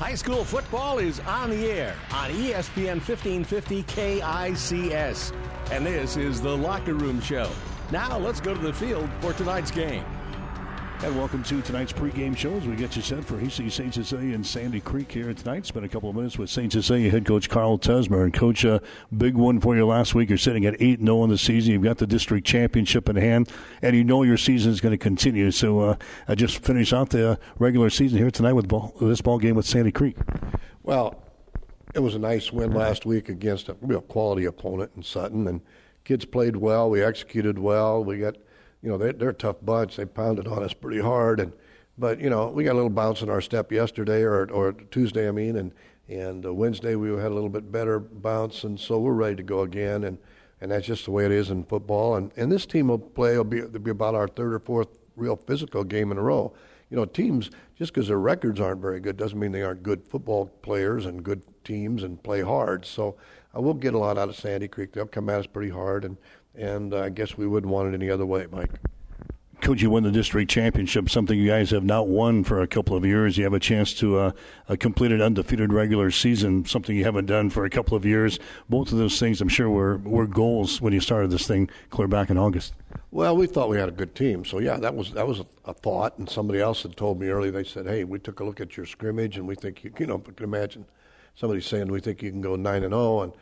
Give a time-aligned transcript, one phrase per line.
[0.00, 5.34] High school football is on the air on ESPN 1550 KICS.
[5.70, 7.50] And this is the Locker Room Show.
[7.90, 10.06] Now let's go to the field for tonight's game.
[11.02, 13.94] And welcome to tonight's pregame show as we get you set for Hastings St.
[13.94, 15.64] Cecilia and Sandy Creek here tonight.
[15.64, 16.70] Spent a couple of minutes with St.
[16.70, 18.22] Cecilia head coach Carl Tesmer.
[18.22, 18.82] And coach, a
[19.16, 20.28] big one for you last week.
[20.28, 21.72] You're sitting at 8 0 in the season.
[21.72, 24.98] You've got the district championship in hand, and you know your season is going to
[24.98, 25.50] continue.
[25.50, 25.96] So uh,
[26.28, 29.56] I just finish out the uh, regular season here tonight with ball, this ball game
[29.56, 30.18] with Sandy Creek.
[30.82, 31.22] Well,
[31.94, 32.78] it was a nice win mm-hmm.
[32.78, 35.62] last week against a real quality opponent in Sutton, and
[36.04, 36.90] kids played well.
[36.90, 38.04] We executed well.
[38.04, 38.36] We got,
[38.82, 39.96] you know, they're, they're a tough bunch.
[39.96, 41.52] They pounded on us pretty hard, and
[41.98, 45.28] but you know, we got a little bounce in our step yesterday or or Tuesday,
[45.28, 45.72] I mean, and
[46.08, 49.42] and uh, Wednesday we had a little bit better bounce, and so we're ready to
[49.42, 50.18] go again, and
[50.60, 52.16] and that's just the way it is in football.
[52.16, 54.88] And and this team will play will be, will be about our third or fourth
[55.16, 56.52] real physical game in a row.
[56.88, 60.06] You know, teams just because their records aren't very good doesn't mean they aren't good
[60.08, 62.84] football players and good teams and play hard.
[62.84, 63.16] So
[63.56, 64.92] uh, we'll get a lot out of Sandy Creek.
[64.92, 66.16] They'll come at us pretty hard, and
[66.54, 68.70] and I guess we wouldn't want it any other way, Mike.
[69.60, 72.96] Could you win the district championship, something you guys have not won for a couple
[72.96, 73.36] of years.
[73.36, 74.32] You have a chance to uh,
[74.70, 78.38] uh, complete an undefeated regular season, something you haven't done for a couple of years.
[78.70, 82.08] Both of those things, I'm sure, were, were goals when you started this thing clear
[82.08, 82.72] back in August.
[83.10, 85.46] Well, we thought we had a good team, so yeah, that was that was a,
[85.66, 86.16] a thought.
[86.18, 87.50] And somebody else had told me earlier.
[87.50, 90.06] They said, "Hey, we took a look at your scrimmage, and we think you, you
[90.06, 90.86] know, you can imagine
[91.34, 93.32] somebody saying we think you can go nine and zero, and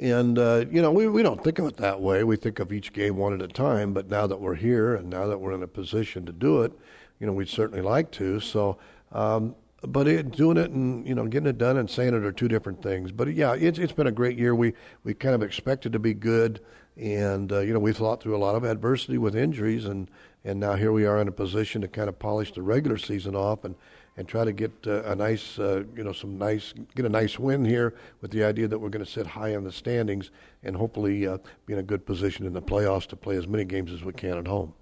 [0.00, 2.24] and uh, you know, we we don't think of it that way.
[2.24, 3.92] We think of each game one at a time.
[3.92, 6.72] But now that we're here, and now that we're in a position to do it,
[7.20, 8.40] you know, we'd certainly like to.
[8.40, 8.78] So.
[9.12, 12.32] Um, but it, doing it and you know getting it done and saying it are
[12.32, 13.12] two different things.
[13.12, 14.54] But yeah, it's it's been a great year.
[14.54, 16.60] We we kind of expected to be good,
[16.96, 20.10] and uh, you know we thought through a lot of adversity with injuries, and
[20.44, 23.36] and now here we are in a position to kind of polish the regular season
[23.36, 23.76] off and
[24.18, 27.38] and try to get uh, a nice uh, you know some nice get a nice
[27.38, 30.32] win here with the idea that we're going to sit high in the standings
[30.64, 33.64] and hopefully uh, be in a good position in the playoffs to play as many
[33.64, 34.74] games as we can at home.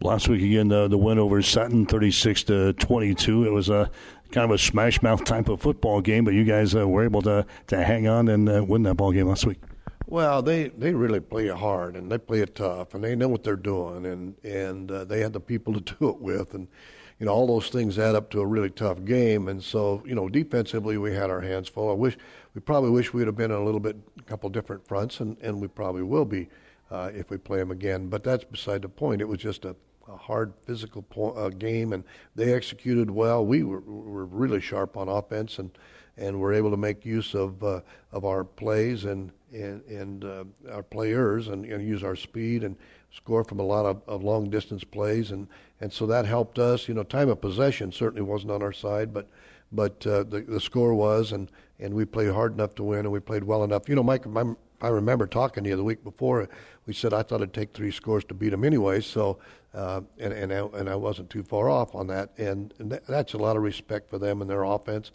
[0.00, 3.44] Last week again, the, the win over Sutton, thirty-six to twenty-two.
[3.44, 3.90] It was a
[4.32, 7.22] kind of a smash mouth type of football game, but you guys uh, were able
[7.22, 9.58] to to hang on and uh, win that ball game last week.
[10.06, 13.28] Well, they, they really play it hard and they play it tough and they know
[13.28, 16.66] what they're doing and and uh, they had the people to do it with and
[17.18, 20.14] you know all those things add up to a really tough game and so you
[20.14, 21.90] know defensively we had our hands full.
[21.90, 22.16] I wish
[22.54, 25.36] we probably wish we'd have been on a little bit a couple different fronts and
[25.40, 26.48] and we probably will be
[26.90, 28.08] uh, if we play them again.
[28.08, 29.20] But that's beside the point.
[29.20, 29.74] It was just a
[30.08, 32.02] a hard physical po- uh, game, and
[32.34, 33.44] they executed well.
[33.44, 35.70] We were, were really sharp on offense, and
[36.16, 37.80] and were able to make use of uh,
[38.12, 42.76] of our plays and and, and uh, our players, and, and use our speed and
[43.12, 45.48] score from a lot of, of long distance plays, and
[45.80, 46.88] and so that helped us.
[46.88, 49.28] You know, time of possession certainly wasn't on our side, but
[49.72, 53.12] but uh, the the score was, and and we played hard enough to win, and
[53.12, 53.88] we played well enough.
[53.88, 56.48] You know, Mike, I'm, I remember talking to you the week before.
[56.86, 59.00] We said I thought it'd take three scores to beat them anyway.
[59.00, 59.38] So,
[59.74, 62.30] uh, and and I, and I wasn't too far off on that.
[62.38, 65.12] And, and th- that's a lot of respect for them and their offense,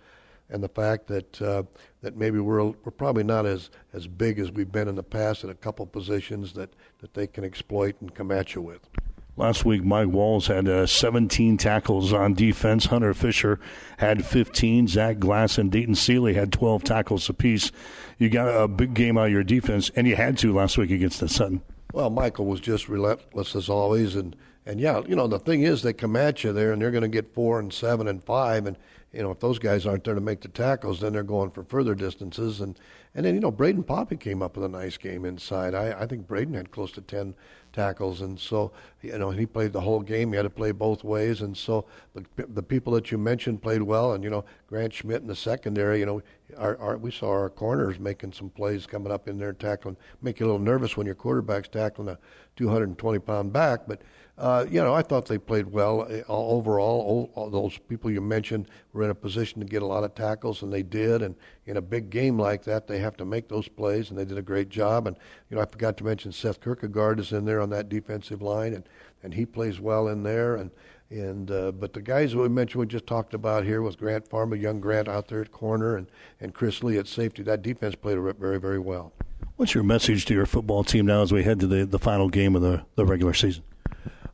[0.50, 1.64] and the fact that uh,
[2.02, 5.44] that maybe we're we're probably not as as big as we've been in the past
[5.44, 8.88] in a couple positions that that they can exploit and come at you with.
[9.36, 12.86] Last week, Mike Walls had uh, 17 tackles on defense.
[12.86, 13.59] Hunter Fisher
[13.98, 14.88] had 15.
[14.88, 17.72] Zach Glass and Dayton Seeley had 12 tackles apiece.
[18.20, 20.92] You got a big game out of your defense, and you had to last week
[20.92, 21.64] against the Sutton.
[21.94, 25.81] Well, Michael was just relentless as always, and and yeah, you know the thing is
[25.81, 28.68] they come at you there, and they're going to get four and seven and five,
[28.68, 28.78] and
[29.13, 31.63] you know if those guys aren't there to make the tackles, then they're going for
[31.63, 32.79] further distances, and
[33.13, 35.75] and then you know Braden Poppy came up with a nice game inside.
[35.75, 37.35] I I think Braden had close to ten
[37.72, 40.31] tackles, and so you know he played the whole game.
[40.31, 41.85] He had to play both ways, and so
[42.16, 45.35] the the people that you mentioned played well, and you know Grant Schmidt in the
[45.35, 46.00] secondary.
[46.00, 46.22] You know,
[46.57, 50.40] our, our we saw our corners making some plays coming up in there tackling, make
[50.40, 52.18] you a little nervous when your quarterback's tackling a
[52.56, 54.01] 220 pound back, but.
[54.35, 57.01] Uh, you know, I thought they played well uh, overall.
[57.01, 60.15] All, all those people you mentioned were in a position to get a lot of
[60.15, 61.21] tackles, and they did.
[61.21, 61.35] And
[61.68, 64.39] in a big game like that, they have to make those plays, and they did
[64.39, 65.06] a great job.
[65.06, 65.18] And
[65.50, 68.74] you know, I forgot to mention Seth Kierkegaard is in there on that defensive line,
[68.74, 68.89] and
[69.21, 70.56] and he plays well in there.
[70.56, 70.71] And
[71.12, 74.56] and uh, but the guys we mentioned, we just talked about here was Grant Farmer,
[74.56, 76.07] young Grant out there at corner, and
[76.41, 77.44] and Chris Lee at safety.
[77.44, 79.13] That defense played very very well.
[79.57, 82.27] What's your message to your football team now as we head to the, the final
[82.27, 83.63] game of the, the regular season?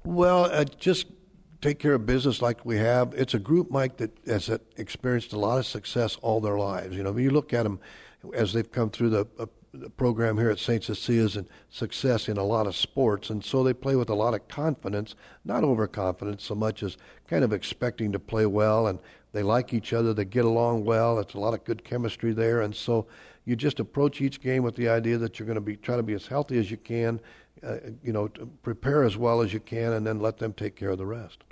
[0.04, 1.08] Well, uh, just
[1.62, 3.14] take care of business like we have.
[3.16, 6.96] It's a group, Mike, that has experienced a lot of success all their lives.
[6.96, 7.80] You know, you look at them
[8.34, 10.84] as they've come through the, uh, the program here at St.
[10.84, 14.34] Cecilia's and success in a lot of sports, and so they play with a lot
[14.34, 15.16] of confidence,
[15.46, 16.98] not overconfidence so much as
[17.28, 19.00] kind of expecting to play well, and
[19.32, 20.14] they like each other.
[20.14, 21.20] They get along well.
[21.20, 23.08] It's a lot of good chemistry there, and so
[23.46, 26.04] you just approach each game with the idea that you're going to be try to
[26.04, 27.20] be as healthy as you can,
[27.64, 28.30] uh, you know,
[28.64, 31.44] prepare as well as you can, and then let them take care of the rest.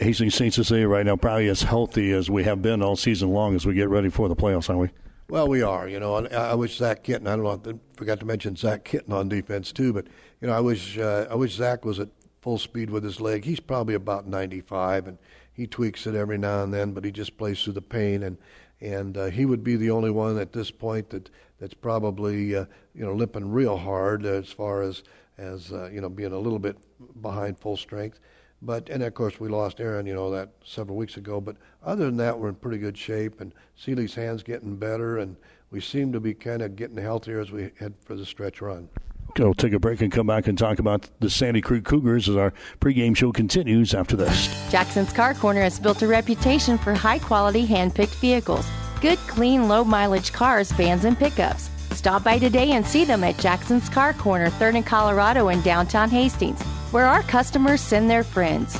[0.00, 0.52] Hastings St.
[0.52, 3.74] Cecilia right now probably as healthy as we have been all season long as we
[3.74, 4.88] get ready for the playoffs, aren't we?
[5.28, 5.88] Well, we are.
[5.88, 7.26] You know, I wish Zach Kitten.
[7.26, 7.72] I don't know.
[7.72, 9.92] I forgot to mention Zach Kitten on defense too.
[9.92, 10.06] But
[10.40, 12.08] you know, I wish uh, I wish Zach was at
[12.42, 13.44] full speed with his leg.
[13.44, 15.18] He's probably about 95, and
[15.54, 18.24] he tweaks it every now and then, but he just plays through the pain.
[18.24, 18.36] And
[18.80, 22.66] and uh, he would be the only one at this point that that's probably uh,
[22.94, 25.02] you know limping real hard as far as
[25.38, 26.76] as uh, you know being a little bit
[27.22, 28.20] behind full strength.
[28.60, 31.40] But and of course we lost Aaron, you know that several weeks ago.
[31.40, 35.36] But other than that, we're in pretty good shape, and Seeley's hands getting better, and
[35.70, 38.88] we seem to be kind of getting healthier as we head for the stretch run.
[39.34, 42.36] Go take a break and come back and talk about the Sandy Creek Cougars as
[42.36, 44.48] our pregame show continues after this.
[44.70, 48.66] Jackson's Car Corner has built a reputation for high quality hand picked vehicles,
[49.00, 51.68] good, clean, low mileage cars, vans, and pickups.
[51.90, 56.08] Stop by today and see them at Jackson's Car Corner, 3rd and Colorado in downtown
[56.10, 56.62] Hastings
[56.94, 58.78] where our customers send their friends.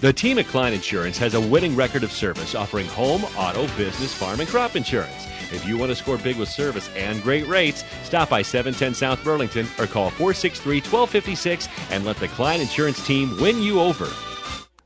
[0.00, 4.14] The team at Klein Insurance has a winning record of service offering home, auto, business,
[4.14, 5.28] farm, and crop insurance.
[5.52, 9.22] If you want to score big with service and great rates, stop by 710 South
[9.22, 14.08] Burlington or call 463 1256 and let the Klein Insurance team win you over.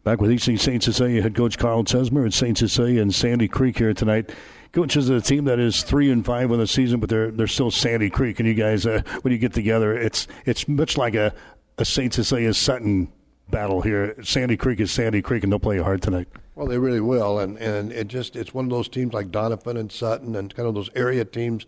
[0.06, 0.82] Back with EC St.
[0.82, 2.56] Cecilia head coach Carl Tesmer at St.
[2.56, 4.30] Cecilia and Sandy Creek here tonight.
[4.72, 7.48] Coaches of a team that is three and five in the season, but they're they're
[7.48, 8.38] still Sandy Creek.
[8.38, 11.34] And you guys, uh, when you get together, it's it's much like a,
[11.78, 12.14] a St.
[12.14, 13.10] Cecilia Sutton
[13.50, 14.14] battle here.
[14.22, 16.28] Sandy Creek is Sandy Creek, and they'll play hard tonight.
[16.56, 19.76] Well, they really will, and and it just it's one of those teams like Donovan
[19.76, 21.66] and Sutton, and kind of those area teams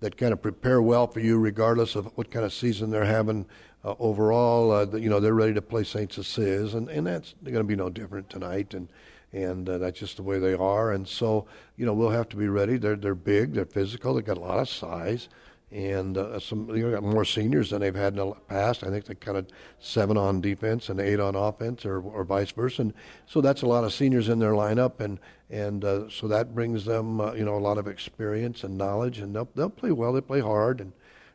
[0.00, 3.44] that kind of prepare well for you, regardless of what kind of season they're having
[3.84, 4.72] uh, overall.
[4.72, 6.10] Uh, you know, they're ready to play St.
[6.10, 8.88] Cecilia's, and and that's going to be no different tonight, and
[9.30, 10.90] and uh, that's just the way they are.
[10.90, 11.46] And so,
[11.76, 12.78] you know, we'll have to be ready.
[12.78, 15.28] They're they're big, they're physical, they've got a lot of size
[15.72, 18.82] and uh, some you got more seniors than they've had in the past.
[18.82, 19.46] I think they kind of
[19.78, 22.82] seven on defense and eight on offense, or, or vice versa.
[22.82, 22.94] And
[23.26, 26.84] so that's a lot of seniors in their lineup, and and uh, so that brings
[26.84, 30.12] them uh, you know a lot of experience and knowledge, and they'll they'll play well.
[30.12, 30.92] They play hard, and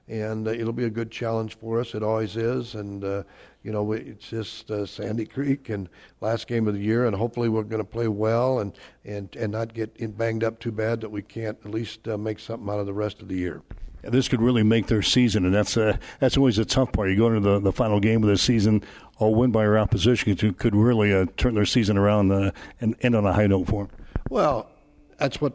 [0.08, 1.96] and uh, it'll be a good challenge for us.
[1.96, 3.04] It always is, and.
[3.04, 3.24] Uh,
[3.64, 5.90] you know, it's just uh, Sandy Creek and
[6.22, 8.74] last game of the year, and hopefully we're going to play well and,
[9.04, 12.70] and, and not get banged up too bad that we can't at least make something
[12.70, 13.64] out of the rest of the year
[14.08, 17.10] this could really make their season, and that's uh, that's always a tough part.
[17.10, 18.84] You go into the, the final game of the season,
[19.18, 22.96] all win by your opposition could, could really uh, turn their season around uh, and
[23.02, 23.96] end on a high note for them.
[24.30, 24.70] Well,
[25.18, 25.54] that's what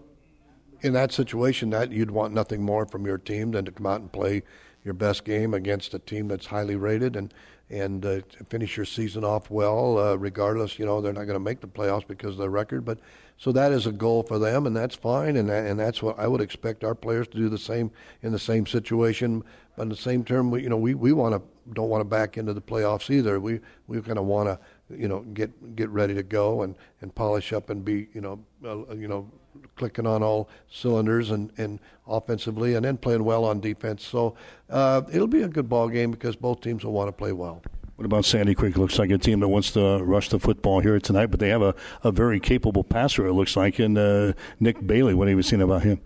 [0.82, 4.00] in that situation that you'd want nothing more from your team than to come out
[4.00, 4.42] and play
[4.84, 7.34] your best game against a team that's highly rated and
[7.70, 9.98] and uh, finish your season off well.
[9.98, 12.84] Uh, regardless, you know they're not going to make the playoffs because of their record,
[12.84, 12.98] but
[13.36, 16.18] so that is a goal for them, and that's fine, and that, and that's what
[16.18, 17.90] I would expect our players to do the same
[18.22, 19.42] in the same situation.
[19.76, 22.04] But in the same term, we, you know, we, we want to don't want to
[22.04, 23.40] back into the playoffs either.
[23.40, 24.58] We we kind of want to
[24.94, 28.44] you know get get ready to go and, and polish up and be you know
[28.64, 29.30] uh, you know
[29.76, 34.04] clicking on all cylinders and, and offensively and then playing well on defense.
[34.04, 34.34] So
[34.68, 37.62] uh, it'll be a good ball game because both teams will want to play well.
[37.96, 38.78] What about Sandy Creek?
[38.78, 41.60] Looks like a team that wants to rush the football here tonight, but they have
[41.60, 45.12] a, a very capable passer, it looks like, in uh, Nick Bailey.
[45.12, 46.00] What have you seen about him?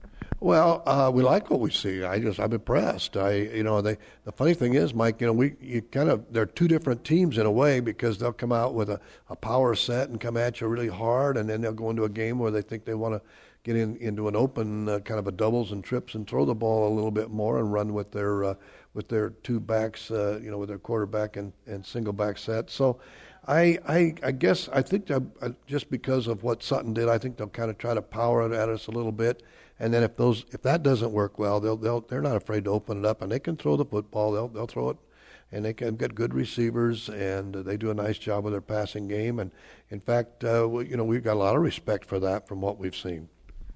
[0.44, 2.04] Well, uh, we like what we see.
[2.04, 3.16] I just I'm impressed.
[3.16, 6.30] I you know they the funny thing is, Mike, you know we you kind of
[6.34, 9.74] they're two different teams in a way because they'll come out with a, a power
[9.74, 12.50] set and come at you really hard, and then they'll go into a game where
[12.50, 13.22] they think they want to
[13.62, 16.54] get in into an open uh, kind of a doubles and trips and throw the
[16.54, 18.54] ball a little bit more and run with their uh,
[18.92, 22.68] with their two backs, uh, you know, with their quarterback and, and single back set.
[22.68, 23.00] So.
[23.46, 25.10] I, I, I guess I think
[25.66, 28.56] just because of what Sutton did, I think they'll kind of try to power it
[28.56, 29.42] at us a little bit.
[29.78, 32.70] And then if those if that doesn't work well, they'll they'll they're not afraid to
[32.70, 34.32] open it up and they can throw the football.
[34.32, 34.96] They'll they'll throw it,
[35.50, 39.08] and they can get good receivers and they do a nice job with their passing
[39.08, 39.40] game.
[39.40, 39.50] And
[39.90, 42.60] in fact, uh, we, you know we've got a lot of respect for that from
[42.60, 43.28] what we've seen.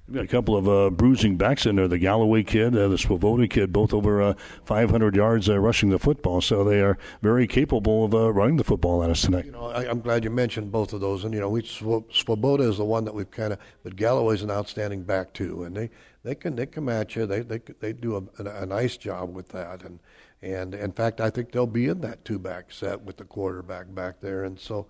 [0.08, 1.86] We've got a couple of uh, bruising backs in there.
[1.86, 4.34] The Galloway kid, uh, the Swoboda kid, both over uh,
[4.64, 6.40] 500 yards uh, rushing the football.
[6.40, 9.44] So they are very capable of uh, running the football at us tonight.
[9.44, 11.24] You know, I, am glad you mentioned both of those.
[11.24, 14.50] And you know, we Swoboda is the one that we've kind of, but Galloway's an
[14.50, 15.90] outstanding back too, and they
[16.22, 17.26] they can they come at you.
[17.26, 19.82] They they they do a, a, a nice job with that.
[19.82, 19.98] And
[20.40, 23.94] and in fact, I think they'll be in that two back set with the quarterback
[23.94, 24.44] back there.
[24.44, 24.86] And so,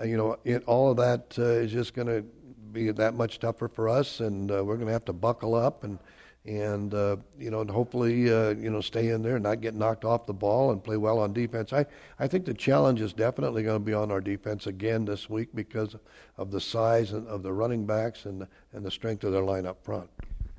[0.00, 2.24] uh, you know, it, all of that is just going to
[2.72, 5.84] be that much tougher for us, and uh, we're going to have to buckle up
[5.84, 5.98] and
[6.44, 9.74] and uh, you know, and hopefully, uh, you know, stay in there and not get
[9.74, 11.72] knocked off the ball and play well on defense.
[11.72, 11.86] I,
[12.18, 15.50] I think the challenge is definitely going to be on our defense again this week
[15.54, 15.94] because
[16.36, 19.84] of the size of the running backs and and the strength of their line up
[19.84, 20.10] front.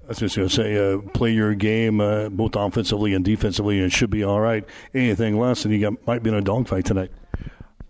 [0.06, 3.78] I was just going to say, uh, play your game uh, both offensively and defensively,
[3.78, 4.66] and it should be all right.
[4.94, 7.12] Anything less, and you got, might be in a dogfight tonight.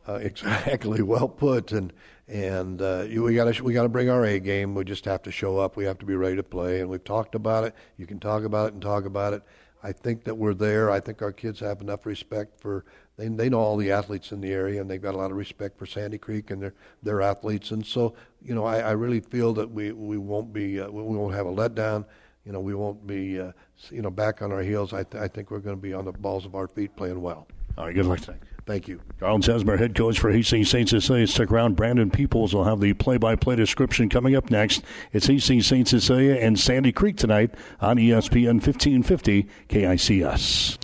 [0.08, 1.72] Uh, exactly, well put.
[1.72, 1.92] And
[2.34, 4.74] and uh, we got to we got to bring our A game.
[4.74, 5.78] We just have to show up.
[5.78, 6.82] We have to be ready to play.
[6.82, 7.76] And we've talked about it.
[7.98, 9.44] You can talk about it and talk about it.
[9.84, 10.90] I think that we're there.
[10.90, 12.86] I think our kids have enough respect for
[13.18, 15.38] they they know all the athletes in the area and they've got a lot of
[15.38, 16.74] respect for Sandy Creek and their
[17.04, 17.70] their athletes.
[17.70, 21.04] And so you know I, I really feel that we we won't be uh, we
[21.04, 22.04] won't have a letdown.
[22.48, 23.52] You know we won't be uh,
[23.92, 24.92] you know back on our heels.
[24.92, 27.22] I th- I think we're going to be on the balls of our feet playing
[27.22, 27.48] well.
[27.78, 27.94] All right.
[27.94, 28.42] Good luck tonight.
[28.66, 29.02] Thank you.
[29.20, 30.88] Carl Tesmer, head coach for Hastings St.
[30.88, 31.28] Cecilia.
[31.28, 31.76] Stick around.
[31.76, 34.84] Brandon Peoples will have the play-by-play description coming up next.
[35.12, 35.88] It's Hastings St.
[35.88, 40.78] Cecilia and Sandy Creek tonight on ESPN 1550 KICS.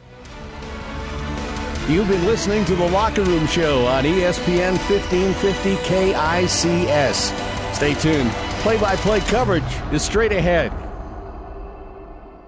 [1.88, 7.34] You've been listening to the Locker Room Show on ESPN 1550 KICS.
[7.74, 8.30] Stay tuned.
[8.62, 10.74] Play-by-play coverage is straight ahead.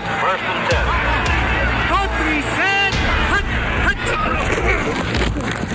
[0.00, 0.86] First and ten.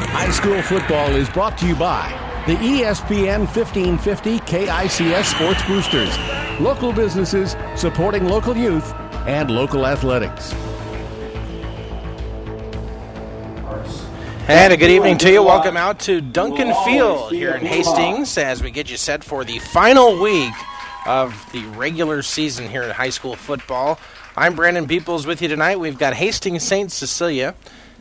[0.10, 2.10] High school football is brought to you by
[2.48, 6.17] the ESPN 1550 KICS Sports Boosters,
[6.60, 8.96] local businesses supporting local youth
[9.27, 10.53] and local athletics.
[14.48, 15.44] And a good evening to you.
[15.44, 19.60] Welcome out to Duncan Field here in Hastings as we get you set for the
[19.60, 20.53] final week
[21.06, 24.00] of the regular season here in high school football.
[24.36, 25.80] I'm Brandon Peoples with you tonight.
[25.80, 26.92] We've got Hastings St.
[26.92, 27.56] Cecilia,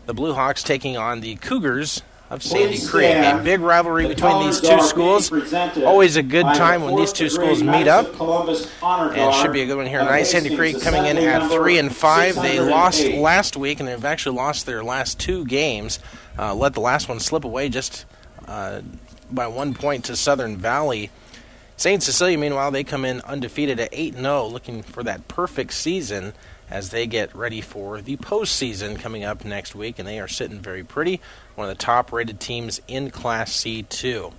[0.07, 3.15] the Blue Hawks taking on the Cougars of Sandy Creek.
[3.15, 5.31] A big rivalry between these two schools.
[5.85, 8.07] Always a good time when these two schools meet up.
[8.83, 10.25] And should be a good one here tonight.
[10.25, 12.35] Sandy Creek coming in at three and five.
[12.37, 16.01] They lost last week, and they've actually lost their last two games.
[16.39, 18.07] Uh, let the last one slip away just
[18.49, 18.81] uh,
[19.31, 21.11] by one point to Southern Valley.
[21.77, 22.03] St.
[22.03, 26.33] Cecilia, meanwhile, they come in undefeated at 8 0, looking for that perfect season
[26.71, 30.61] as they get ready for the postseason coming up next week, and they are sitting
[30.61, 31.21] very pretty.
[31.57, 34.33] One of the top rated teams in Class C2.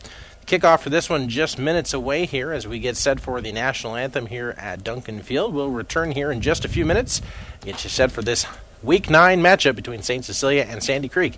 [0.48, 3.96] Kickoff for this one just minutes away here as we get set for the national
[3.96, 5.54] anthem here at Duncan Field.
[5.54, 7.22] We'll return here in just a few minutes,
[7.62, 8.46] get you set for this
[8.84, 10.24] Week 9 matchup between St.
[10.24, 11.38] Cecilia and Sandy Creek.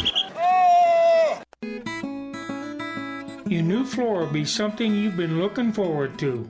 [3.51, 6.49] Your new floor will be something you've been looking forward to.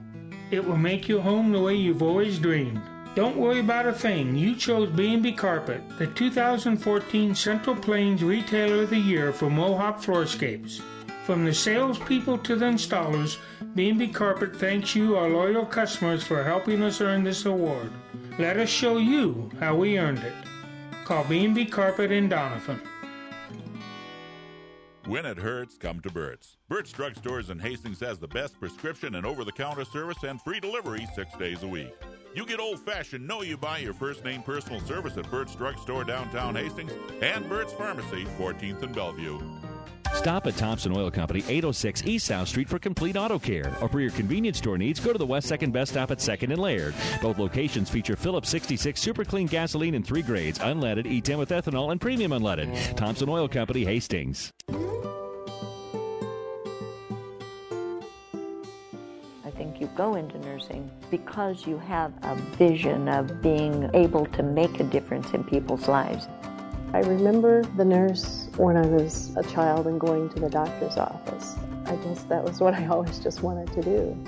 [0.51, 2.79] It will make your home the way you've always dreamed.
[3.15, 4.35] Don't worry about a thing.
[4.35, 10.79] You chose B&B Carpet, the 2014 Central Plains Retailer of the Year for Mohawk Floorscapes.
[11.25, 13.37] From the salespeople to the installers,
[13.73, 17.91] B&B Carpet thanks you, our loyal customers, for helping us earn this award.
[18.37, 20.35] Let us show you how we earned it.
[21.03, 22.79] Call B&B Carpet in Doniphan.
[25.07, 26.57] When it hurts, come to Burt's.
[26.69, 30.59] Burt's Drugstores in Hastings has the best prescription and over the counter service and free
[30.59, 31.91] delivery six days a week.
[32.35, 36.03] You get old fashioned, know you buy your first name personal service at Burt's Drugstore
[36.03, 36.91] downtown Hastings
[37.21, 39.39] and Burt's Pharmacy, 14th and Bellevue.
[40.13, 43.75] Stop at Thompson Oil Company, 806 East South Street for complete auto care.
[43.81, 46.51] Or for your convenience store needs, go to the West Second Best Stop at 2nd
[46.51, 46.93] and Laird.
[47.21, 51.91] Both locations feature Phillips 66 Super Clean gasoline in three grades unleaded, E10 with ethanol,
[51.91, 52.95] and premium unleaded.
[52.95, 54.51] Thompson Oil Company, Hastings.
[59.43, 64.43] I think you go into nursing because you have a vision of being able to
[64.43, 66.27] make a difference in people's lives.
[66.93, 71.55] I remember the nurse when I was a child and going to the doctor's office.
[71.85, 74.25] I guess that was what I always just wanted to do.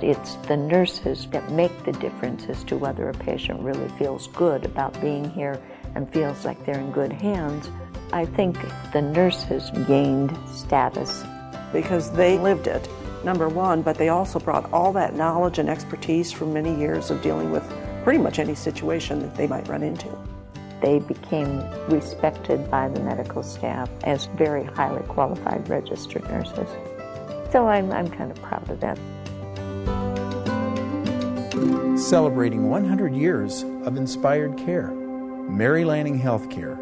[0.00, 4.64] It's the nurses that make the difference as to whether a patient really feels good
[4.64, 5.60] about being here
[5.96, 7.68] and feels like they're in good hands.
[8.12, 8.56] I think
[8.92, 11.24] the nurses gained status
[11.72, 12.88] because they lived it,
[13.24, 17.20] number one, but they also brought all that knowledge and expertise from many years of
[17.20, 17.68] dealing with
[18.04, 20.08] pretty much any situation that they might run into.
[20.80, 26.68] They became respected by the medical staff as very highly qualified registered nurses.
[27.50, 28.98] So I'm, I'm kind of proud of that.
[31.98, 34.88] Celebrating 100 years of inspired care.
[35.48, 36.78] Mary Lanning Healthcare.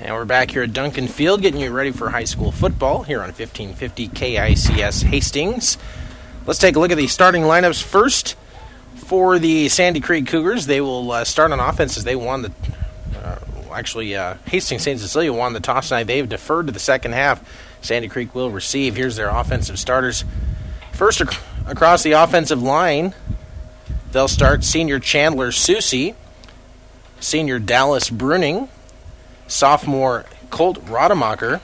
[0.00, 3.18] And we're back here at Duncan Field getting you ready for high school football here
[3.18, 5.78] on 1550 KICS Hastings.
[6.46, 8.36] Let's take a look at the starting lineups first
[9.12, 10.64] for the Sandy Creek Cougars.
[10.64, 12.52] They will uh, start on offense as they won the.
[13.14, 13.36] Uh,
[13.70, 14.98] actually, uh, Hastings St.
[14.98, 16.04] Cecilia won the toss tonight.
[16.04, 17.46] They've deferred to the second half.
[17.82, 18.96] Sandy Creek will receive.
[18.96, 20.24] Here's their offensive starters.
[20.92, 23.12] First, ac- across the offensive line,
[24.12, 26.14] they'll start senior Chandler Susie,
[27.20, 28.70] senior Dallas Bruning,
[29.46, 31.60] sophomore Colt Rodemacher,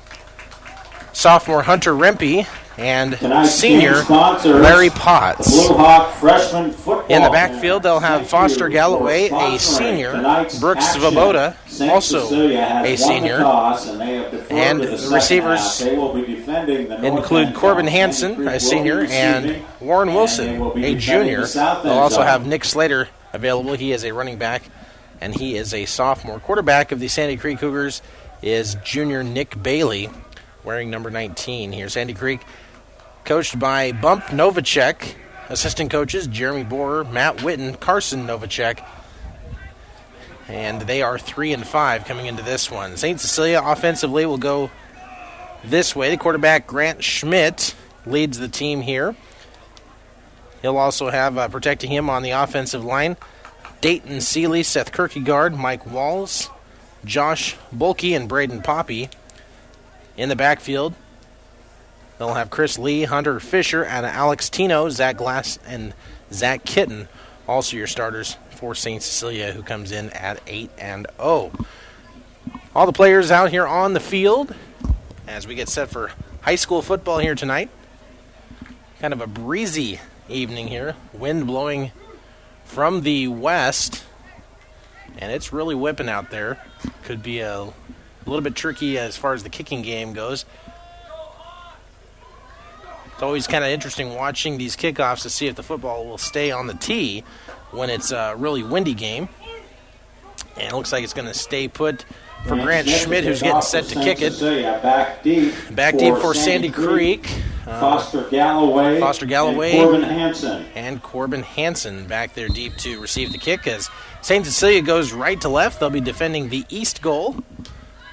[1.15, 2.47] sophomore Hunter Rempe,
[2.79, 5.51] and Tonight's senior Larry Potts.
[5.51, 7.07] The Blue Hawk freshman football.
[7.09, 10.13] In the backfield, they'll have Foster Galloway, a senior,
[10.61, 10.87] Brooks.
[10.89, 11.57] Svoboda,
[11.91, 12.33] also
[12.85, 15.79] a senior, and they have deferred and to the receivers half.
[15.79, 17.93] They will be defending the north include Corbin zone.
[17.93, 21.45] Hansen, a senior, and Warren Wilson, they will be a junior.
[21.47, 23.75] They'll also have Nick Slater available.
[23.75, 24.63] He is a running back,
[25.21, 26.39] and he is a sophomore.
[26.39, 28.03] Quarterback of the Sandy Creek Cougars
[28.41, 30.11] is junior Nick Bailey,
[30.65, 31.89] wearing number 19 here.
[31.89, 32.41] Sandy Creek,
[33.29, 35.15] coached by Bump Novacek.
[35.51, 38.83] Assistant coaches Jeremy Borer, Matt Witten, Carson Novacek,
[40.49, 42.97] and they are three and five coming into this one.
[42.97, 43.21] St.
[43.21, 44.71] Cecilia offensively will go
[45.63, 46.09] this way.
[46.09, 47.75] The quarterback Grant Schmidt
[48.07, 49.15] leads the team here.
[50.63, 53.19] He'll also have uh, protecting him on the offensive line
[53.83, 56.49] Dayton Seeley, Seth Kierkegaard, Mike Walls,
[57.05, 59.11] Josh Bulkey, and Braden Poppy.
[60.17, 60.95] In the backfield,
[62.19, 65.95] they'll have Chris Lee, Hunter Fisher, and Alex Tino, Zach Glass, and
[66.33, 67.09] Zach Kitten.
[67.47, 69.03] Also your starters for St.
[69.03, 71.53] Cecilia, who comes in at 8 and 0.
[72.75, 74.55] All the players out here on the field
[75.27, 76.11] as we get set for
[76.43, 77.71] high school football here tonight.
[79.01, 80.97] Kind of a breezy evening here.
[81.13, 81.93] Wind blowing
[82.65, 84.05] from the west,
[85.19, 86.59] and it's really whipping out there.
[87.05, 87.73] Could be a, a
[88.27, 90.45] little bit tricky as far as the kicking game goes.
[93.19, 96.53] It's always kind of interesting watching these kickoffs to see if the football will stay
[96.53, 97.25] on the tee
[97.73, 99.29] when it's a really windy game.
[100.57, 102.05] And it looks like it's going to stay put
[102.47, 104.39] for Grant Schmidt, who's getting set to kick it.
[104.41, 105.53] Back deep.
[105.73, 107.29] Back deep for Sandy Creek.
[107.67, 109.01] Uh, Foster Galloway.
[109.01, 109.73] Foster Galloway.
[109.73, 110.67] And Corbin Hansen.
[110.77, 113.91] And Corbin Hansen back there deep to receive the kick as
[114.23, 114.47] St.
[114.47, 115.81] Cecilia goes right to left.
[115.81, 117.35] They'll be defending the east goal.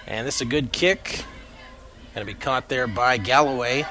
[0.07, 1.23] And this is a good kick.
[2.15, 3.85] Going to be caught there by Galloway.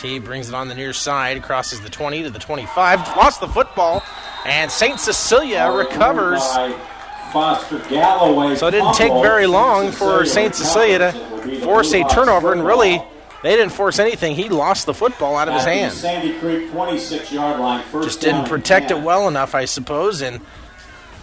[0.00, 3.48] He brings it on the near side, crosses the 20 to the 25, lost the
[3.48, 4.02] football,
[4.44, 4.98] and St.
[4.98, 6.40] Cecilia recovers.
[6.42, 6.88] Oh,
[7.32, 8.56] Foster Galloway.
[8.56, 10.54] So it didn't take very long for St.
[10.54, 13.02] Cecilia to force a turnover, and really,
[13.42, 14.34] they didn't force anything.
[14.36, 15.94] He lost the football out of his hand.
[15.94, 17.82] Sandy Creek 26 yard line.
[17.84, 20.40] First Just didn't protect it well enough, I suppose, and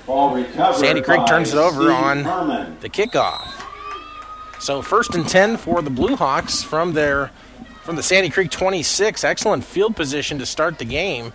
[0.06, 2.24] Ball Sandy Creek turns it over on
[2.80, 3.48] the kickoff.
[4.60, 7.32] So first and ten for the Blue Hawks from their
[7.90, 9.24] from the Sandy Creek 26.
[9.24, 11.34] Excellent field position to start the game.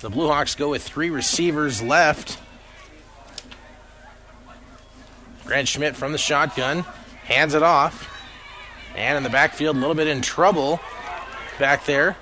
[0.00, 2.38] The Blue Hawks go with three receivers left.
[5.46, 6.82] Grant Schmidt from the shotgun
[7.24, 8.14] hands it off,
[8.94, 10.80] and in the backfield, a little bit in trouble
[11.58, 12.18] back there.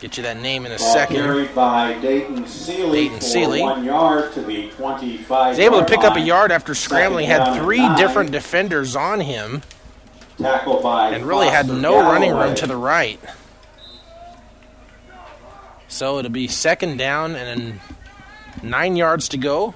[0.00, 1.16] Get you that name in a Ball second.
[1.16, 3.62] carried by Dayton Seeley Dayton Seeley.
[3.62, 7.26] one yard to the 25 He's able to pick up a yard after scrambling.
[7.26, 7.96] Had three nine.
[7.96, 9.62] different defenders on him,
[10.38, 12.12] Tackle by and really Foster had no Galloway.
[12.12, 13.20] running room to the right.
[15.88, 17.80] So it'll be second down and
[18.62, 19.74] nine yards to go.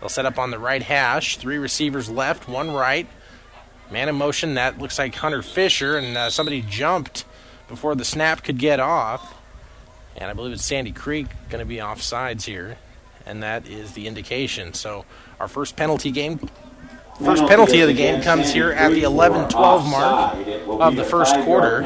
[0.00, 1.38] They'll set up on the right hash.
[1.38, 3.06] Three receivers left, one right.
[3.90, 4.54] Man in motion.
[4.54, 7.24] That looks like Hunter Fisher, and uh, somebody jumped
[7.66, 9.34] before the snap could get off.
[10.16, 12.76] And I believe it's Sandy Creek going to be off sides here
[13.28, 14.72] and that is the indication.
[14.72, 15.04] So
[15.38, 16.40] our first penalty game,
[17.22, 21.82] first penalty of the game comes here at the 11-12 mark of the first quarter.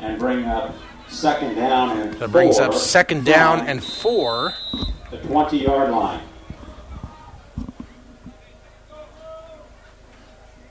[0.00, 0.74] And bring up
[1.08, 4.52] second down and That brings up second down and four.
[5.10, 6.20] the 20 yard line.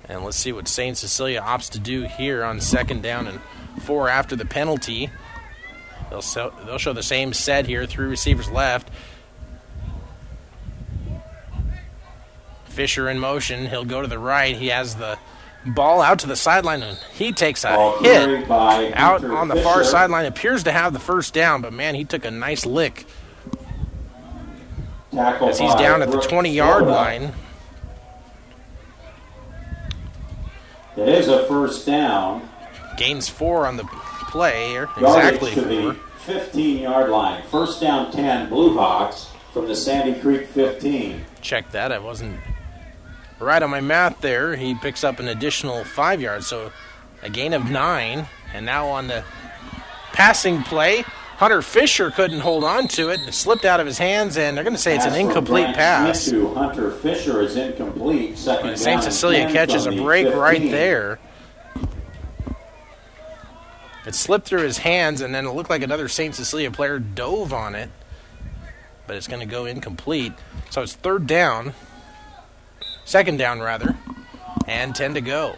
[0.06, 0.96] And let's see what St.
[0.98, 3.40] Cecilia opts to do here on second down and
[3.82, 5.10] four after the penalty.
[6.10, 8.92] They'll, so, they'll show the same set here, three receivers left.
[12.74, 13.68] Fisher in motion.
[13.68, 14.56] He'll go to the right.
[14.56, 15.18] He has the
[15.66, 19.84] ball out to the sideline, and he takes a Ball hit out on the far
[19.84, 20.26] sideline.
[20.26, 23.06] Appears to have the first down, but man, he took a nice lick
[25.12, 27.34] Tackle as he's down at the 20 yard line.
[30.98, 32.48] It is a first down.
[32.98, 34.90] Gains four on the play, here.
[34.98, 35.64] Exactly four.
[35.64, 37.44] the 15 yard line.
[37.50, 41.24] First down 10, Blue Hawks from the Sandy Creek 15.
[41.42, 41.92] check that.
[41.92, 42.40] I wasn't
[43.44, 44.56] right on my math there.
[44.56, 46.72] He picks up an additional five yards, so
[47.22, 48.28] a gain of nine.
[48.54, 49.24] And now on the
[50.14, 51.04] passing play,
[51.38, 53.20] Hunter Fisher couldn't hold on to it.
[53.22, 56.30] It slipped out of his hands, and they're going to say it's an incomplete pass.
[56.30, 58.38] Hunter Fisher is incomplete.
[58.38, 58.78] Second down.
[58.78, 59.04] St.
[59.04, 61.20] Cecilia and 10 catches a break right there.
[64.06, 66.36] It slipped through his hands, and then it looked like another St.
[66.36, 67.90] Cecilia player dove on it,
[69.08, 70.34] but it's going to go incomplete.
[70.70, 71.74] So it's third down,
[73.06, 73.96] second down rather,
[74.68, 75.58] and 10 to go.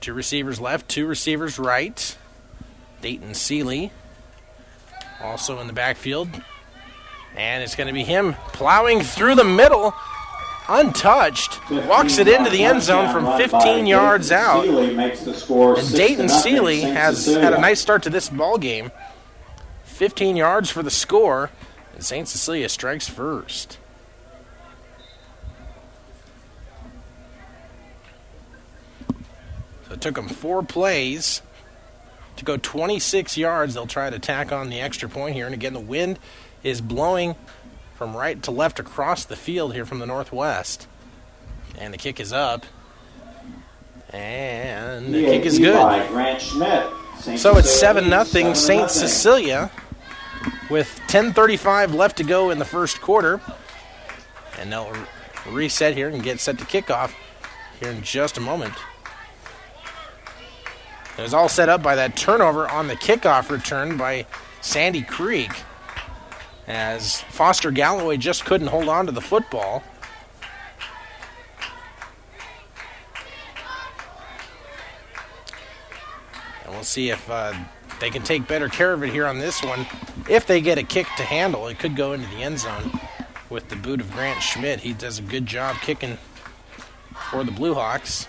[0.00, 2.16] Two receivers left, two receivers right.
[3.00, 3.90] Dayton Seeley
[5.22, 6.28] also in the backfield.
[7.36, 9.92] And it's going to be him plowing through the middle,
[10.68, 14.64] untouched, walks it into the end zone from 15 yards out.
[14.64, 15.78] Seeley makes the score.
[15.78, 18.92] And Dayton Seeley has had a nice start to this ball game.
[19.84, 21.50] 15 yards for the score,
[21.94, 22.28] and St.
[22.28, 23.78] Cecilia strikes first.
[29.94, 31.40] It took them four plays
[32.36, 33.74] to go 26 yards.
[33.74, 35.46] They'll try to tack on the extra point here.
[35.46, 36.18] And again, the wind
[36.62, 37.36] is blowing
[37.94, 40.88] from right to left across the field here from the northwest.
[41.78, 42.66] And the kick is up.
[44.10, 45.74] And the kick is good.
[45.74, 46.86] By Grant Schmidt.
[47.18, 47.38] St.
[47.38, 48.90] So it's 7 nothing leads St.
[48.90, 49.70] Cecilia
[50.68, 53.40] with 10:35 left to go in the first quarter.
[54.58, 54.92] And they'll
[55.48, 57.12] reset here and get set to kickoff
[57.80, 58.74] here in just a moment.
[61.16, 64.26] It was all set up by that turnover on the kickoff return by
[64.60, 65.50] Sandy Creek
[66.66, 69.82] as Foster Galloway just couldn't hold on to the football.
[76.64, 77.52] And we'll see if uh,
[78.00, 79.86] they can take better care of it here on this one.
[80.28, 82.90] If they get a kick to handle, it could go into the end zone
[83.50, 84.80] with the boot of Grant Schmidt.
[84.80, 86.18] He does a good job kicking
[87.30, 88.26] for the Blue Hawks.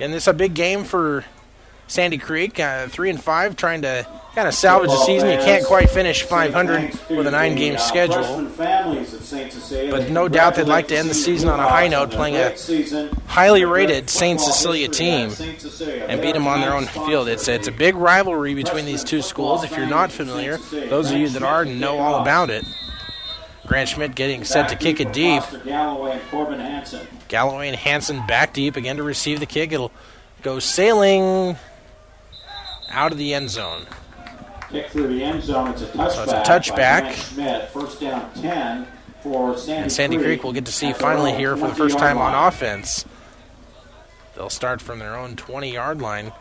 [0.00, 1.24] And is a big game for
[1.86, 5.30] Sandy Creek, uh, three and five, trying to kind of salvage the season.
[5.30, 8.50] You can't quite finish 500 with a nine-game schedule.
[9.90, 12.56] But no doubt they'd like to end the season on a high note, playing a
[13.26, 14.40] highly rated St.
[14.40, 15.30] Cecilia team
[16.08, 17.28] and beat them on their own field.
[17.28, 19.62] It's it's a big rivalry between these two schools.
[19.62, 22.64] If you're not familiar, those of you that are know all about it.
[23.66, 25.42] Grant Schmidt getting set to kick it deep.
[25.64, 27.06] Galloway and Corbin Hansen.
[27.28, 29.72] Galloway and Hansen back deep again to receive the kick.
[29.72, 29.92] It'll
[30.42, 31.56] go sailing
[32.90, 33.86] out of the end zone.
[34.70, 35.70] Kick through the end zone.
[35.70, 36.10] It's a touchback.
[36.12, 37.00] So it's a touchback.
[37.00, 37.70] Grant Schmidt.
[37.70, 38.86] First down 10
[39.22, 42.18] for Sandy, And Sandy Creek will get to see finally here for the first time
[42.18, 43.06] on offense.
[44.34, 46.32] They'll start from their own 20 yard line.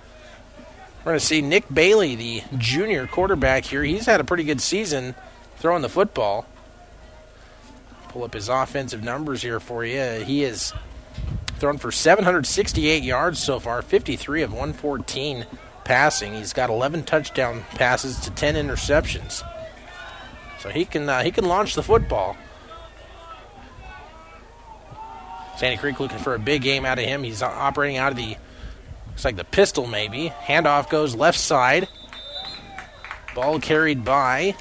[0.99, 3.83] We're going to see Nick Bailey, the junior quarterback here.
[3.83, 5.15] He's had a pretty good season
[5.57, 6.45] throwing the football.
[8.13, 10.23] Pull up his offensive numbers here for you.
[10.23, 10.71] He has
[11.57, 15.47] thrown for 768 yards so far, 53 of 114
[15.83, 16.35] passing.
[16.35, 19.41] He's got 11 touchdown passes to 10 interceptions.
[20.59, 22.37] So he can uh, he can launch the football.
[25.57, 27.23] Sandy Creek looking for a big game out of him.
[27.23, 28.37] He's operating out of the
[29.07, 30.31] looks like the pistol maybe.
[30.45, 31.87] Handoff goes left side.
[33.33, 34.55] Ball carried by.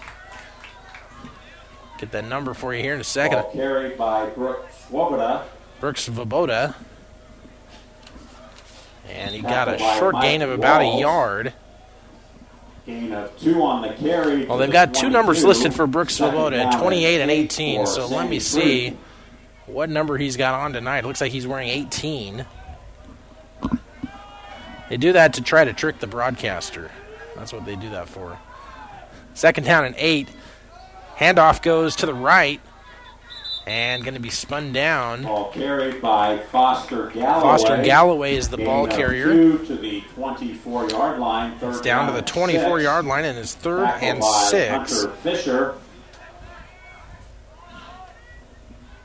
[2.02, 3.42] Get that number for you here in a second.
[3.42, 5.46] Ball carried by Brooks Swoboda.
[5.78, 6.74] Brooks Voboda.
[9.08, 11.52] And he got a short Mike gain of about a yard.
[12.86, 14.46] Gain of two on the carry.
[14.46, 17.86] Well, they've got two numbers listed for Brooks Svoboda 28 and 18.
[17.86, 18.96] So let me see
[19.66, 21.04] what number he's got on tonight.
[21.04, 22.44] Looks like he's wearing 18.
[24.88, 26.90] They do that to try to trick the broadcaster.
[27.36, 28.40] That's what they do that for.
[29.34, 30.28] Second down and eight.
[31.16, 32.60] Handoff goes to the right
[33.66, 35.22] and going to be spun down.
[35.22, 37.42] Ball carried by Foster Galloway.
[37.42, 39.26] Foster Galloway is the Gain ball carrier.
[39.26, 41.56] Two to the 24 yard line.
[41.58, 42.84] Third It's down to the 24 six.
[42.84, 45.02] yard line and it's third Tackled and six.
[45.02, 45.74] Hunter Fisher.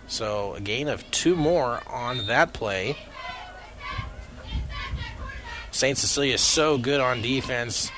[0.08, 2.98] So a gain of two more on that play.
[5.72, 5.98] St.
[5.98, 7.92] Cecilia is so good on defense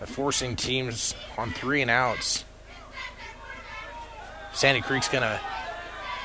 [0.00, 2.44] at forcing teams on three and outs.
[4.56, 5.38] Sandy Creek's going to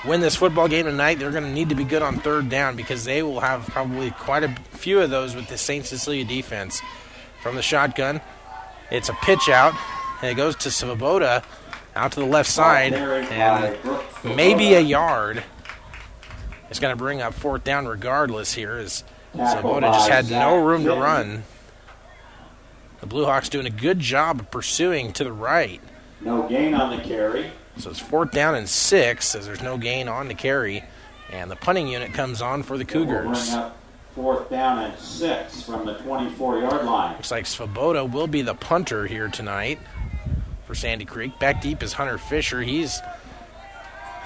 [0.06, 1.20] win this football game tonight.
[1.20, 4.12] They're going to need to be good on third down because they will have probably
[4.12, 5.86] quite a few of those with the St.
[5.86, 6.82] Cecilia defense.
[7.44, 8.22] From the shotgun,
[8.89, 9.74] it's a pitch out,
[10.22, 11.44] and it goes to Svoboda
[11.94, 13.78] out to the left side, and
[14.24, 15.44] maybe a yard.
[16.70, 19.04] It's going to bring up fourth down regardless here, as
[19.36, 21.44] Svoboda just had no room to run.
[23.02, 25.82] The Blue Hawks doing a good job of pursuing to the right.
[26.22, 27.52] No gain on the carry.
[27.77, 30.84] So it's fourth down and six, as there's no gain on the carry.
[31.31, 33.55] And the punting unit comes on for the Cougars.
[34.13, 37.13] fourth down and six from the 24 yard line.
[37.13, 39.79] Looks like Svoboda will be the punter here tonight
[40.65, 41.38] for Sandy Creek.
[41.39, 42.62] Back deep is Hunter Fisher.
[42.62, 42.99] He's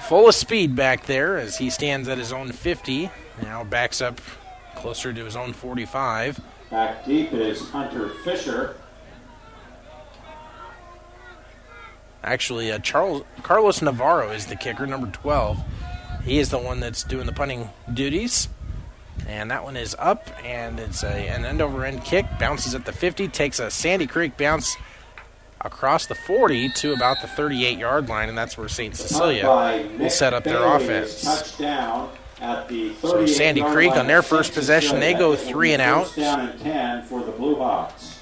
[0.02, 3.10] full of speed back there as he stands at his own 50.
[3.42, 4.20] Now backs up
[4.74, 6.40] closer to his own 45.
[6.70, 8.76] Back deep is Hunter Fisher.
[12.26, 15.62] Actually, uh, Charles Carlos Navarro is the kicker, number 12.
[16.24, 18.48] He is the one that's doing the punting duties.
[19.28, 22.26] And that one is up, and it's a, an end over end kick.
[22.38, 24.76] Bounces at the 50, takes a Sandy Creek bounce
[25.60, 28.94] across the 40 to about the 38 yard line, and that's where St.
[28.94, 29.46] Cecilia
[29.98, 31.56] will set up their offense.
[32.40, 36.14] at the So Sandy Creek on their first possession, they go three and out.
[36.14, 38.15] Down and 10 for the Blue Hawks.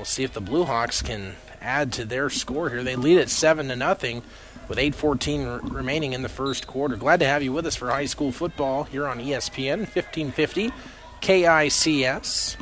[0.00, 2.82] We'll see if the Blue Hawks can add to their score here.
[2.82, 4.22] They lead at seven to nothing
[4.66, 6.96] with 8:14 r- remaining in the first quarter.
[6.96, 10.72] Glad to have you with us for high school football here on ESPN 1550
[11.20, 12.56] KICS.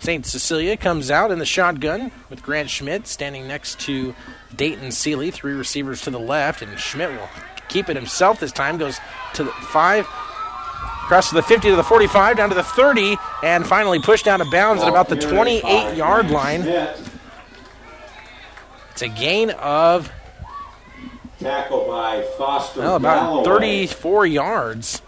[0.00, 0.26] St.
[0.26, 4.12] Cecilia comes out in the shotgun with Grant Schmidt standing next to
[4.56, 7.28] Dayton Seeley, three receivers to the left, and Schmidt will
[7.68, 8.76] keep it himself this time.
[8.76, 8.98] Goes
[9.34, 10.08] to the five,
[11.06, 14.40] across to the 50 to the 45, down to the 30, and finally pushed down
[14.40, 16.62] of bounds at about the 28 yard line.
[18.90, 20.10] It's a gain of
[21.38, 25.00] Tackle by Foster well, about 34 yards.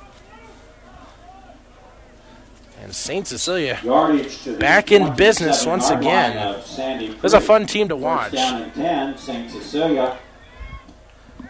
[2.80, 3.26] And St.
[3.26, 6.60] Cecilia Yardage to the back in business once again.
[6.78, 8.34] It was a fun team to watch.
[8.34, 10.16] and 10, Cecilia.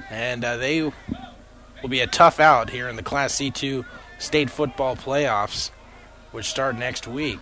[0.09, 0.93] and uh, they will
[1.91, 3.85] be a tough out here in the Class C2
[4.19, 5.71] state football playoffs,
[6.33, 7.41] which start next week.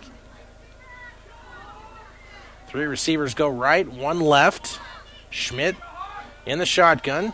[2.67, 4.79] Three receivers go right, one left.
[5.29, 5.75] Schmidt
[6.45, 7.33] in the shotgun.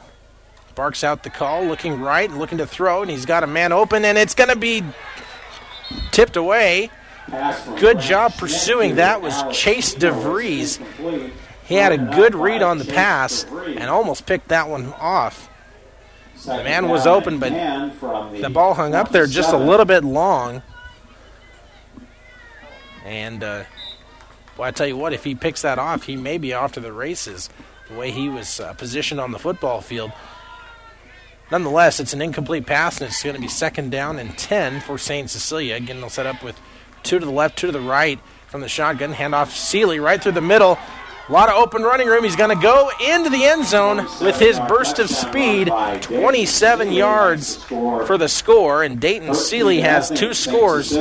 [0.75, 4.03] Barks out the call, looking right, looking to throw, and he's got a man open,
[4.06, 4.84] and it's going to be
[6.12, 6.89] tipped away.
[7.79, 10.79] Good job pursuing that was Chase DeVries.
[11.65, 15.49] He had a good read on the pass and almost picked that one off.
[16.43, 19.86] Second man was open, but 10 from The ball hung up there just a little
[19.86, 20.62] bit long.
[23.06, 23.63] And, uh,
[24.58, 26.82] well, I tell you what, if he picks that off, he may be off to
[26.82, 27.49] the races
[27.88, 30.12] the way he was uh, positioned on the football field.
[31.49, 34.97] Nonetheless, it's an incomplete pass, and it's going to be second down and 10 for
[34.97, 35.29] St.
[35.29, 35.75] Cecilia.
[35.75, 36.60] Again, they'll set up with
[37.03, 39.13] two to the left, two to the right from the shotgun.
[39.13, 40.77] Handoff Seeley right through the middle.
[41.29, 42.25] A lot of open running room.
[42.25, 45.71] He's going to go into the end zone with his burst of speed.
[46.01, 50.91] 27 yards for the score, and Dayton Seeley has two scores.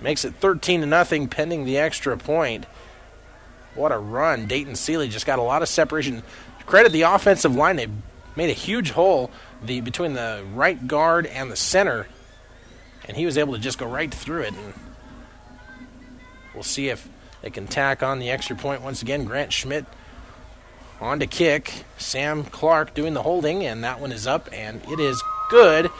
[0.00, 2.66] Makes it 13 to nothing pending the extra point.
[3.74, 4.46] What a run.
[4.46, 6.22] Dayton Seeley just got a lot of separation.
[6.64, 7.76] Credit the offensive line.
[7.76, 7.88] They
[8.36, 12.06] made a huge hole the between the right guard and the center,
[13.06, 14.54] and he was able to just go right through it.
[14.54, 14.74] And
[16.54, 17.08] we'll see if
[17.42, 19.24] they can tack on the extra point once again.
[19.24, 19.84] Grant Schmidt
[21.00, 21.84] on to kick.
[21.98, 25.90] Sam Clark doing the holding, and that one is up, and it is good.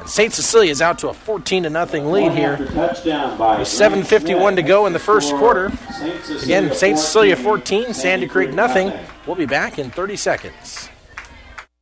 [0.00, 0.32] And St.
[0.32, 2.56] Cecilia is out to a 14 to nothing lead here.
[2.56, 5.72] touchdown by 7.51 to go in the first quarter.
[6.42, 6.98] Again, St.
[6.98, 8.92] Cecilia 14, 14, Sandy Creek nothing.
[9.26, 10.88] We'll be back in 30 seconds.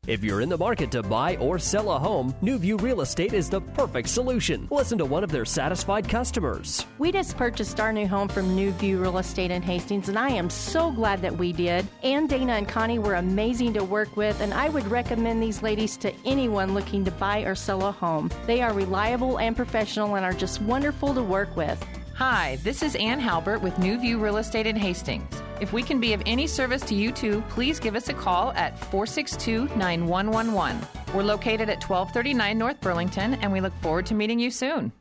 [0.07, 3.33] If you're in the market to buy or sell a home, New View Real Estate
[3.33, 4.69] is the perfect solution.
[4.71, 6.87] Listen to one of their satisfied customers.
[6.99, 10.29] We just purchased our new home from New View Real Estate in Hastings, and I
[10.29, 11.89] am so glad that we did.
[12.05, 15.97] Ann, Dana, and Connie were amazing to work with, and I would recommend these ladies
[15.97, 18.31] to anyone looking to buy or sell a home.
[18.47, 21.85] They are reliable and professional and are just wonderful to work with.
[22.17, 25.29] Hi, this is Ann Halbert with New View Real Estate in Hastings.
[25.61, 28.53] If we can be of any service to you too, please give us a call
[28.53, 30.81] at 462 9111.
[31.15, 34.93] We're located at 1239 North Burlington, and we look forward to meeting you soon.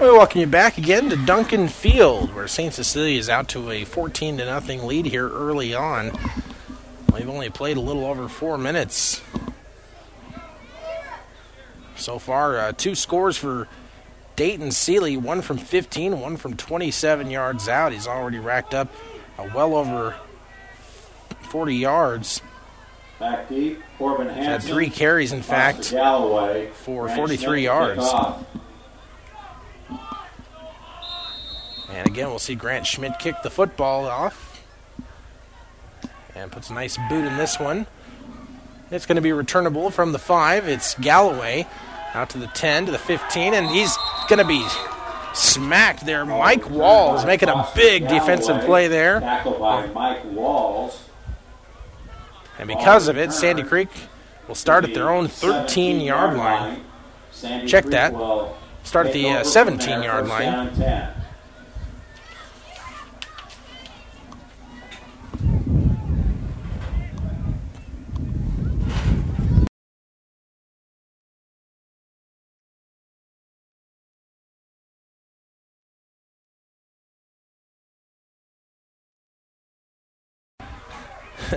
[0.00, 2.72] We welcome you back again to Duncan Field, where St.
[2.72, 6.12] Cecilia is out to a 14 to nothing lead here early on.
[7.12, 9.20] We've only played a little over four minutes.
[11.96, 13.66] So far, uh, two scores for
[14.38, 17.92] Dayton Seeley, one from 15, one from 27 yards out.
[17.92, 18.88] He's already racked up
[19.36, 20.14] uh, well over
[21.40, 22.40] 40 yards.
[23.18, 24.44] Back deep, Corbin Hansen.
[24.44, 28.08] Had three carries, in fact, Galloway, for 43 yards.
[31.90, 34.62] And again, we'll see Grant Schmidt kick the football off.
[36.36, 37.88] And puts a nice boot in this one.
[38.92, 40.68] It's going to be returnable from the five.
[40.68, 41.66] It's Galloway
[42.14, 43.96] out to the 10, to the 15, and he's
[44.28, 44.66] going to be
[45.34, 46.24] smacked there.
[46.24, 49.20] Mike Walls making a big defensive play there.
[49.20, 51.04] Tackled by Mike Walls.
[52.58, 53.88] And because of it, Sandy Creek
[54.48, 56.82] will start at their own 13 yard line.
[57.66, 58.12] Check that.
[58.82, 61.14] Start at the uh, 17 yard line.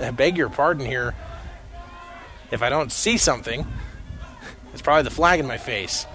[0.04, 1.14] I beg your pardon here.
[2.50, 3.66] If I don't see something,
[4.72, 6.06] it's probably the flag in my face.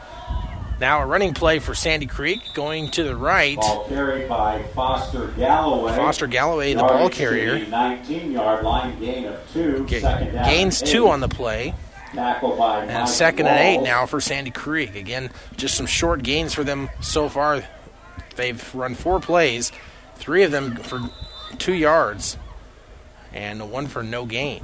[0.79, 3.57] Now a running play for Sandy Creek going to the right.
[3.57, 5.95] Ball carried by Foster Galloway.
[5.95, 7.65] Foster Galloway, the ball carrier.
[7.65, 9.85] 19 yard line, gain of two.
[9.85, 11.09] Gains two eight.
[11.09, 11.73] on the play.
[12.15, 14.95] And second and eight now for Sandy Creek.
[14.95, 17.63] Again, just some short gains for them so far.
[18.35, 19.71] They've run four plays,
[20.15, 21.01] three of them for
[21.57, 22.37] two yards,
[23.37, 24.63] and one for no gain.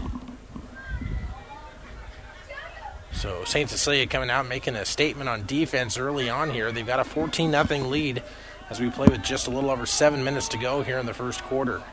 [3.13, 3.69] So St.
[3.69, 6.71] Cecilia coming out making a statement on defense early on here.
[6.71, 8.23] They've got a 14 0 lead
[8.71, 11.13] as we play with just a little over seven minutes to go here in the
[11.13, 11.83] first quarter.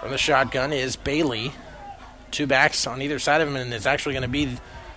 [0.00, 1.52] From the shotgun is Bailey.
[2.32, 4.56] Two backs on either side of him, and it's actually going to be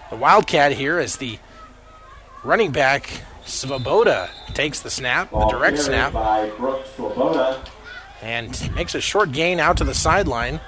[0.10, 1.38] the Wildcat here as the
[2.44, 3.10] running back
[3.46, 7.64] Svoboda takes the snap, the direct snap, by Brooks Swoboda.
[8.24, 10.62] And makes a short gain out to the sideline.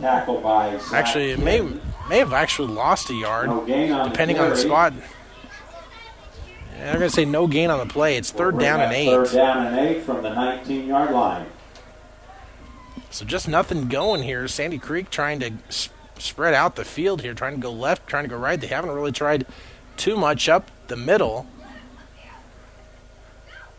[0.00, 1.60] Tackle by Zach Actually, it may
[2.08, 4.92] may have actually lost a yard, No on the depending on the spot.
[4.94, 8.16] Yeah, they're going to say no gain on the play.
[8.16, 9.32] It's third down and Third eight.
[9.34, 11.46] down and eight from the 19 yard line.
[13.10, 14.48] So just nothing going here.
[14.48, 18.24] Sandy Creek trying to s- spread out the field here, trying to go left, trying
[18.24, 18.58] to go right.
[18.60, 19.46] They haven't really tried
[19.96, 21.46] too much up the middle.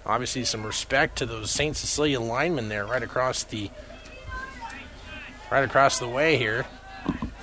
[0.06, 1.76] Obviously, some respect to those St.
[1.76, 3.70] Cecilia linemen there, right across the
[5.52, 6.66] right across the way here.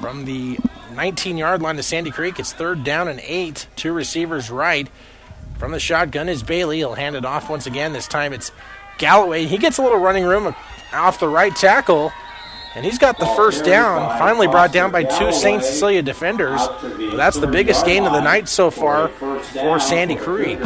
[0.01, 0.57] From the
[0.92, 3.66] 19-yard line to Sandy Creek, it's third down and eight.
[3.77, 4.88] Two receivers right.
[5.59, 6.79] From the shotgun is Bailey.
[6.79, 7.92] He'll hand it off once again.
[7.92, 8.51] This time it's
[8.99, 9.44] Galloway.
[9.44, 10.55] He gets a little running room
[10.92, 12.12] off the right tackle,
[12.75, 14.18] and he's got the first down.
[14.18, 15.62] Finally brought down by two St.
[15.62, 16.61] Cecilia defenders.
[16.83, 20.59] But that's the biggest gain of the night so far for Sandy Creek.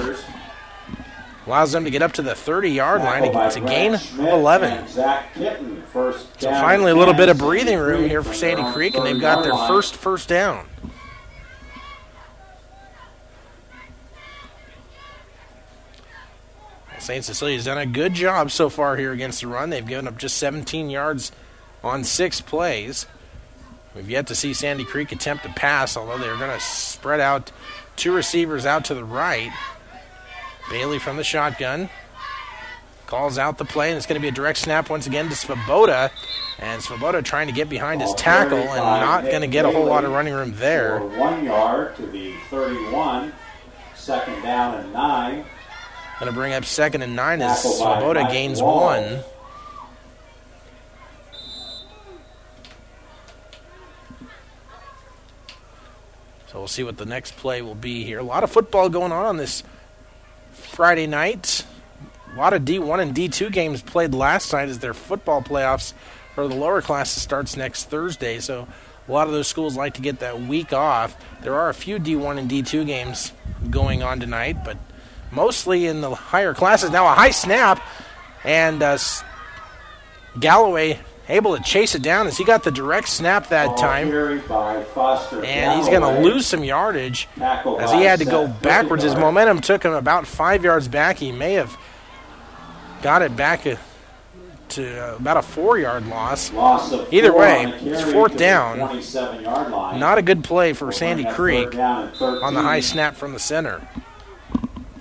[1.47, 3.25] Allows them to get up to the 30-yard line.
[3.25, 4.87] It's a gain of 11.
[5.93, 9.21] First So finally, a little bit of breathing room here for Sandy Creek, and they've
[9.21, 9.69] got their line.
[9.69, 10.67] first first down.
[16.99, 17.23] St.
[17.23, 19.69] Cecilia's done a good job so far here against the run.
[19.69, 21.33] They've given up just 17 yards
[21.83, 23.07] on six plays.
[23.95, 27.53] We've yet to see Sandy Creek attempt to pass, although they're going to spread out
[27.97, 29.53] two receivers out to the right.
[30.71, 31.89] Bailey from the shotgun
[33.07, 35.35] calls out the play, and it's going to be a direct snap once again to
[35.35, 36.11] Svoboda.
[36.59, 39.87] And Svoboda trying to get behind his tackle and not going to get a whole
[39.87, 41.01] lot of running room there.
[41.01, 43.33] One yard to the 31,
[43.95, 45.45] second down and nine.
[46.21, 49.21] Going to bring up second and nine as Svoboda gains one.
[56.47, 58.21] So we'll see what the next play will be here.
[58.21, 59.65] A lot of football going on on this
[60.75, 61.65] Friday night.
[62.33, 65.93] a lot of D1 and D2 games played last night as their football playoffs
[66.35, 68.41] for the lower classes starts next Thursday.
[68.41, 68.67] So
[69.07, 71.17] a lot of those schools like to get that week off.
[71.43, 73.33] There are a few D1 and D2 games
[73.71, 74.77] going on tonight, but
[75.31, 76.91] mostly in the higher classes.
[76.91, 77.81] Now a high snap,
[78.43, 78.99] and uh,
[80.41, 80.99] Galloway
[81.29, 84.09] able to chase it down as he got the direct snap that time.
[85.45, 87.29] And he's going to lose some yardage
[87.81, 89.03] as he had to go backwards.
[89.05, 91.19] His momentum took him about five yards back.
[91.19, 91.77] He may have
[93.03, 93.67] got it back
[94.71, 96.51] to about a four yard loss.
[97.13, 98.79] Either way, it's fourth down.
[100.01, 103.87] Not a good play for Sandy Creek on the high snap from the center.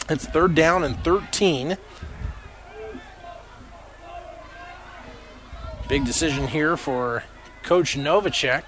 [0.10, 1.78] It's third down and 13.
[5.88, 7.24] Big decision here for
[7.64, 8.64] Coach Novacek.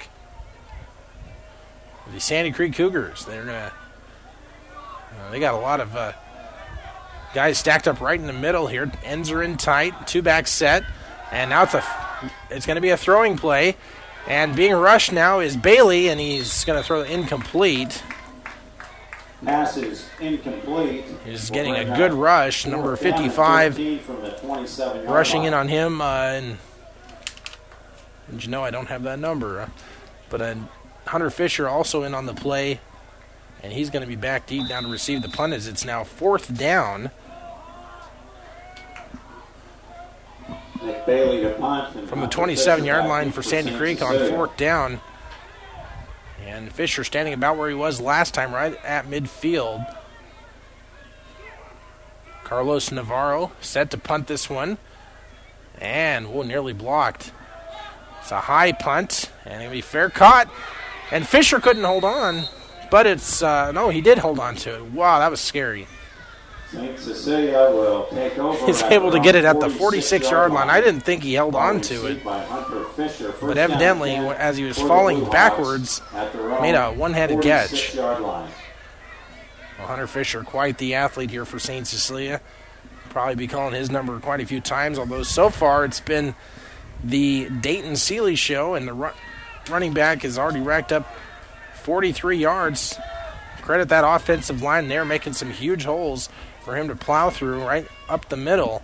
[2.13, 3.25] The Sandy Creek Cougars.
[3.25, 3.71] They're gonna.
[4.71, 6.11] Uh, they got a lot of uh,
[7.33, 8.91] guys stacked up right in the middle here.
[9.03, 10.07] Ends are in tight.
[10.07, 10.83] Two back set,
[11.31, 11.83] and now it's a.
[12.49, 13.75] It's going to be a throwing play,
[14.27, 18.03] and being rushed now is Bailey, and he's going to throw incomplete.
[19.43, 21.05] Passes incomplete.
[21.25, 22.65] He's getting a good rush.
[22.65, 23.77] Number 55
[25.07, 26.57] rushing in on him, uh, and
[28.27, 29.61] and you know I don't have that number.
[29.61, 29.69] Uh,
[30.29, 30.55] but uh,
[31.07, 32.79] Hunter Fisher also in on the play,
[33.63, 36.03] and he's going to be back deep down to receive the punt as it's now
[36.03, 37.11] fourth down.
[42.07, 45.01] From the 27 yard line for Sandy Creek on fourth down.
[46.45, 49.95] And Fisher standing about where he was last time, right at midfield.
[52.43, 54.77] Carlos Navarro set to punt this one.
[55.79, 57.31] And, whoa, nearly blocked.
[58.25, 60.49] It's a high punt, and it'll be fair caught.
[61.11, 62.45] And Fisher couldn't hold on,
[62.89, 64.83] but it's uh, no, he did hold on to it.
[64.93, 65.85] Wow, that was scary.
[66.71, 66.97] St.
[66.97, 68.65] Cecilia will take over.
[68.65, 70.71] He's able to get it at the 46 yard line.
[70.71, 76.01] I didn't think he held on to it, but evidently, as he was falling backwards,
[76.61, 77.95] made a one handed catch.
[77.95, 78.49] Well,
[79.77, 81.85] Hunter Fisher, quite the athlete here for St.
[81.85, 82.41] Cecilia.
[83.09, 86.33] Probably be calling his number quite a few times, although so far it's been
[87.05, 89.13] the Dayton Seeley show, and the run,
[89.69, 91.07] running back has already racked up
[91.83, 92.97] 43 yards.
[93.61, 96.29] Credit that offensive line there, making some huge holes
[96.63, 98.81] for him to plow through right up the middle.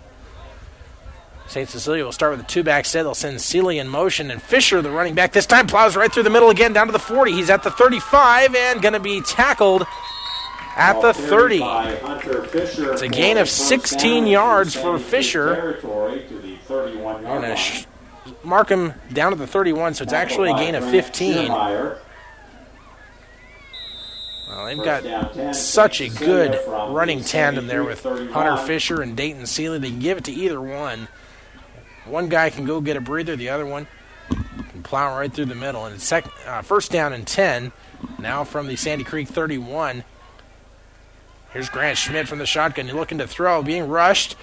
[1.48, 1.68] St.
[1.68, 3.02] Cecilia will start with a two back set.
[3.02, 6.22] They'll send Seeley in motion, and Fisher, the running back, this time plows right through
[6.22, 7.32] the middle again down to the 40.
[7.32, 9.84] He's at the 35 and going to be tackled
[10.76, 11.60] at the 30.
[12.92, 15.78] It's a gain of 16 yards for Fisher.
[17.26, 17.84] And sh-
[18.44, 21.48] mark him down to the 31, so it's actually a gain of 15.
[24.48, 29.78] Well, they've got such a good running tandem there with Hunter Fisher and Dayton Seeley.
[29.78, 31.08] They can give it to either one.
[32.04, 33.86] One guy can go get a breather, the other one
[34.28, 35.86] can plow right through the middle.
[35.86, 37.72] And it's sec- uh, first down and 10
[38.18, 40.04] now from the Sandy Creek 31.
[41.52, 42.86] Here's Grant Schmidt from the shotgun.
[42.86, 44.36] He's looking to throw, being rushed,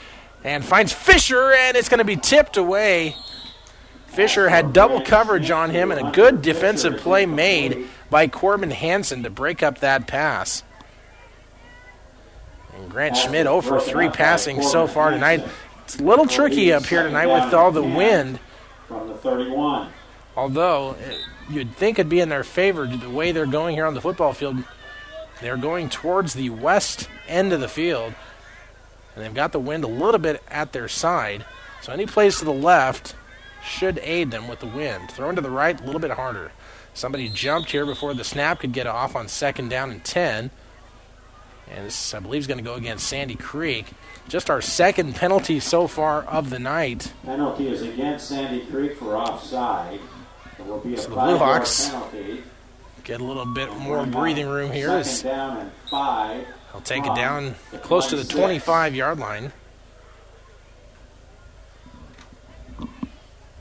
[0.44, 3.16] and finds Fisher, and it's going to be tipped away.
[4.10, 9.24] Fisher had double coverage on him, and a good defensive play made by Corbin Hansen
[9.24, 10.64] to break up that pass.
[12.76, 15.44] And Grant Schmidt 0 for 3 passing so far tonight.
[15.84, 18.40] It's a little tricky up here tonight with all the wind.
[18.88, 19.90] From the 31.
[20.36, 20.96] Although
[21.50, 24.34] you'd think it'd be in their favor the way they're going here on the football
[24.34, 24.64] field.
[25.42, 28.14] They're going towards the west end of the field,
[29.16, 31.46] and they've got the wind a little bit at their side.
[31.82, 33.16] So any plays to the left
[33.64, 35.12] should aid them with the wind.
[35.12, 36.52] Thrown to the right, a little bit harder.
[36.94, 40.52] Somebody jumped here before the snap could get off on second down and 10.
[41.72, 43.86] And this, I believe, is going to go against Sandy Creek.
[44.28, 47.14] Just our second penalty so far of the night.
[47.24, 50.00] Penalty is against Sandy Creek for offside.
[50.60, 52.44] Will be a So the Blue Hawks penalty.
[53.04, 55.04] get a little bit more breathing room here.
[55.04, 56.46] Second down and five.
[56.74, 59.54] I'll take it down close to the 25 yard line.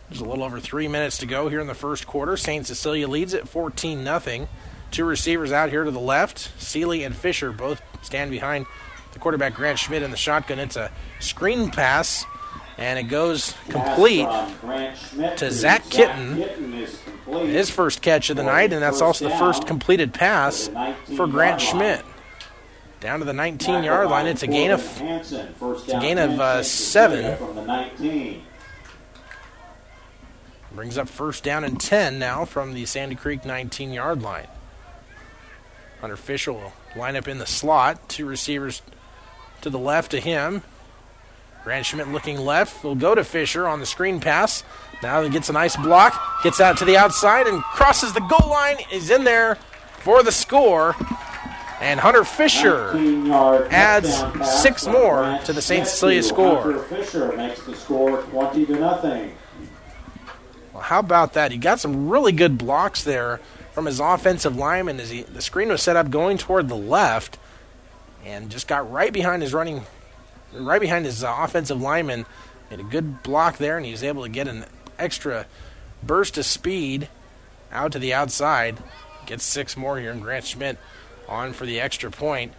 [0.09, 2.37] There's a little over three minutes to go here in the first quarter.
[2.37, 2.67] St.
[2.67, 4.49] Cecilia leads at 14 0.
[4.91, 6.51] Two receivers out here to the left.
[6.59, 8.67] Seeley and Fisher both stand behind
[9.13, 10.59] the quarterback Grant Schmidt in the shotgun.
[10.59, 10.91] It's a
[11.21, 12.25] screen pass,
[12.79, 14.29] and it goes complete
[15.37, 16.37] to Zach Kitten.
[17.27, 20.71] His first catch of the night, and that's also the first completed pass
[21.17, 22.03] for Grant Schmidt.
[23.01, 24.27] Down to the 19 yard line.
[24.27, 27.37] It's a gain of it's a gain of 10, uh, seven.
[30.79, 30.99] From the 19.
[30.99, 34.47] Brings up first down and 10 now from the Sandy Creek 19 yard line.
[36.01, 38.09] Hunter Fisher will line up in the slot.
[38.09, 38.81] Two receivers
[39.63, 40.63] to the left of him.
[41.65, 42.85] Grant Schmidt looking left.
[42.85, 44.63] Will go to Fisher on the screen pass.
[45.03, 46.15] Now he gets a nice block.
[46.45, 48.77] Gets out to the outside and crosses the goal line.
[48.93, 49.57] Is in there
[49.99, 50.95] for the score.
[51.81, 52.93] And Hunter Fisher
[53.73, 54.15] adds
[54.63, 55.89] six more to the St.
[55.89, 56.63] Cecilia score.
[56.63, 59.35] Hunter Fisher makes the score 20 to nothing.
[60.79, 61.51] Well, how about that?
[61.51, 63.41] He got some really good blocks there
[63.73, 67.37] from his offensive lineman as he, the screen was set up going toward the left
[68.25, 69.83] and just got right behind his running,
[70.53, 72.27] right behind his uh, offensive lineman.
[72.71, 74.67] Made a good block there, and he was able to get an
[75.01, 75.47] extra
[76.01, 77.09] burst of speed
[77.73, 78.79] out to the outside.
[79.27, 80.79] Gets six more here, and Grant Schmidt
[81.29, 82.53] on for the extra point.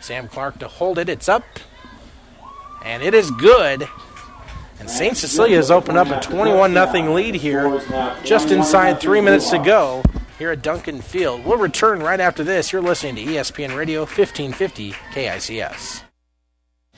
[0.00, 1.08] Sam Clark to hold it.
[1.08, 1.42] It's up,
[2.84, 3.88] and it is good.
[4.80, 5.16] And St.
[5.16, 7.80] Cecilia has opened up a 21 0 lead here,
[8.24, 10.02] just inside three minutes to go
[10.38, 11.44] here at Duncan Field.
[11.44, 12.72] We'll return right after this.
[12.72, 16.02] You're listening to ESPN Radio 1550 KICS.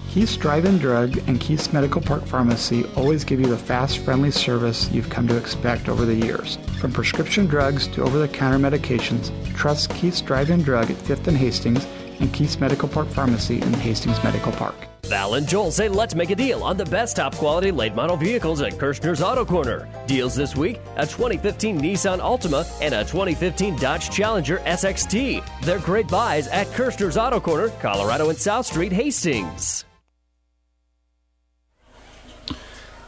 [0.09, 4.91] Keith's Drive-In Drug and Keith's Medical Park Pharmacy always give you the fast, friendly service
[4.91, 6.59] you've come to expect over the years.
[6.81, 11.87] From prescription drugs to over-the-counter medications, trust Keith's Drive-In Drug at 5th and Hastings
[12.20, 14.74] and Keith's Medical Park Pharmacy in Hastings Medical Park.
[15.07, 18.17] Val and Joel say let's make a deal on the best top quality late model
[18.17, 19.89] vehicles at Kirshner's Auto Corner.
[20.07, 25.45] Deals this week a 2015 Nissan Altima and a 2015 Dodge Challenger SXT.
[25.63, 29.85] They're great buys at Kirshner's Auto Corner, Colorado and South Street, Hastings.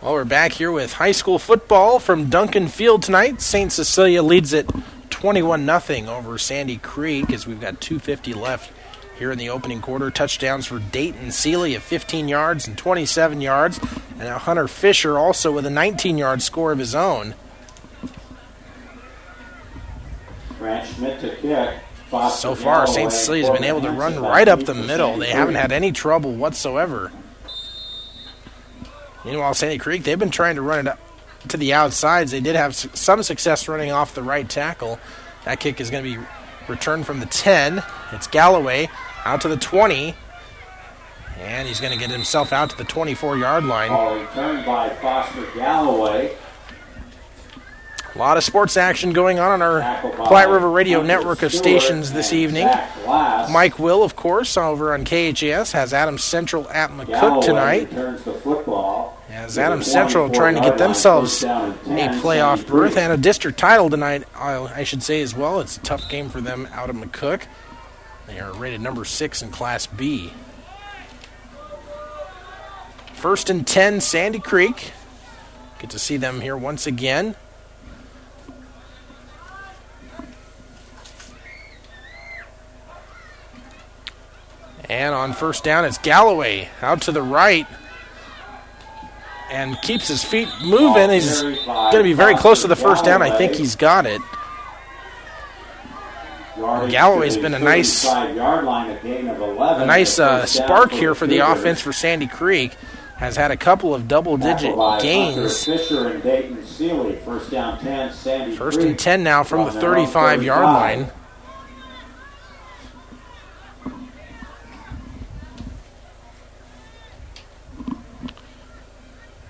[0.01, 3.40] Well, we're back here with high school football from Duncan Field tonight.
[3.40, 3.72] St.
[3.72, 4.70] Cecilia leads it
[5.11, 8.70] 21 0 over Sandy Creek as we've got 250 left
[9.18, 10.10] here in the opening quarter.
[10.10, 13.78] Touchdowns for Dayton Seeley of 15 yards and 27 yards.
[14.10, 17.34] And now Hunter Fisher also with a 19 yard score of his own.
[20.58, 21.74] Grant Schmidt to kick.
[22.08, 23.12] Foster So far, St.
[23.12, 25.18] Cecilia's been able to run right up the middle.
[25.18, 27.12] They haven't had any trouble whatsoever.
[29.26, 30.98] Meanwhile, Sandy Creek, they've been trying to run it up
[31.48, 32.30] to the outsides.
[32.30, 34.98] They did have some success running off the right tackle.
[35.44, 36.26] That kick is going to be
[36.66, 37.82] returned from the 10.
[38.12, 38.88] It's Galloway
[39.28, 40.14] out to the 20.
[41.40, 43.90] And he's going to get himself out to the 24 yard line.
[43.90, 46.34] Ball returned by Foster Galloway.
[48.14, 52.12] A lot of sports action going on on our Platte River Radio network of stations
[52.12, 52.66] this evening.
[53.06, 57.90] Mike Will, of course, over on KHAS, has Adams Central at McCook tonight.
[57.90, 59.22] returns the football.
[59.28, 63.16] As Adams Central trying to get themselves first down and a playoff berth and a
[63.16, 65.60] district title tonight, I should say as well.
[65.60, 67.42] It's a tough game for them out of McCook.
[68.28, 70.32] They are rated number six in Class B.
[73.14, 74.92] First and 10, Sandy Creek.
[75.78, 77.34] Get to see them here once again.
[84.90, 87.66] And on first down, it's Galloway out to the right
[89.50, 91.10] and keeps his feet moving.
[91.10, 93.22] He's going to be very close to the first down.
[93.22, 94.20] I think he's got it.
[96.59, 99.82] Galloway's been a nice, 35-yard line, a gain of 11.
[99.82, 102.74] a nice uh, spark here for the offense for Sandy Creek.
[103.16, 105.64] Has had a couple of double-digit gains.
[105.64, 107.16] Fisher and Dayton Seeley.
[107.16, 111.11] First down 10, Sandy First and 10 now from the 35 yard line.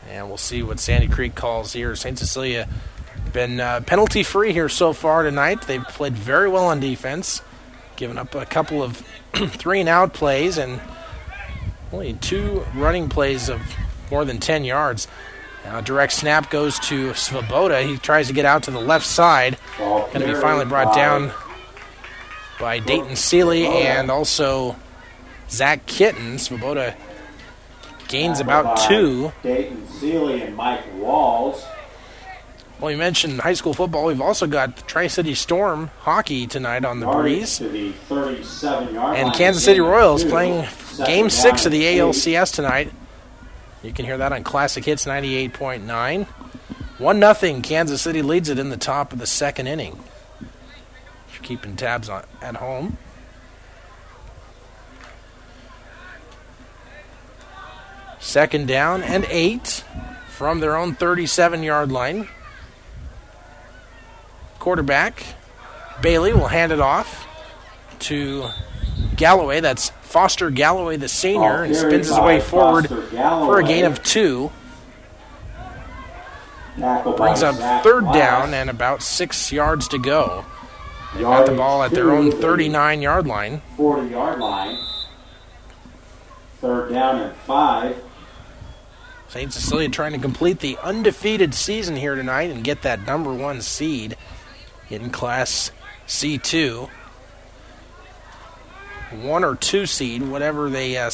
[0.09, 1.95] And we'll see what Sandy Creek calls here.
[1.95, 2.19] St.
[2.19, 2.69] Cecilia
[3.33, 5.63] been uh, penalty free here so far tonight.
[5.63, 7.43] They've played very well on defense,
[7.97, 8.97] given up a couple of
[9.35, 10.81] three and out plays and
[11.93, 13.61] only two running plays of
[14.11, 15.09] more than 10 yards.
[15.65, 17.87] Now, direct snap goes to Svoboda.
[17.87, 19.59] He tries to get out to the left side.
[19.79, 21.33] Going to be finally brought down
[22.59, 24.77] by Dayton Seeley and also
[25.51, 26.37] Zach Kitten.
[26.37, 26.95] Svoboda
[28.09, 29.33] gains about two.
[29.43, 31.65] Dayton Seeley and Mike Walls.
[32.81, 34.07] Well, you mentioned high school football.
[34.07, 37.59] We've also got the Tri City Storm hockey tonight on the breeze.
[37.59, 37.93] the
[39.17, 40.31] And Kansas City Royals two.
[40.31, 40.67] playing
[41.05, 41.99] game six of the eight.
[41.99, 42.93] ALCS tonight.
[43.83, 46.27] You can hear that on Classic Hits 98.9.
[46.27, 47.63] 1 nothing.
[47.63, 49.99] Kansas City leads it in the top of the second inning.
[50.41, 52.97] If you're keeping tabs on at home.
[58.21, 59.85] Second down and eight
[60.29, 62.29] from their own 37 yard line.
[64.59, 65.25] Quarterback
[66.01, 67.27] Bailey will hand it off
[68.01, 68.49] to
[69.17, 69.61] Galloway.
[69.61, 74.03] That's Foster Galloway, the senior, oh, and spins his way forward for a gain of
[74.03, 74.51] two.
[76.77, 80.45] Brings up third down and about six yards to go.
[81.15, 83.63] They got the ball at their own 39 yard line.
[83.77, 84.79] 40 yard line.
[86.61, 88.03] Third down and five.
[89.29, 89.53] St.
[89.53, 94.17] Cecilia trying to complete the undefeated season here tonight and get that number one seed
[94.91, 95.71] in Class
[96.07, 96.89] C2.
[99.23, 101.11] One or two seed, whatever they uh,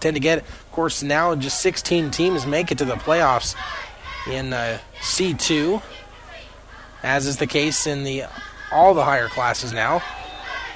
[0.00, 0.38] tend to get.
[0.38, 3.56] Of course, now just 16 teams make it to the playoffs
[4.30, 5.82] in uh, C2,
[7.02, 8.24] as is the case in the
[8.72, 10.02] all the higher classes now.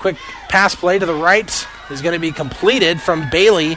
[0.01, 0.17] Quick
[0.49, 3.77] pass play to the right is going to be completed from Bailey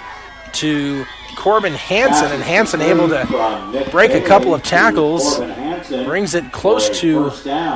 [0.54, 5.39] to Corbin Hansen, and Hansen able to break a couple of tackles,
[6.05, 7.29] brings it close to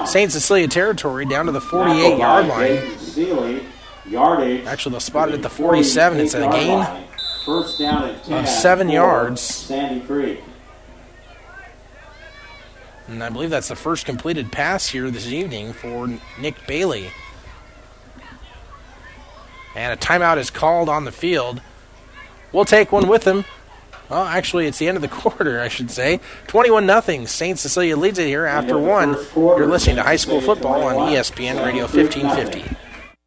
[0.07, 0.31] St.
[0.31, 2.77] Cecilia territory, down to the 48 yard line.
[4.67, 6.19] Actually, they'll spot it at the 47.
[6.19, 6.79] It's a gain
[8.33, 9.41] of seven yards.
[9.41, 10.41] Sandy Creek.
[13.07, 17.09] And I believe that's the first completed pass here this evening for Nick Bailey.
[19.75, 21.61] And a timeout is called on the field.
[22.51, 23.45] We'll take one with him.
[24.09, 26.19] Well, actually, it's the end of the quarter, I should say.
[26.47, 27.25] 21 0.
[27.25, 27.59] St.
[27.59, 29.17] Cecilia leads it here after one.
[29.35, 32.86] You're listening to high school football on ESPN Radio 1550.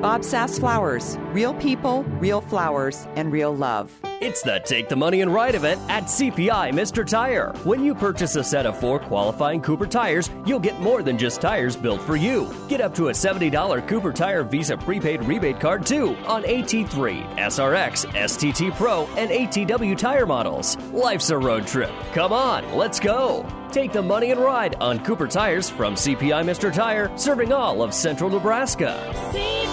[0.00, 1.18] Bob Sass Flowers.
[1.32, 3.92] Real people, real flowers, and real love.
[4.20, 7.06] It's the Take the Money and Ride event at CPI Mr.
[7.06, 7.52] Tire.
[7.62, 11.40] When you purchase a set of four qualifying Cooper tires, you'll get more than just
[11.40, 12.52] tires built for you.
[12.68, 18.06] Get up to a $70 Cooper Tire Visa prepaid rebate card too on AT3, SRX,
[18.12, 20.76] STT Pro, and ATW tire models.
[20.92, 21.92] Life's a road trip.
[22.12, 23.46] Come on, let's go.
[23.70, 26.72] Take the money and ride on Cooper tires from CPI Mr.
[26.72, 29.12] Tire, serving all of central Nebraska.
[29.30, 29.67] CPI,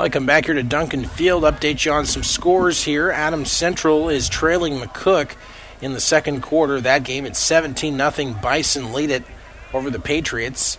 [0.00, 3.10] I come back here to Duncan Field, update you on some scores here.
[3.10, 5.32] Adams Central is trailing McCook
[5.82, 6.80] in the second quarter.
[6.80, 8.34] That game at 17 0.
[8.40, 9.24] Bison lead it
[9.74, 10.78] over the Patriots.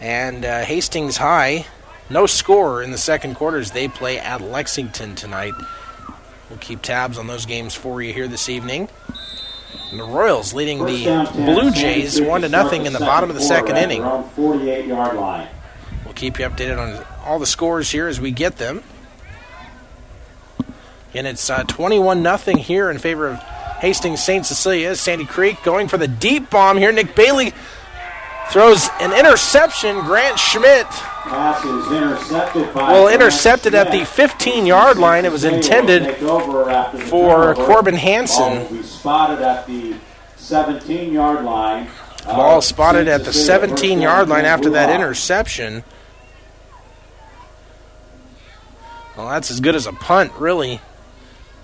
[0.00, 1.66] And uh, Hastings High,
[2.10, 5.54] no score in the second quarter as they play at Lexington tonight.
[6.50, 8.88] We'll keep tabs on those games for you here this evening.
[9.92, 12.98] And the Royals leading First the 10, Blue Jays one to to nothing in the
[12.98, 14.02] bottom of the second inning.
[14.34, 15.48] 48 yard line.
[16.04, 18.82] We'll keep you updated on all the scores here as we get them.
[21.12, 23.38] And it's uh, 21 nothing here in favor of
[23.80, 24.46] Hastings St.
[24.46, 24.94] Cecilia.
[24.94, 26.92] Sandy Creek going for the deep bomb here.
[26.92, 27.52] Nick Bailey
[28.50, 30.00] throws an interception.
[30.00, 32.92] Grant Schmidt Pass is intercepted by.
[32.92, 35.24] well Grant intercepted at the 15 yard line.
[35.24, 37.66] It was intended take over after the for turnover.
[37.66, 38.76] Corbin Ball Hansen.
[38.76, 39.96] be spotted at the
[40.36, 41.88] 17 yard line.
[42.24, 45.82] Ball of spotted at the 17 yard line after that interception.
[49.16, 50.80] Well, that's as good as a punt, really.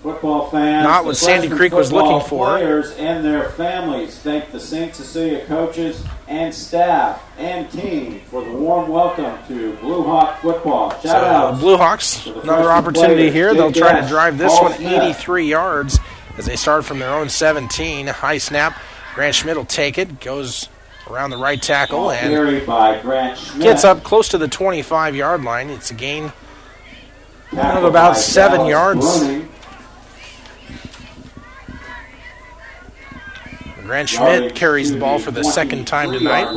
[0.03, 2.47] Football fans, Not what Sandy Creek was looking for.
[2.47, 4.93] Players and their families thank the St.
[4.97, 10.91] Cecilia coaches and staff and team for the warm welcome to Blue Hawk football.
[10.91, 13.55] Shout uh, So out the Blue Hawks, another opportunity players, here.
[13.55, 15.03] They'll try to drive this one Smith.
[15.03, 16.01] 83 yards
[16.37, 18.09] as they start from their own 17.
[18.09, 18.77] High snap.
[19.15, 20.21] Grant Schmidt will take it.
[20.21, 20.69] Goes
[21.09, 25.71] around the right tackle Ball and gets up close to the 25 yard line.
[25.71, 26.33] It's a gain
[27.59, 29.07] of about seven Dallas yards.
[29.07, 29.49] Bruning.
[33.93, 36.49] Grant Schmidt carries the ball for the second time tonight.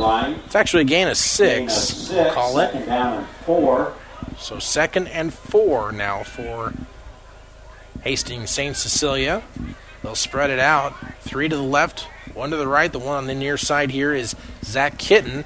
[0.46, 2.70] It's actually a gain of six, we'll call it.
[2.70, 3.92] Second down and four.
[4.38, 6.72] So second and four now for
[8.02, 8.74] Hastings St.
[8.74, 9.42] Cecilia.
[10.02, 10.94] They'll spread it out.
[11.20, 12.90] Three to the left, one to the right.
[12.90, 14.34] The one on the near side here is
[14.64, 15.44] Zach Kitten.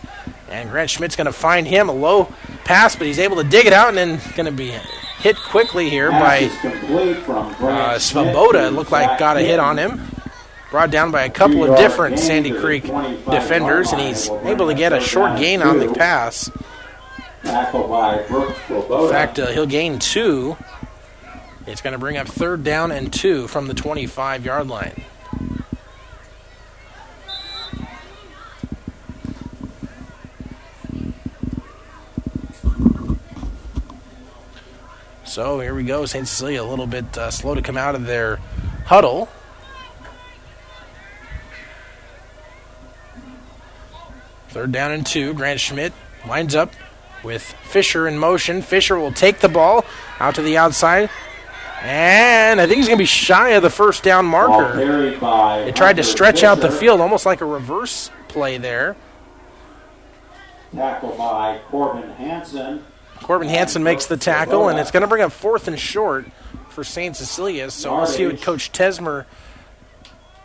[0.50, 2.24] And Grant Schmidt's going to find him a low
[2.64, 4.72] pass, but he's able to dig it out and then going to be
[5.20, 8.68] hit quickly here by is complete from Grant uh, Svoboda.
[8.68, 10.00] It looked like got a hit on him.
[10.70, 14.44] Brought down by a couple of different Sandy Creek defenders, and he's line.
[14.44, 16.48] Will bring able to get a short gain on the pass.
[17.42, 19.04] Tackled by Brooks Swoboda.
[19.04, 20.56] In fact, uh, he'll gain two.
[21.66, 25.02] It's going to bring up third down and two from the 25 yard line.
[35.30, 36.06] So here we go.
[36.06, 36.26] St.
[36.26, 38.40] Cecilia a little bit uh, slow to come out of their
[38.84, 39.28] huddle.
[44.48, 45.32] Third down and two.
[45.34, 45.92] Grant Schmidt
[46.26, 46.72] winds up
[47.22, 48.60] with Fisher in motion.
[48.60, 49.84] Fisher will take the ball
[50.18, 51.08] out to the outside.
[51.80, 54.76] And I think he's going to be shy of the first down marker.
[55.64, 58.96] They tried to stretch out the field, almost like a reverse play there.
[60.74, 62.84] Tackle by Corbin Hansen.
[63.22, 66.26] Corbin Hansen makes the tackle, and it's going to bring up fourth and short
[66.70, 67.16] for St.
[67.16, 67.70] Cecilia.
[67.70, 69.26] So we'll see what Coach Tesmer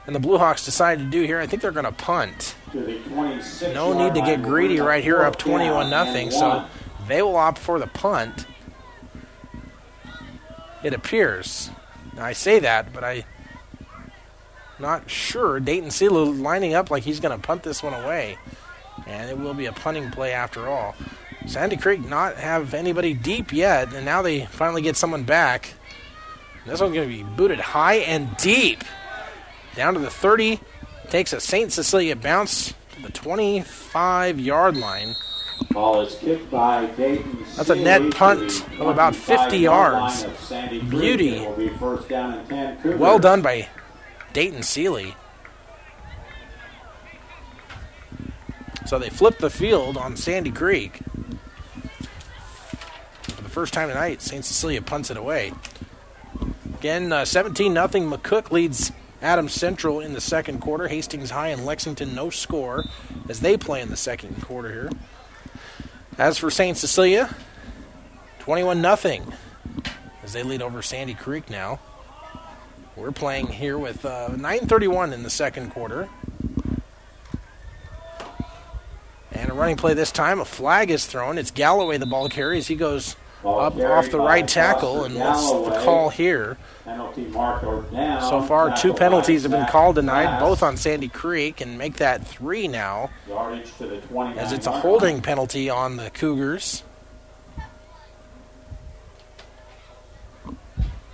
[0.05, 1.39] and the Blue Hawks decide to do here.
[1.39, 2.55] I think they're going to punt.
[2.71, 6.32] To the 26 No need to get greedy right here, up 21 nothing.
[6.32, 6.65] So
[7.07, 8.45] they will opt for the punt.
[10.84, 11.71] It appears.
[12.17, 13.26] I say that, but I
[14.78, 15.59] not sure.
[15.59, 18.38] Dayton Seeley lining up like he's going to punt this one away,
[19.07, 20.95] and it will be a punting play after all.
[21.47, 25.73] Sandy Creek not have anybody deep yet, and now they finally get someone back.
[26.65, 28.83] This one's going to be booted high and deep
[29.75, 30.59] down to the 30.
[31.09, 31.71] Takes a St.
[31.71, 35.15] Cecilia bounce to the 25 yard line.
[35.71, 37.45] Ball is kicked by Dayton.
[37.55, 40.25] That's a net punt of about 50 yards.
[40.89, 41.47] Beauty.
[41.57, 42.99] Be first down and 10.
[42.99, 43.69] Well done by
[44.33, 45.15] Dayton Seeley.
[48.85, 50.99] So they flip the field on Sandy Creek.
[53.56, 54.43] First time tonight, St.
[54.43, 55.53] Cecilia punts it away.
[56.78, 57.88] Again, uh, 17 0.
[57.88, 58.91] McCook leads
[59.22, 60.89] Adams Central in the second quarter.
[60.89, 62.84] Hastings High and Lexington no score
[63.30, 64.89] as they play in the second quarter here.
[66.18, 66.76] As for St.
[66.76, 67.34] Cecilia,
[68.39, 69.22] 21 0
[70.22, 71.80] as they lead over Sandy Creek now.
[72.97, 76.10] We're playing here with uh, 9:31 in the second quarter.
[79.32, 80.41] And a running play this time.
[80.41, 81.38] A flag is thrown.
[81.38, 82.68] It's Galloway the ball carries.
[82.68, 83.16] He goes
[83.47, 85.03] up off the right tackle.
[85.03, 86.57] And what's the call here?
[86.83, 88.21] Penalty mark or down.
[88.21, 92.25] So far, two penalties have been called tonight, both on Sandy Creek, and make that
[92.25, 96.83] three now, Yardage to the 29 as it's a holding penalty on the Cougars.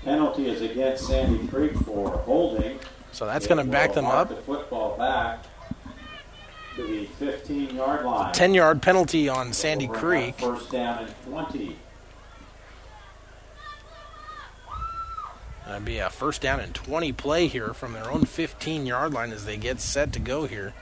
[0.03, 2.79] Penalty is against Sandy Creek for holding.
[3.11, 4.29] So that's going to back them up.
[4.29, 5.43] The football back
[6.75, 8.33] to the 15 yard line.
[8.33, 10.39] 10 yard penalty on Sandy Creek.
[10.39, 11.75] First down and 20.
[15.79, 19.45] Be a first down and 20 play here from their own 15 yard line as
[19.45, 20.73] they get set to go here.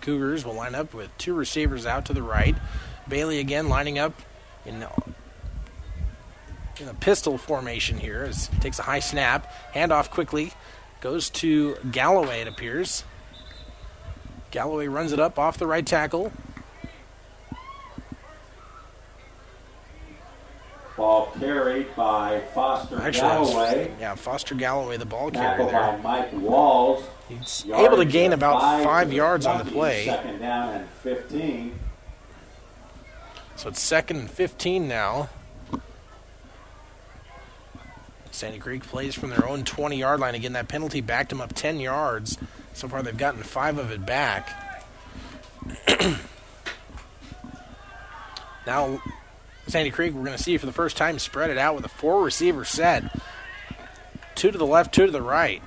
[0.00, 2.54] Cougars will line up with two receivers out to the right.
[3.08, 4.20] Bailey again lining up
[4.66, 4.84] in
[6.80, 10.52] in a pistol formation here as takes a high snap, handoff quickly,
[11.00, 13.04] goes to Galloway it appears.
[14.50, 16.32] Galloway runs it up off the right tackle.
[20.96, 23.94] Ball carried by Foster Actually, Galloway.
[23.98, 25.98] yeah, Foster Galloway, the ball carrier there.
[26.02, 27.04] Mike Walls.
[27.28, 30.04] He's able to gain about five yards on the play.
[30.06, 31.78] Second down and 15.
[33.56, 35.30] So it's second and 15 now.
[38.30, 40.34] Sandy Creek plays from their own 20 yard line.
[40.34, 42.36] Again, that penalty backed them up 10 yards.
[42.72, 44.60] So far, they've gotten five of it back.
[48.66, 49.00] now,
[49.66, 51.88] Sandy Creek, we're going to see for the first time spread it out with a
[51.88, 53.04] four receiver set.
[54.34, 55.62] Two to the left, two to the right.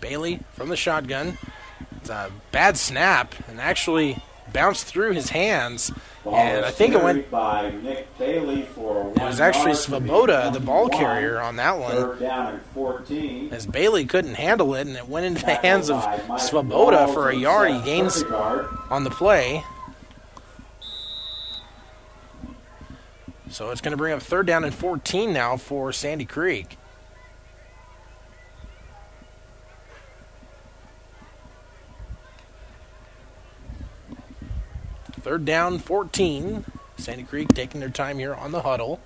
[0.00, 1.38] Bailey from the shotgun.
[1.96, 4.22] It's a bad snap and actually
[4.52, 5.92] bounced through his hands.
[6.24, 7.30] Ball And I think it went.
[7.30, 12.18] by Nick Bailey for It was actually Svoboda, the ball carrier, on that one.
[12.18, 13.50] Down and 14.
[13.52, 17.36] As Bailey couldn't handle it, and it went into the hands of Svoboda for a
[17.36, 17.72] yard.
[17.72, 18.22] He gains
[18.90, 19.64] on the play.
[23.50, 26.78] So it's going to bring up third down and 14 now for Sandy Creek.
[35.20, 36.64] Third down, 14.
[36.96, 39.00] Sandy Creek taking their time here on the huddle.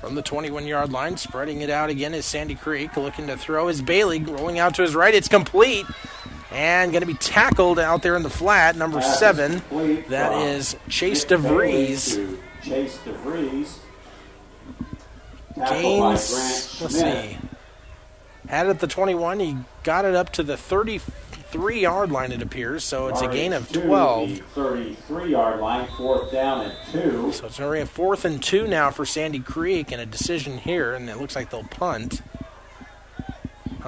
[0.00, 2.96] From the 21 yard line, spreading it out again is Sandy Creek.
[2.96, 4.20] Looking to throw is Bailey.
[4.20, 5.14] Rolling out to his right.
[5.14, 5.86] It's complete.
[6.50, 9.62] And going to be tackled out there in the flat, number seven.
[10.08, 10.32] That
[10.88, 12.38] Chase DeVries.
[12.62, 13.78] Chase DeVries.
[15.56, 17.38] Gains, let's see.
[18.48, 19.40] Had it at the 21.
[19.40, 22.84] He got it up to the 33 yard line, it appears.
[22.84, 24.38] So it's a gain of 12.
[24.54, 27.32] 33 yard line, fourth down and two.
[27.32, 30.94] So it's already a fourth and two now for Sandy Creek, and a decision here,
[30.94, 32.22] and it looks like they'll punt.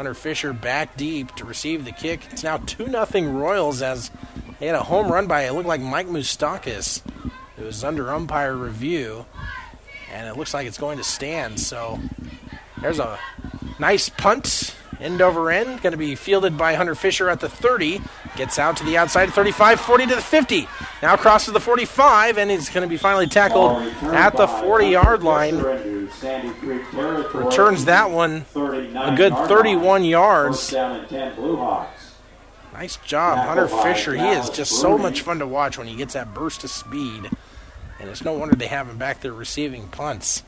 [0.00, 2.22] Hunter Fisher back deep to receive the kick.
[2.30, 4.10] It's now 2 nothing Royals as
[4.58, 7.02] they had a home run by it looked like Mike Moustakas.
[7.58, 9.26] It was under umpire review
[10.10, 11.60] and it looks like it's going to stand.
[11.60, 12.00] So
[12.80, 13.18] there's a
[13.78, 18.00] nice punt, end over end, going to be fielded by Hunter Fisher at the 30.
[18.36, 20.68] Gets out to the outside, 35, 40 to the 50.
[21.02, 25.22] Now crosses the 45, and he's going to be finally tackled at the 40 yard
[25.22, 25.58] line.
[25.58, 26.20] Returns
[27.86, 30.70] that one a good 31 yards.
[30.70, 32.14] Down and 10 Blue Hawks.
[32.72, 34.14] Nice job, Hunter Fisher.
[34.14, 37.30] He is just so much fun to watch when he gets that burst of speed.
[37.98, 40.42] And it's no wonder they have him back there receiving punts.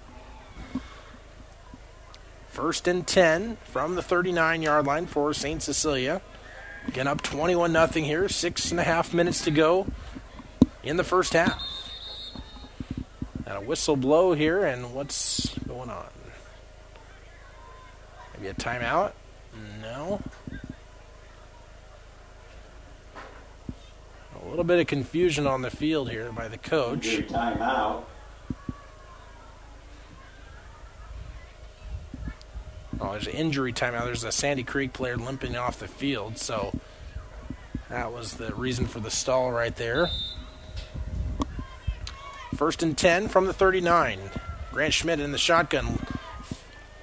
[2.52, 5.62] First and 10 from the 39 yard line for St.
[5.62, 6.20] Cecilia.
[6.86, 8.28] Again, up 21 0 here.
[8.28, 9.86] Six and a half minutes to go
[10.82, 11.62] in the first half.
[13.46, 16.10] And a whistle blow here, and what's going on?
[18.34, 19.12] Maybe a timeout?
[19.80, 20.20] No.
[24.44, 27.06] A little bit of confusion on the field here by the coach.
[27.06, 28.04] Timeout.
[33.00, 34.04] Oh, there's an injury timeout.
[34.04, 36.72] There's a Sandy Creek player limping off the field, so
[37.88, 40.08] that was the reason for the stall right there.
[42.56, 44.18] First and 10 from the 39.
[44.72, 45.98] Grant Schmidt in the shotgun.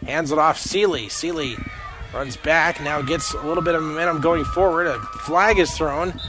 [0.05, 1.09] Hands it off Seeley.
[1.09, 1.55] Seeley
[2.13, 4.87] runs back, now gets a little bit of momentum going forward.
[4.87, 6.19] A flag is thrown.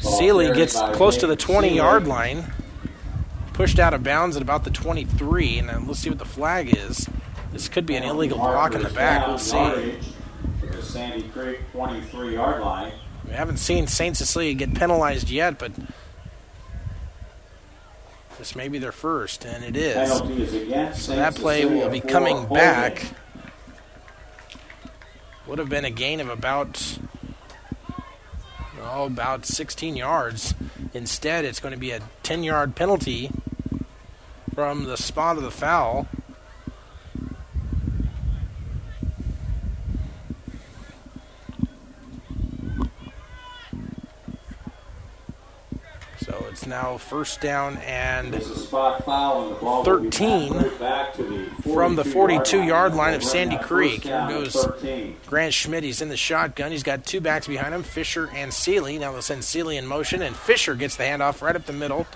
[0.00, 2.52] Seeley oh, gets close to the 20 yard line.
[3.52, 6.76] Pushed out of bounds at about the 23, and then let's see what the flag
[6.76, 7.08] is.
[7.52, 9.26] This could be an illegal block in the back.
[9.26, 9.98] We'll see.
[10.80, 12.92] Sandy Creek 23 yard line.
[13.26, 14.16] We haven't seen St.
[14.16, 15.72] Cecilia get penalized yet, but
[18.38, 20.08] this may be their first, and it is.
[21.02, 23.04] So that play will be coming back.
[25.46, 26.98] Would have been a gain of about
[28.82, 30.54] oh, about 16 yards.
[30.94, 33.30] Instead, it's going to be a 10 yard penalty
[34.54, 36.08] from the spot of the foul.
[46.24, 50.08] So it's now first down and It's a spot foul and the ball will be
[50.08, 51.44] 13 back- back to the
[51.74, 54.04] from the 42 yard line of Sandy Creek.
[54.04, 54.66] Here goes
[55.26, 55.84] Grant Schmidt.
[55.84, 56.70] He's in the shotgun.
[56.72, 58.96] He's got two backs behind him, Fisher and Seeley.
[58.96, 62.06] Now they'll send Seeley in motion, and Fisher gets the handoff right up the middle.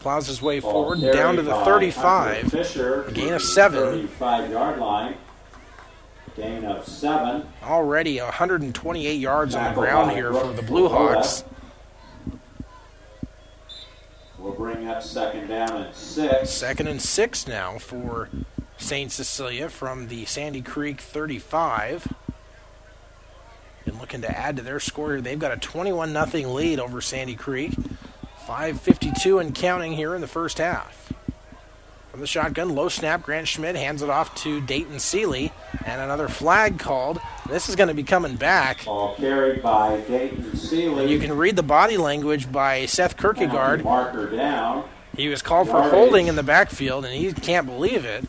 [0.00, 2.50] Plows his way forward down to the 35.
[2.50, 3.82] Fisher A gain of seven.
[4.08, 5.16] 35 yard line.
[6.34, 7.46] Gain of seven.
[7.62, 11.44] Already 128 yards on the ground here for the Blue Hawks.
[14.42, 16.50] We'll bring up second down and six.
[16.50, 18.28] Second and six now for
[18.76, 19.12] St.
[19.12, 22.12] Cecilia from the Sandy Creek 35.
[23.86, 25.20] And looking to add to their score here.
[25.20, 27.70] They've got a 21 0 lead over Sandy Creek.
[28.48, 31.12] 5.52 and counting here in the first half.
[32.12, 33.22] From the shotgun, low snap.
[33.22, 35.50] Grant Schmidt hands it off to Dayton Seeley.
[35.86, 37.18] And another flag called.
[37.48, 38.84] This is going to be coming back.
[38.84, 41.04] Ball carried by Dayton Seeley.
[41.04, 43.82] And you can read the body language by Seth Kierkegaard.
[43.82, 44.86] Marker down.
[45.16, 48.26] He was called for holding in the backfield, and he can't believe it.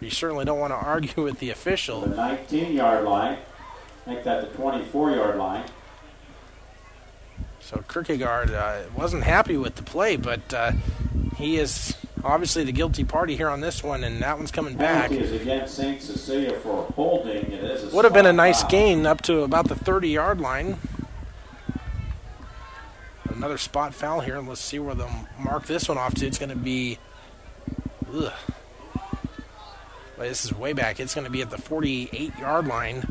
[0.00, 2.00] You certainly don't want to argue with the official.
[2.00, 2.60] The official.
[2.60, 3.38] 19 yard line.
[4.08, 5.64] Make that the 24 yard line.
[7.64, 10.72] So Kierkegaard uh, wasn't happy with the play, but uh,
[11.36, 15.08] he is obviously the guilty party here on this one, and that one's coming back.
[15.08, 16.02] Penalty is against St.
[16.02, 17.36] Cecilia for holding.
[17.52, 18.70] It is a Would have been a nice foul.
[18.70, 20.76] gain up to about the 30 yard line.
[23.30, 24.36] Another spot foul here.
[24.36, 26.26] And let's see where they'll mark this one off to.
[26.26, 26.98] It's going to be.
[28.14, 28.32] Ugh.
[30.18, 31.00] This is way back.
[31.00, 33.10] It's going to be at the 48 yard line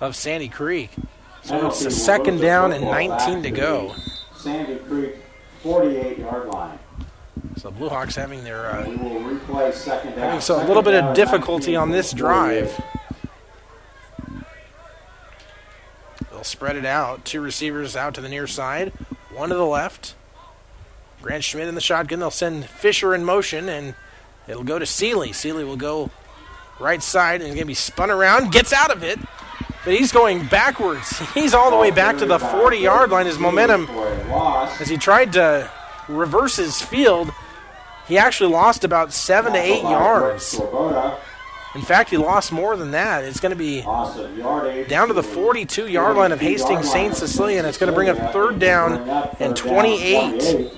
[0.00, 0.90] of Sandy Creek.
[1.48, 3.94] So it's a second down and 19 to go.
[4.36, 5.16] Sandy Creek
[5.62, 6.78] 48 yard line.
[7.56, 10.18] So Blue Hawks having their uh, We will replay second down.
[10.18, 12.78] having so a little bit of difficulty on this drive.
[16.30, 17.24] They'll spread it out.
[17.24, 18.92] Two receivers out to the near side,
[19.32, 20.16] one to the left.
[21.22, 22.18] Grant Schmidt in the shotgun.
[22.18, 23.94] They'll send Fisher in motion, and
[24.46, 25.32] it'll go to Seeley.
[25.32, 26.10] Seeley will go
[26.78, 28.52] right side and he's going to be spun around.
[28.52, 29.18] Gets out of it,
[29.88, 31.18] but he's going backwards.
[31.32, 33.24] He's all the way back to the 40 yard line.
[33.24, 35.70] His momentum, as he tried to
[36.10, 37.32] reverse his field,
[38.06, 40.60] he actually lost about seven to eight yards.
[41.74, 43.24] In fact, he lost more than that.
[43.24, 47.14] It's going to be down to the 42 yard line of Hastings St.
[47.14, 49.08] Cecilia, and it's going to bring up third down
[49.40, 50.70] and 28.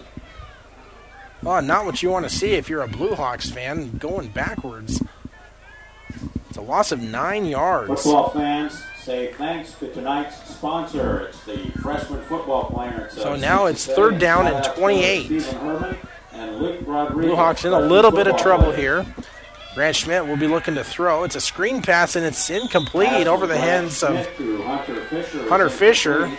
[1.44, 5.02] Oh, not what you want to see if you're a Blue Hawks fan, going backwards.
[6.48, 8.04] It's a loss of nine yards.
[8.04, 11.20] Football fans, say thanks to tonight's sponsor.
[11.28, 13.06] It's the freshman football player.
[13.06, 15.30] It's, uh, So now it's third down and 28.
[16.32, 17.26] And Luke Rodriguez.
[17.26, 19.04] Blue Hawks in a little bit of trouble here.
[19.74, 21.24] Grant Schmidt will be looking to throw.
[21.24, 25.48] It's a screen pass and it's incomplete over the hands of Hunter Fisher.
[25.48, 26.38] Hunter Fisher.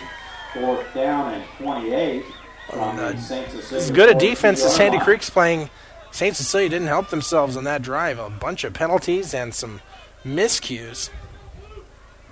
[0.52, 2.24] Fourth down and 28.
[2.68, 4.98] From uh, the As good a defense as Sandy.
[4.98, 5.70] Creek's playing,
[6.10, 6.36] St.
[6.36, 8.18] Cecilia didn't help themselves on that drive.
[8.18, 9.80] A bunch of penalties and some
[10.24, 11.10] miscues.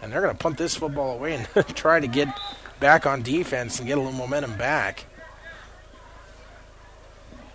[0.03, 2.29] And they're going to punt this football away and try to get
[2.79, 5.05] back on defense and get a little momentum back.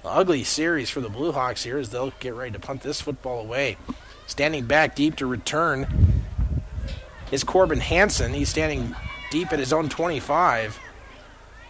[0.04, 3.40] ugly series for the Blue Hawks here as they'll get ready to punt this football
[3.40, 3.78] away.
[4.28, 6.24] Standing back deep to return
[7.32, 8.34] is Corbin Hansen.
[8.34, 8.96] He's standing
[9.32, 10.80] deep at his own 25.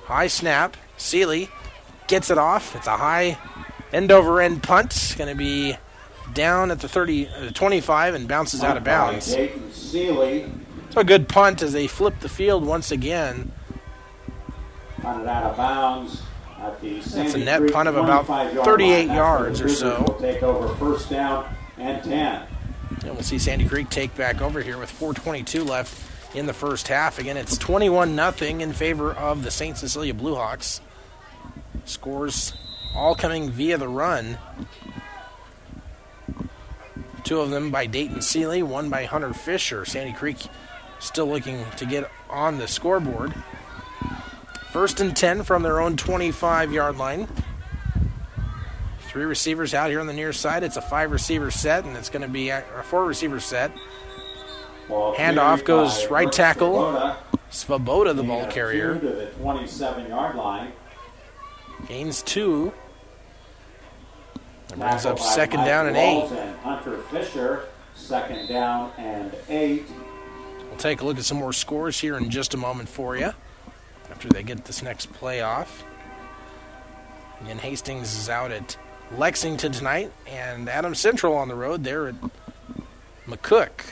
[0.04, 0.78] High snap.
[0.98, 1.50] Seeley
[2.08, 2.76] gets it off.
[2.76, 3.38] It's a high
[3.92, 4.88] end over end punt.
[4.88, 5.78] It's going to be
[6.34, 9.26] down at the 30, uh, 25 and bounces out of bounds.
[9.72, 10.52] Seeley
[10.92, 13.52] So a good punt as they flip the field once again.
[15.02, 16.22] punted out of bounds
[16.60, 18.56] at the That's a net Creek punt of about 38 line.
[18.56, 20.04] That's where yards or so.
[20.08, 22.48] Will take over first down and 10.
[23.04, 26.02] And we'll see Sandy Creek take back over here with 4:22 left
[26.36, 27.20] in the first half.
[27.20, 29.78] Again, it's 21 nothing in favor of the St.
[29.78, 30.80] Cecilia Bluehawks.
[31.86, 32.54] Scores
[32.96, 34.38] all coming via the run.
[37.24, 39.84] Two of them by Dayton Seeley, one by Hunter Fisher.
[39.86, 40.38] Sandy Creek
[41.06, 43.34] still looking to get on the scoreboard.
[44.72, 47.28] First and 10 from their own 25 yard line.
[49.00, 50.64] Three receivers out here on the near side.
[50.64, 53.72] It's a five receiver set, and it's going to be a four receiver set.
[54.90, 56.74] Handoff goes right tackle.
[56.74, 57.18] Svoboda.
[57.50, 59.00] Svoboda, the ball carrier.
[59.00, 60.74] To the 27 yard line.
[61.88, 62.74] Gains two.
[64.70, 66.28] That brings up second down and eight.
[66.62, 69.86] Hunter Fisher, second down and eight.
[70.76, 73.32] We'll take a look at some more scores here in just a moment for you
[74.12, 75.86] after they get this next play off.
[77.40, 78.76] Again, Hastings is out at
[79.16, 81.86] Lexington tonight, and Adams Central on the road.
[81.86, 82.16] They're at
[83.26, 83.86] McCook.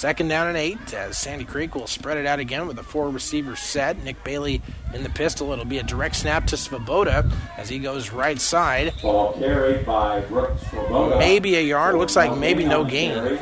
[0.00, 3.10] Second down and eight as Sandy Creek will spread it out again with a four
[3.10, 4.02] receiver set.
[4.02, 4.62] Nick Bailey
[4.94, 5.52] in the pistol.
[5.52, 8.94] It'll be a direct snap to Svoboda as he goes right side.
[9.02, 11.18] Ball carried by Brooks Svoboda.
[11.18, 11.96] Maybe a yard.
[11.96, 13.38] Looks like maybe no gain.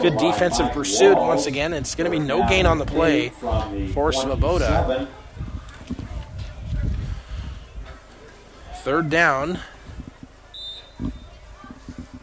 [0.00, 1.72] Good defensive pursuit once again.
[1.72, 5.08] It's going to be no gain on the play for Svoboda.
[8.84, 9.58] Third down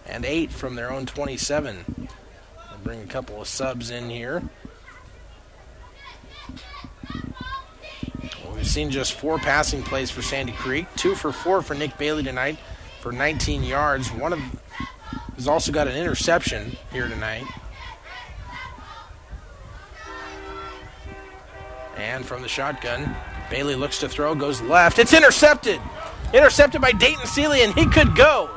[0.05, 2.07] and eight from their own 27.
[2.83, 4.43] Bring a couple of subs in here.
[8.53, 10.85] We've seen just four passing plays for Sandy Creek.
[10.95, 12.57] Two for four for Nick Bailey tonight
[13.01, 14.09] for 19 yards.
[14.11, 14.39] One of
[15.35, 17.45] has also got an interception here tonight.
[21.97, 23.15] And from the shotgun,
[23.49, 24.99] Bailey looks to throw, goes left.
[24.99, 25.79] It's intercepted.
[26.33, 28.49] Intercepted by Dayton Seeley, and he could go.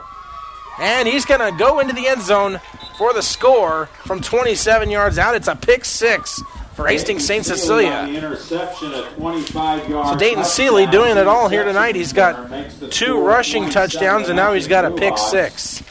[0.81, 2.61] And he's going to go into the end zone
[2.97, 5.35] for the score from 27 yards out.
[5.35, 6.43] It's a pick six
[6.75, 7.45] for Hastings St.
[7.45, 8.07] Cecilia.
[8.07, 11.95] the interception, a 25 yard So Dayton Seeley doing it all here tonight.
[11.95, 12.51] He's got
[12.91, 15.83] two rushing touchdowns, and now he's got a pick six.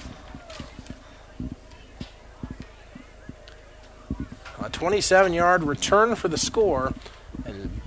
[4.62, 6.94] A 27 yard return for the score.
[7.46, 7.82] And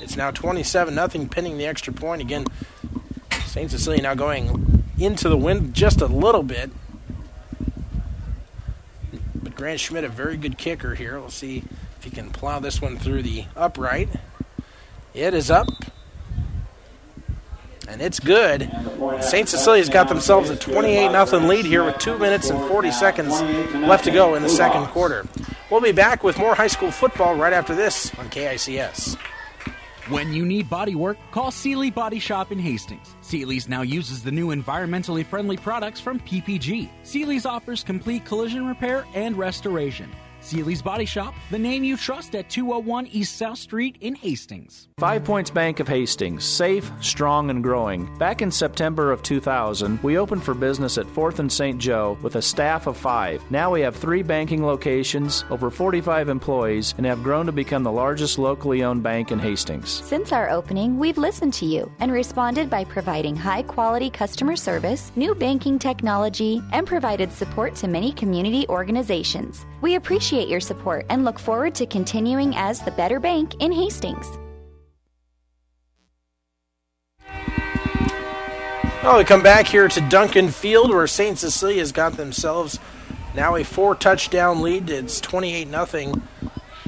[0.00, 2.20] it's now 27 nothing, pinning the extra point.
[2.20, 2.46] Again,
[3.46, 3.70] St.
[3.70, 6.70] Cecilia now going into the wind just a little bit.
[9.56, 11.18] Grant Schmidt, a very good kicker here.
[11.18, 11.64] We'll see
[11.96, 14.10] if he can plow this one through the upright.
[15.14, 15.66] It is up.
[17.88, 18.70] And it's good.
[19.22, 19.48] St.
[19.48, 23.40] Cecilia's got themselves a 28 0 lead here with 2 minutes and 40 seconds
[23.74, 25.26] left to go in the second quarter.
[25.70, 29.16] We'll be back with more high school football right after this on KICS.
[30.08, 33.16] When you need body work, call Seeley Body Shop in Hastings.
[33.22, 36.88] Seeley's now uses the new environmentally friendly products from PPG.
[37.02, 40.08] Seeley's offers complete collision repair and restoration.
[40.46, 44.86] Seeley's Body Shop, the name you trust at 201 East South Street in Hastings.
[44.96, 48.16] Five Points Bank of Hastings, safe, strong, and growing.
[48.16, 51.80] Back in September of 2000, we opened for business at 4th and St.
[51.80, 53.42] Joe with a staff of five.
[53.50, 57.90] Now we have three banking locations, over 45 employees, and have grown to become the
[57.90, 59.90] largest locally owned bank in Hastings.
[59.90, 65.10] Since our opening, we've listened to you and responded by providing high quality customer service,
[65.16, 69.66] new banking technology, and provided support to many community organizations.
[69.80, 74.26] We appreciate your support and look forward to continuing as the better bank in Hastings.
[79.02, 81.38] Well, we come back here to Duncan Field where St.
[81.38, 82.78] Cecilia's got themselves
[83.36, 84.88] Now a four touchdown lead.
[84.88, 86.22] It's 28 0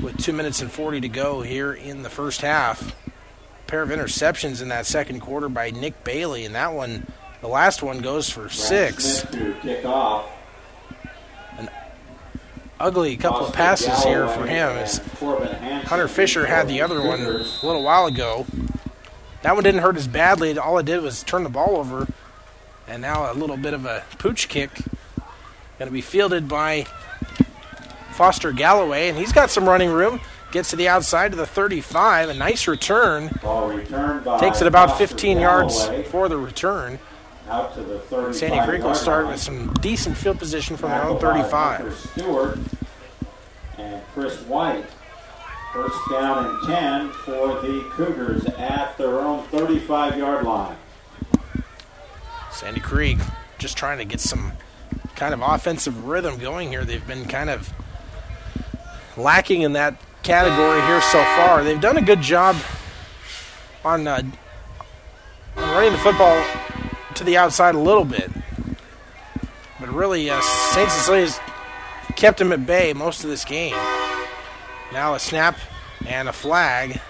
[0.03, 2.94] with 2 minutes and 40 to go here in the first half.
[3.07, 7.07] A pair of interceptions in that second quarter by Nick Bailey, and that one,
[7.42, 9.22] the last one, goes for six.
[9.30, 10.38] To kick off.
[12.81, 14.70] Ugly couple of passes here for him.
[14.70, 14.99] As
[15.89, 18.47] Hunter Fisher had the other one a little while ago.
[19.43, 20.57] That one didn't hurt as badly.
[20.57, 22.07] All it did was turn the ball over.
[22.87, 24.70] And now a little bit of a pooch kick.
[25.79, 26.87] Going to be fielded by
[28.12, 29.09] Foster Galloway.
[29.09, 30.20] And he's got some running room.
[30.53, 32.31] Gets to the outside to the 35.
[32.31, 33.31] A nice return.
[33.43, 36.99] Ball returned by Takes it about Foster 15 yards for the return.
[37.49, 39.32] Out to the 35 Sandy Creek will start line.
[39.32, 41.80] with some decent field position from their own Tackled by 35.
[41.80, 42.59] Hunter Stewart
[43.78, 44.84] and Chris White.
[45.72, 50.76] First down and 10 for the Cougars at their own 35 yard line.
[52.51, 53.18] Sandy Creek
[53.59, 54.53] just trying to get some
[55.16, 56.84] kind of offensive rhythm going here.
[56.84, 57.72] They've been kind of
[59.16, 61.64] lacking in that category here so far.
[61.64, 62.57] They've done a good job
[63.84, 64.32] on, uh, on
[65.57, 66.44] running the football
[67.15, 68.31] to the outside a little bit.
[69.81, 70.91] But really, uh, St.
[70.91, 71.39] Cecilia's
[72.17, 73.77] kept him at bay most of this game.
[74.93, 75.59] Now a snap
[76.07, 77.01] and a flag.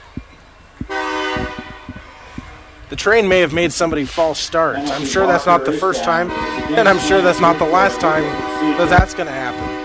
[2.88, 4.78] The train may have made somebody false start.
[4.78, 8.22] I'm sure that's not the first time, and I'm sure that's not the last time
[8.78, 9.78] that that's going to happen.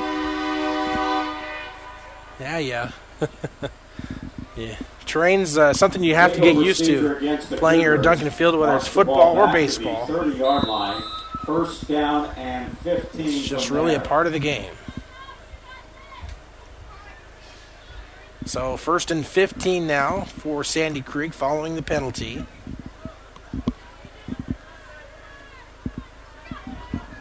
[2.39, 2.91] Yeah, yeah.
[4.57, 4.75] yeah.
[5.05, 8.75] Trains, uh, something you have to get used to playing here at Duncan Field, whether
[8.75, 10.05] it's football or baseball.
[10.07, 11.01] 30 yard line.
[11.45, 13.25] First down and 15.
[13.25, 14.71] It's just really a part of the game.
[18.45, 22.45] So first and 15 now for Sandy Creek following the penalty.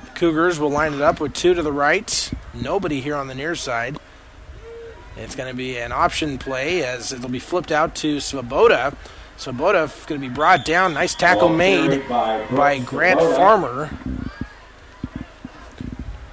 [0.04, 2.30] The Cougars will line it up with two to the right.
[2.54, 3.98] Nobody here on the near side.
[5.16, 8.94] It's going to be an option play as it'll be flipped out to Svoboda.
[9.36, 10.94] Svoboda going to be brought down.
[10.94, 13.36] Nice tackle Ball made by by Grant Svoboda.
[13.36, 13.90] Farmer.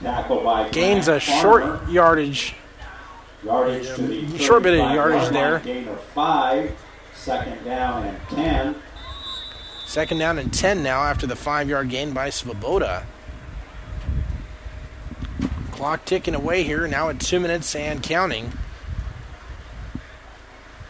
[0.01, 1.91] Tackle by Gains Grant a short Farmer.
[1.91, 2.55] yardage.
[3.43, 5.59] Yardage to the short bit of yardage yard there.
[5.59, 6.77] Gain of five.
[7.13, 8.75] Second down and 10.
[9.85, 13.03] Second down and 10 now after the five yard gain by Svoboda.
[15.71, 18.51] Clock ticking away here, now at two minutes and counting.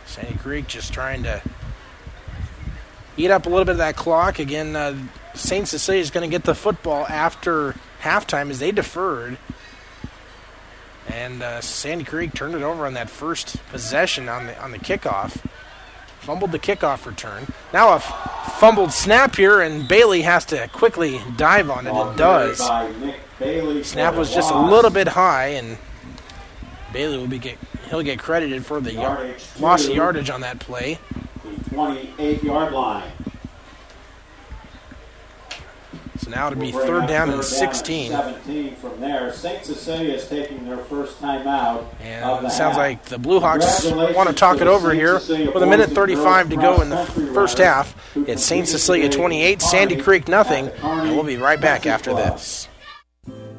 [0.10, 1.42] Sandy Creek just trying to
[3.16, 4.40] eat up a little bit of that clock.
[4.40, 4.98] Again, uh,
[5.36, 5.68] St.
[5.68, 9.38] Cecilia is going to get the football after halftime as they deferred.
[11.08, 14.80] And uh, Sandy Creek turned it over on that first possession on the on the
[14.80, 15.44] kickoff.
[16.22, 17.48] Fumbled the kickoff return.
[17.74, 22.60] Now a fumbled snap here, and Bailey has to quickly dive on it and does.
[22.60, 25.78] by Nick Bailey Snap was just a little bit high, and
[26.94, 27.58] Bailey will be get
[27.90, 31.00] he'll get credited for the yar- Yardage loss of yardage on that play.
[31.64, 33.12] The 28 yard line.
[36.18, 38.12] So now it'll be We'll third down third and 16.
[38.12, 39.32] 17 from there.
[39.34, 39.64] St.
[39.66, 41.80] Cecilia is taking their first time out.
[41.80, 42.78] of And it sounds half.
[42.78, 45.92] like the Blue Hawks want to talk to it over here Cecilia with a minute
[45.92, 47.96] 35 to go in the first half.
[48.16, 48.68] It's St.
[48.68, 52.68] Cecilia 28, Sandy Creek nothing, at the Kearney and we'll be right back after this.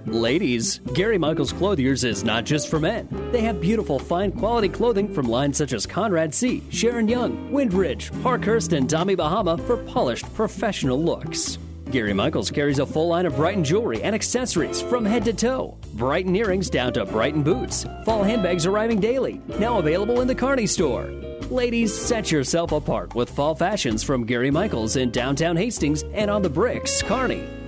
[0.07, 3.09] Ladies, Gary Michaels Clothiers is not just for men.
[3.33, 8.11] They have beautiful, fine quality clothing from lines such as Conrad C., Sharon Young, Windridge,
[8.23, 11.59] Parkhurst, and Tommy Bahama for polished, professional looks.
[11.91, 15.77] Gary Michaels carries a full line of Brighton jewelry and accessories from head to toe.
[15.95, 17.85] Brighton earrings down to Brighton boots.
[18.05, 19.41] Fall handbags arriving daily.
[19.59, 21.05] Now available in the Kearney store.
[21.51, 26.43] Ladies, set yourself apart with fall fashions from Gary Michaels in downtown Hastings and on
[26.43, 27.60] the bricks, Kearney.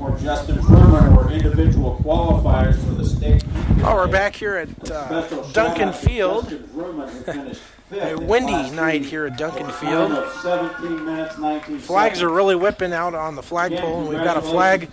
[0.00, 3.44] Sophomore Justin Truman were individual qualifiers for the state.
[3.84, 6.44] Oh, we're back here at uh, Duncan Field.
[6.44, 7.60] Justin Truman, who finished
[7.90, 10.10] fifth A windy night here at Duncan Field.
[10.10, 14.38] time of 17 minutes, Flags are really whipping out on the flagpole, and we've got
[14.38, 14.88] a flag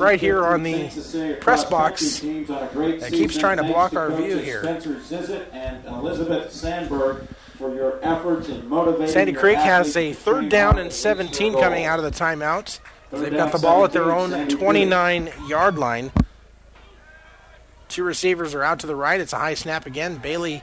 [0.00, 4.62] right here on the press box that keeps trying to block our view here.
[4.62, 7.26] Spencer Zizit and Elizabeth Sandberg
[7.58, 11.98] for your efforts in motivating Sandy Creek has a third down and 17 coming out
[11.98, 12.78] of the timeout.
[13.12, 16.12] They've got the ball at their own 29 yard line.
[17.88, 19.20] Two receivers are out to the right.
[19.20, 20.18] It's a high snap again.
[20.18, 20.62] Bailey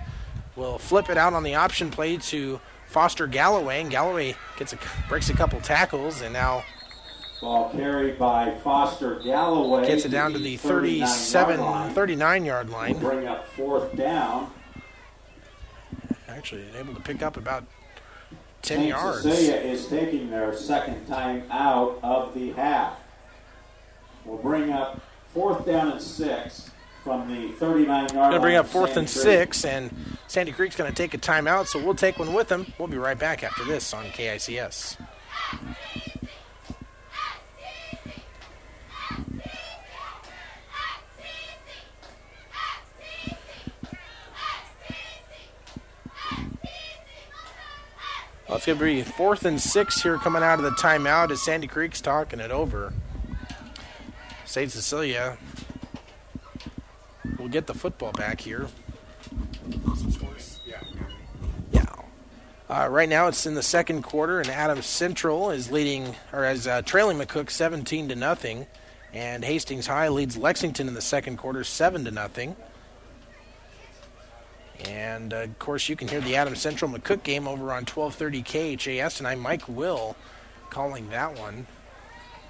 [0.55, 4.79] will flip it out on the option play to Foster Galloway, and Galloway gets a,
[5.09, 6.63] breaks a couple tackles, and now
[7.41, 9.85] Ball carried by Foster Galloway.
[9.85, 12.97] gets it down to the 37, 39 39 yard line.
[12.97, 14.51] Bring up fourth down.
[16.27, 17.65] Actually, able to pick up about
[18.61, 18.89] 10 St.
[18.89, 19.21] yards.
[19.21, 22.99] Cecilia is taking their second time out of the half.
[24.25, 24.99] We'll bring up
[25.33, 26.69] fourth down and six
[27.03, 28.29] from the 39 yard line.
[28.29, 29.23] Going to bring up fourth Sandy and Creek.
[29.53, 32.65] six, and Sandy Creek's going to take a timeout, so we'll take one with them.
[32.77, 34.97] We'll be right back after this on KICS.
[48.47, 51.41] Well, it's going to be fourth and six here coming out of the timeout as
[51.41, 52.93] Sandy Creek's talking it over.
[54.45, 54.71] St.
[54.71, 55.37] Cecilia
[57.37, 58.67] will get the football back here.
[61.71, 61.83] Yeah.
[62.69, 66.67] Uh, right now it's in the second quarter, and Adams Central is leading or is
[66.67, 68.65] uh, trailing McCook 17 to nothing,
[69.11, 72.55] and Hastings High leads Lexington in the second quarter 7 to nothing.
[74.85, 78.43] And uh, of course, you can hear the Adams Central McCook game over on 1230
[78.77, 79.39] KHAS tonight.
[79.39, 80.15] Mike Will
[80.69, 81.67] calling that one.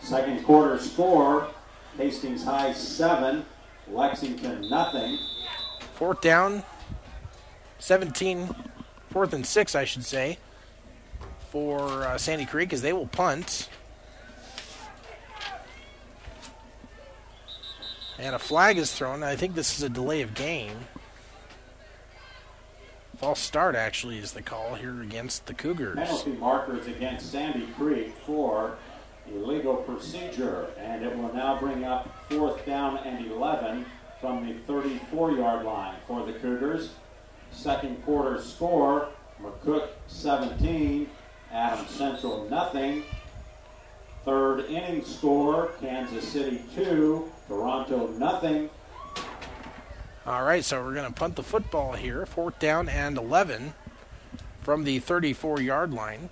[0.01, 1.49] Second quarter score
[1.97, 3.45] Hastings High 7,
[3.89, 5.17] Lexington nothing.
[5.95, 6.63] Fourth down,
[7.79, 8.49] 17,
[9.09, 10.37] fourth and six, I should say,
[11.49, 13.69] for uh, Sandy Creek as they will punt.
[18.19, 19.23] And a flag is thrown.
[19.23, 20.77] I think this is a delay of game.
[23.17, 25.95] False start, actually, is the call here against the Cougars.
[25.95, 28.77] Penalty markers against Sandy Creek for
[29.27, 33.87] illegal procedure, and it will now bring up fourth down and 11
[34.21, 36.91] from the 34 yard line for the Cougars.
[37.49, 39.09] Second quarter score
[39.41, 41.09] McCook 17,
[41.51, 43.03] Adams Central nothing.
[44.25, 48.69] Third inning score Kansas City 2, Toronto nothing.
[50.27, 52.25] All right, so we're going to punt the football here.
[52.25, 53.73] Fourth down and 11
[54.61, 56.29] from the 34 yard line.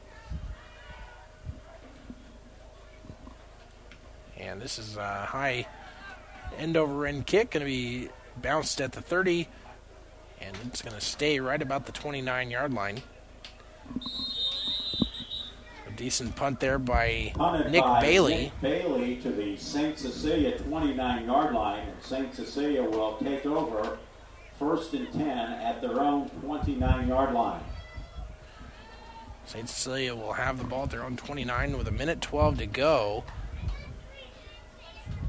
[4.38, 5.66] And this is a high
[6.58, 9.48] end over end kick, going to be bounced at the 30,
[10.42, 13.02] and it's going to stay right about the 29 yard line.
[15.96, 17.32] Decent punt there by
[17.70, 18.52] Nick by Bailey.
[18.62, 19.98] Nick Bailey to the St.
[19.98, 21.88] Cecilia 29 yard line.
[21.88, 22.34] And St.
[22.34, 23.98] Cecilia will take over
[24.60, 27.64] first and 10 at their own 29 yard line.
[29.46, 29.70] St.
[29.70, 33.24] Cecilia will have the ball at their own 29 with a minute 12 to go.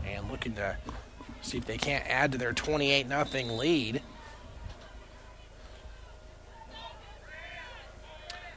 [0.05, 0.77] And looking to
[1.43, 4.03] see if they can't add to their 28 0 lead.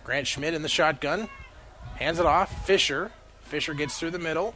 [0.04, 1.30] Grant Schmidt in the shotgun.
[1.96, 2.66] Hands it off.
[2.66, 3.12] Fisher.
[3.44, 4.54] Fisher gets through the middle.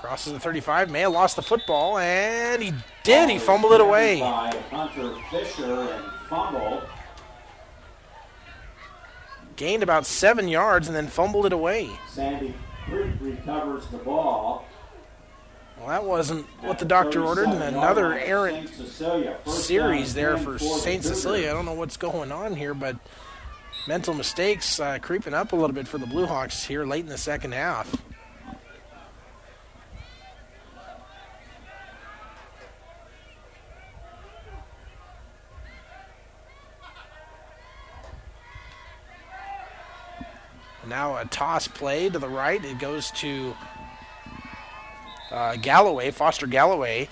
[0.00, 0.90] Crosses the 35.
[0.90, 3.28] May have lost the football, and he did.
[3.28, 4.20] He fumbled it away.
[4.20, 6.82] By Hunter Fisher and fumble.
[9.56, 11.90] Gained about seven yards and then fumbled it away.
[12.08, 12.54] Sandy
[12.84, 14.64] Creek recovers the ball.
[15.78, 18.70] Well, that wasn't what the doctor ordered, and another errant
[19.46, 21.04] series there for St.
[21.04, 21.50] Cecilia.
[21.50, 22.96] I don't know what's going on here, but
[23.88, 27.06] mental mistakes uh, creeping up a little bit for the Blue Hawks here late in
[27.06, 27.90] the second half.
[40.86, 42.62] Now a toss play to the right.
[42.62, 43.56] It goes to
[45.30, 47.08] uh, Galloway, Foster Galloway.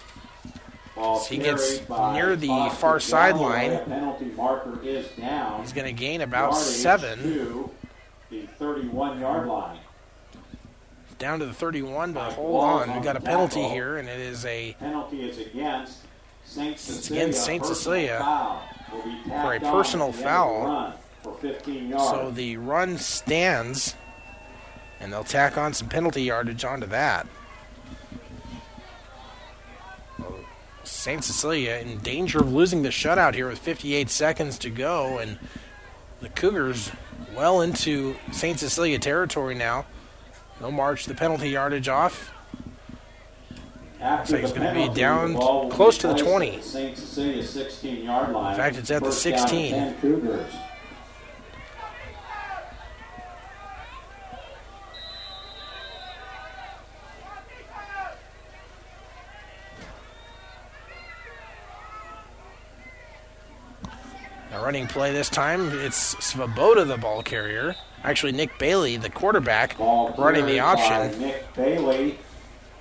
[0.99, 3.73] As he gets near the far sideline.
[3.73, 5.61] A penalty marker is down.
[5.61, 7.19] He's going to gain about seven.
[7.23, 7.71] To
[8.31, 9.79] the 31 yard line.
[11.19, 12.93] Down to the 31, but hold on.
[12.93, 16.01] We've got a penalty here, and it is a Penalty is against
[16.45, 16.79] St.
[16.79, 17.23] Cecilia.
[17.23, 17.65] against St.
[17.65, 18.63] Cecilia foul
[18.93, 20.93] will be for a personal at the end of the foul.
[21.23, 22.11] For 15 yards.
[22.11, 23.95] So the run stands,
[25.01, 27.27] and they'll tack on some penalty yardage onto that.
[31.07, 31.23] St.
[31.23, 35.39] Cecilia uh, in danger of losing the shutout here with 58 seconds to go, and
[36.21, 36.91] the Cougars
[37.33, 38.59] well into St.
[38.59, 39.87] Cecilia territory now.
[40.59, 42.33] They'll march the penalty yardage off.
[44.25, 46.61] So he's the going to be down the ball will be close to the 20.
[46.61, 46.99] St.
[46.99, 48.51] Cecilia 16 yard line.
[48.51, 49.35] In fact, it's at the First down
[49.75, 50.55] and 16.
[64.67, 65.71] Running play this time.
[65.79, 67.77] It's Svoboda, the ball carrier.
[68.03, 71.21] Actually, Nick Bailey, the quarterback, Ball running the option.
[71.21, 72.19] Nick Bailey.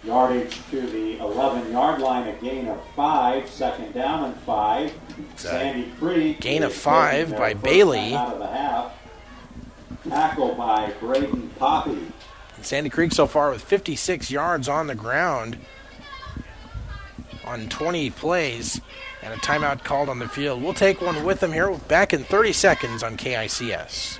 [0.04, 3.48] Yardage to the 11 yard line, a gain of five.
[3.48, 4.92] Second down and five.
[5.36, 6.40] Sandy Creek.
[6.42, 8.16] gain of five by Bailey.
[8.16, 8.92] Out of the half.
[10.10, 12.12] Tackle by Braden Poppy.
[12.64, 15.60] Sandy Creek so far with 56 yards on the ground.
[17.46, 18.82] on 20 plays
[19.26, 20.62] and a timeout called on the field.
[20.64, 24.20] We'll take one with them here back in 30 seconds on KICS.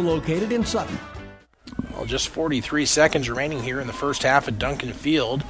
[0.00, 0.98] located in Sutton.
[1.92, 5.42] Well, just 43 seconds remaining here in the first half at Duncan Field.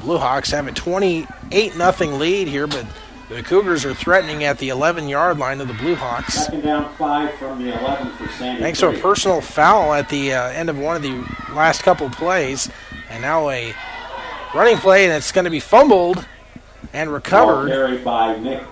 [0.00, 2.86] Blue Hawks have a 28 0 lead here, but
[3.28, 6.34] the Cougars are threatening at the 11 yard line of the Blue Hawks.
[6.44, 8.62] Second down five from the 11 for Sandy.
[8.62, 12.08] Thanks to a personal foul at the uh, end of one of the last couple
[12.10, 12.70] plays,
[13.10, 13.74] and now a
[14.54, 16.24] running play, and it's going to be fumbled
[16.92, 17.68] and recovered.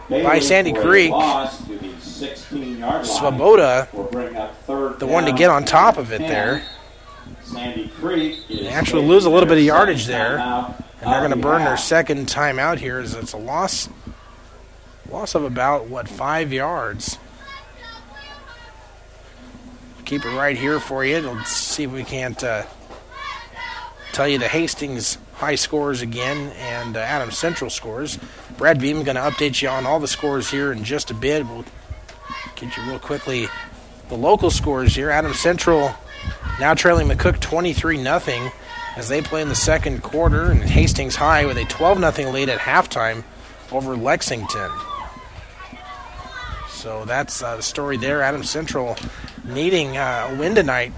[0.09, 1.11] by Sandy Creek.
[1.11, 3.05] Loss the 16-yard line.
[3.05, 6.29] Svoboda, will bring up third the one to get on top of it 10.
[6.29, 6.63] there.
[7.43, 11.31] Sandy Creek is They actually lose a little bit of yardage there, and they're going
[11.31, 12.99] to burn their second timeout here.
[12.99, 13.89] As it's a loss,
[15.11, 17.19] loss of about what five yards.
[20.05, 21.19] Keep it right here for you.
[21.21, 22.65] Let's see if we can't uh,
[24.13, 28.19] tell you the Hastings high scores again and uh, Adams Central scores.
[28.57, 31.47] Brad Beam going to update you on all the scores here in just a bit.
[31.47, 31.67] We'll
[32.57, 33.47] get you real quickly
[34.09, 35.11] the local scores here.
[35.11, 35.95] Adams Central
[36.59, 38.53] now trailing McCook 23 0
[38.97, 42.49] as they play in the second quarter, and Hastings High with a 12 0 lead
[42.49, 43.23] at halftime
[43.71, 44.71] over Lexington.
[46.71, 48.23] So that's uh, the story there.
[48.23, 48.97] Adams Central
[49.45, 50.93] needing uh, a win tonight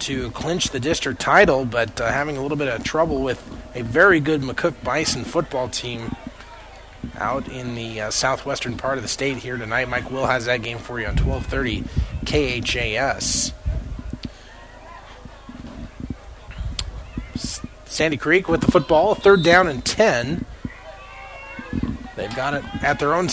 [0.00, 3.42] to clinch the district title, but uh, having a little bit of trouble with
[3.74, 6.14] a very good McCook Bison football team
[7.16, 9.88] out in the uh, southwestern part of the state here tonight.
[9.88, 11.84] Mike Will has that game for you on 1230
[12.24, 13.52] KHAS.
[17.84, 20.46] Sandy Creek with the football, third down and 10.
[22.16, 23.28] They've got it at their own,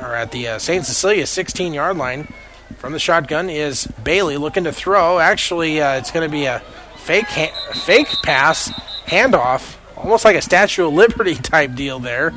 [0.00, 0.84] or at the uh, St.
[0.84, 2.32] Cecilia 16 yard line.
[2.80, 5.18] From the shotgun is Bailey looking to throw.
[5.18, 6.60] Actually, uh, it's going to be a
[6.96, 8.70] fake ha- fake pass
[9.06, 12.32] handoff, almost like a Statue of Liberty type deal there.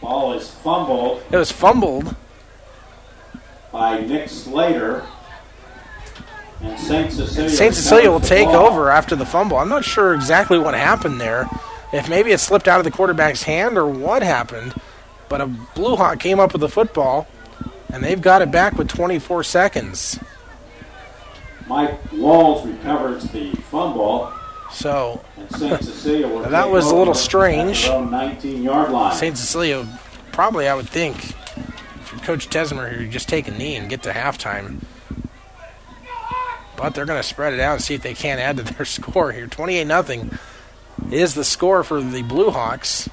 [0.00, 2.14] Ball is fumbled It was fumbled.
[3.72, 5.04] by Nick Slater.
[6.60, 7.12] And St.
[7.12, 7.50] Cecilia.
[7.50, 7.74] St.
[7.74, 8.66] Cecilia will take ball.
[8.66, 9.58] over after the fumble.
[9.58, 11.48] I'm not sure exactly what happened there.
[11.92, 14.74] If maybe it slipped out of the quarterback's hand or what happened,
[15.28, 17.28] but a Blue Hawk came up with the football,
[17.96, 20.20] and they've got it back with 24 seconds.
[21.66, 24.30] Mike Walls recovers the fumble.
[24.70, 25.82] So And St.
[25.82, 27.86] Cecilia that was a little strange.
[27.86, 29.16] At their 19-yard line.
[29.16, 29.38] St.
[29.38, 29.88] Cecilia,
[30.30, 33.88] probably I would think, if you're Coach Tesmer here, you just take a knee and
[33.88, 34.82] get to halftime.
[36.76, 38.84] But they're going to spread it out and see if they can't add to their
[38.84, 39.46] score here.
[39.46, 40.28] 28 0
[41.10, 43.08] is the score for the Blue Hawks.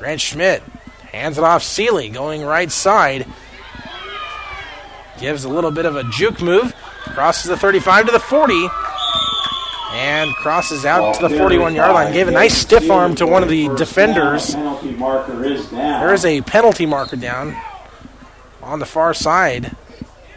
[0.00, 0.64] Grant Schmidt
[1.12, 3.26] hands it off Seeley, going right side.
[5.20, 6.74] Gives a little bit of a juke move,
[7.04, 8.68] crosses the 35 to the 40,
[9.92, 12.12] and crosses out to the 41 yard line.
[12.12, 14.48] Gave a nice stiff arm to one of the defenders.
[14.48, 15.70] Is.
[15.70, 17.54] There is a penalty marker down
[18.62, 19.76] on the far side.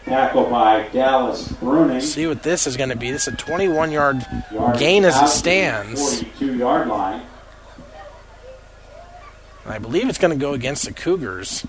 [0.04, 2.02] tackle by Dallas Bruning.
[2.02, 3.12] See what this is going to be.
[3.12, 4.26] This is a 21 yard
[4.78, 6.22] gain as it stands.
[6.22, 7.22] 42-yard line.
[9.66, 11.66] And I believe it's going to go against the Cougars.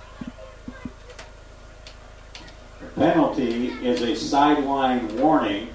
[2.95, 5.69] Penalty is a sideline warning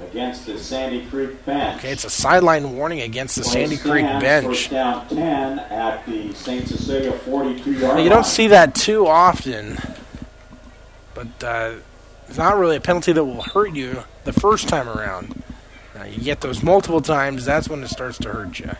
[0.00, 1.78] against the Sandy Creek bench.
[1.78, 4.46] Okay, it's a sideline warning against the Sandy Creek bench.
[4.46, 6.68] First down 10 at the St.
[6.68, 8.04] Cecilia 42-yard line.
[8.04, 9.78] you don't see that too often,
[11.14, 11.74] but uh,
[12.28, 15.42] it's not really a penalty that will hurt you the first time around.
[15.94, 18.70] Now, you get those multiple times, that's when it starts to hurt you.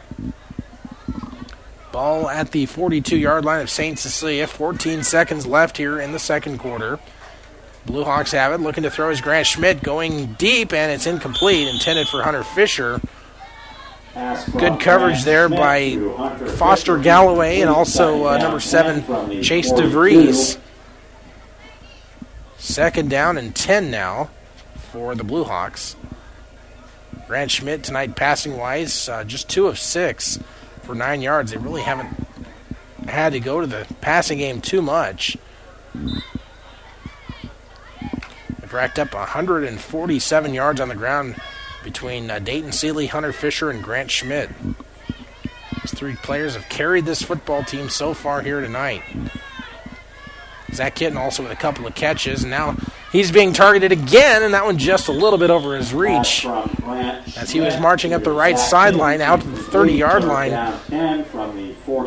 [1.93, 3.99] Ball at the 42 yard line of St.
[3.99, 4.47] Cecilia.
[4.47, 6.99] 14 seconds left here in the second quarter.
[7.87, 11.69] Blue Hawks have it, looking to throw is Grant Schmidt going deep, and it's incomplete,
[11.69, 13.01] intended for Hunter Fisher.
[14.59, 15.97] Good coverage there by
[16.57, 20.59] Foster Galloway and also uh, number seven, 10 from the Chase DeVries.
[22.59, 24.29] Second down and 10 now
[24.75, 25.97] for the Blue Hawks.
[27.27, 30.39] Grant Schmidt tonight passing wise, uh, just two of six
[30.89, 31.51] for nine yards.
[31.51, 32.09] They really haven't
[33.07, 35.37] had to go to the passing game too much.
[38.59, 41.39] They've racked up 147 yards on the ground
[41.85, 44.49] between uh, Dayton Seeley, Hunter Fisher, and Grant Schmidt.
[45.83, 49.03] These three players have carried this football team so far here tonight.
[50.73, 52.77] Zach Kitten also with a couple of catches, and now
[53.11, 56.45] he's being targeted again, and that one just a little bit over his reach
[57.37, 60.53] as he was marching up the right sideline out to the 30 yard line.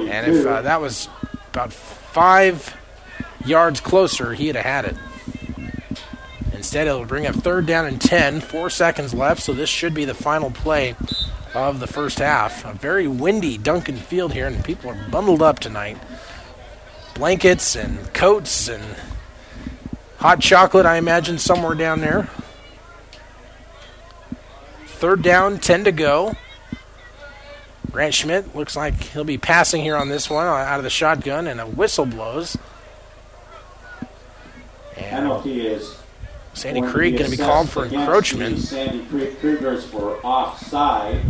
[0.09, 1.09] And if uh, that was
[1.49, 2.77] about five
[3.45, 4.95] yards closer, he'd have had it.
[6.53, 10.05] Instead, it'll bring up third down and 10, four seconds left, so this should be
[10.05, 10.95] the final play
[11.55, 12.63] of the first half.
[12.63, 15.97] A very windy Duncan Field here, and people are bundled up tonight.
[17.22, 18.84] Blankets and coats and
[20.18, 22.27] hot chocolate, I imagine, somewhere down there.
[24.88, 26.34] Third down, 10 to go.
[27.91, 30.89] Grant Schmidt looks like he'll be passing here on this one uh, out of the
[30.89, 32.57] shotgun, and a whistle blows.
[34.98, 35.95] And Penalty is
[36.56, 38.57] Sandy Creek going to be called for encroachment.
[38.57, 41.22] Sandy Creek Cougars for offside.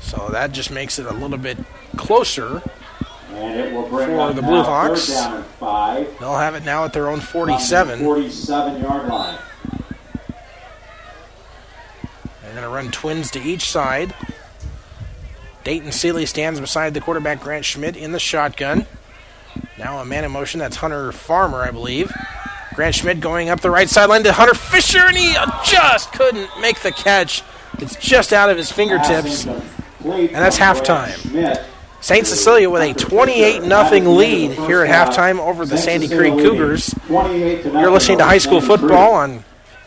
[0.00, 1.58] So that just makes it a little bit
[1.96, 2.60] closer
[3.34, 5.08] and it will bring for the Blue Hawks.
[5.08, 6.18] Down and five.
[6.18, 7.98] They'll have it now at their own 47.
[7.98, 9.38] 47 yard line.
[12.42, 14.14] They're going to run twins to each side.
[15.64, 18.86] Dayton Seeley stands beside the quarterback Grant Schmidt in the shotgun.
[19.78, 20.60] Now a man in motion.
[20.60, 22.12] That's Hunter Farmer, I believe.
[22.74, 25.32] Grant Schmidt going up the right sideline to Hunter Fisher, and he
[25.64, 27.42] just couldn't make the catch.
[27.78, 29.46] It's just out of his fingertips.
[29.46, 31.32] And that's halftime.
[32.04, 32.26] St.
[32.26, 36.94] Cecilia with a 28 0 lead here at halftime over the Sandy Creek Cougars.
[37.08, 39.42] You're listening to high school football on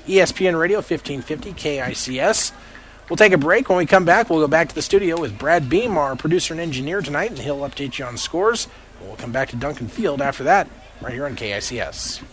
[0.07, 2.53] ESPN Radio 1550 KICS.
[3.07, 3.69] We'll take a break.
[3.69, 6.55] When we come back, we'll go back to the studio with Brad Beam, our producer
[6.55, 8.67] and engineer tonight, and he'll update you on scores.
[8.99, 10.67] We'll come back to Duncan Field after that,
[11.01, 12.23] right here on KICS.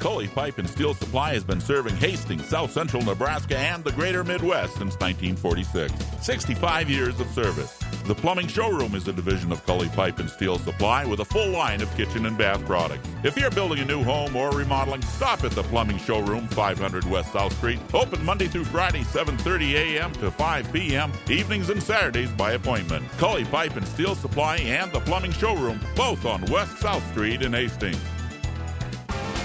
[0.00, 4.24] Cully Pipe and Steel Supply has been serving Hastings, South Central Nebraska, and the greater
[4.24, 5.92] Midwest since 1946.
[6.22, 7.78] 65 years of service.
[8.06, 11.50] The Plumbing Showroom is a division of Cully Pipe and Steel Supply with a full
[11.50, 13.06] line of kitchen and bath products.
[13.22, 17.34] If you're building a new home or remodeling, stop at the Plumbing Showroom, 500 West
[17.34, 17.78] South Street.
[17.92, 20.12] Open Monday through Friday, 7:30 a.m.
[20.14, 21.12] to 5 p.m.
[21.28, 23.06] Evenings and Saturdays by appointment.
[23.18, 27.52] Cully Pipe and Steel Supply and the Plumbing Showroom, both on West South Street in
[27.52, 28.00] Hastings.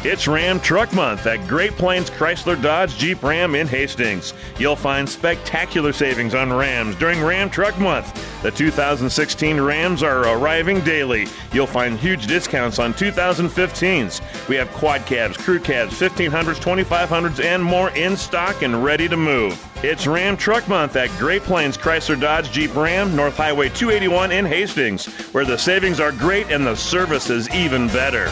[0.07, 4.35] It's Ram Truck Month at Great Plains Chrysler Dodge Jeep Ram in Hastings.
[4.59, 8.13] You'll find spectacular savings on Rams during Ram Truck Month.
[8.43, 11.25] The 2016 Rams are arriving daily.
[11.51, 14.47] You'll find huge discounts on 2015s.
[14.47, 19.17] We have quad cabs, crew cabs, 1500s, 2500s, and more in stock and ready to
[19.17, 19.59] move.
[19.83, 24.45] It's Ram Truck Month at Great Plains Chrysler Dodge Jeep Ram, North Highway 281 in
[24.45, 28.31] Hastings, where the savings are great and the service is even better.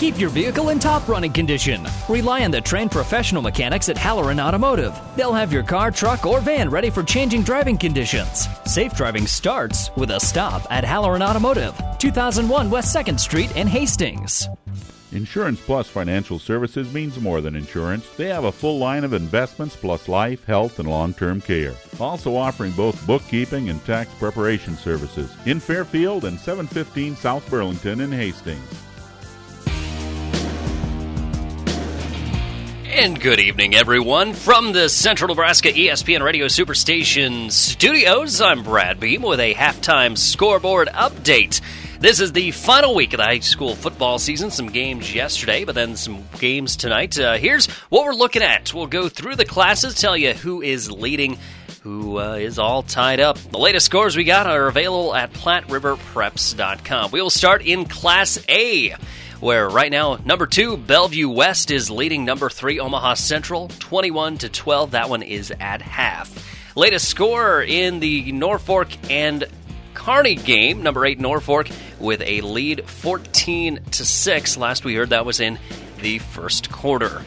[0.00, 1.86] Keep your vehicle in top running condition.
[2.08, 4.98] Rely on the trained professional mechanics at Halloran Automotive.
[5.14, 8.48] They'll have your car, truck, or van ready for changing driving conditions.
[8.64, 14.48] Safe driving starts with a stop at Halloran Automotive, 2001 West 2nd Street in Hastings.
[15.12, 18.08] Insurance Plus Financial Services means more than insurance.
[18.16, 21.74] They have a full line of investments plus life, health, and long term care.
[21.98, 28.10] Also offering both bookkeeping and tax preparation services in Fairfield and 715 South Burlington in
[28.10, 28.89] Hastings.
[33.00, 34.34] And good evening, everyone.
[34.34, 40.88] From the Central Nebraska ESPN Radio Superstation studios, I'm Brad Beam with a halftime scoreboard
[40.88, 41.62] update.
[41.98, 44.50] This is the final week of the high school football season.
[44.50, 47.18] Some games yesterday, but then some games tonight.
[47.18, 48.74] Uh, here's what we're looking at.
[48.74, 51.38] We'll go through the classes, tell you who is leading,
[51.82, 53.38] who uh, is all tied up.
[53.38, 57.12] The latest scores we got are available at PlatteRiverPreps.com.
[57.12, 58.94] We will start in Class A
[59.40, 64.48] where right now number two Bellevue West is leading number three Omaha Central 21 to
[64.48, 64.92] 12.
[64.92, 66.76] That one is at half.
[66.76, 69.44] Latest score in the Norfolk and
[69.94, 71.68] Kearney game, number eight Norfolk
[71.98, 74.56] with a lead 14 to 6.
[74.56, 75.58] Last we heard that was in
[76.00, 77.22] the first quarter.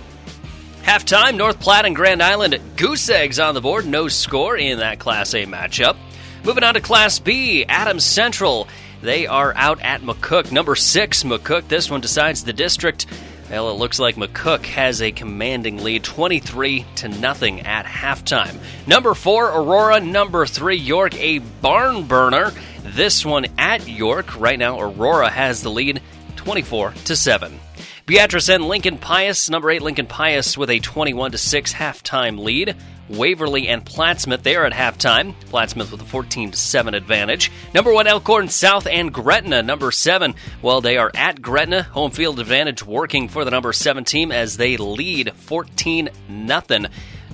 [0.83, 3.85] Halftime, North Platte and Grand Island Goose Eggs on the board.
[3.85, 5.95] No score in that Class A matchup.
[6.43, 8.67] Moving on to Class B, Adams Central
[9.03, 10.51] they are out at McCook.
[10.51, 11.67] Number six, McCook.
[11.67, 13.05] This one decides the district.
[13.49, 18.57] Well, it looks like McCook has a commanding lead, 23 to nothing at halftime.
[18.87, 19.99] Number four, Aurora.
[19.99, 22.53] Number three, York, a barn burner.
[22.81, 24.39] This one at York.
[24.39, 26.01] Right now, Aurora has the lead,
[26.37, 27.59] 24 to seven.
[28.05, 29.49] Beatrice and Lincoln Pius.
[29.49, 32.75] Number eight, Lincoln Pius with a 21 to six halftime lead.
[33.07, 35.33] Waverly and Plattsmouth there at halftime.
[35.45, 37.49] Plattsmouth with a 14 to 7 advantage.
[37.73, 40.35] Number one, Elkhorn South and Gretna, number seven.
[40.61, 41.83] Well, they are at Gretna.
[41.83, 46.85] Home field advantage working for the number seven team as they lead 14 0.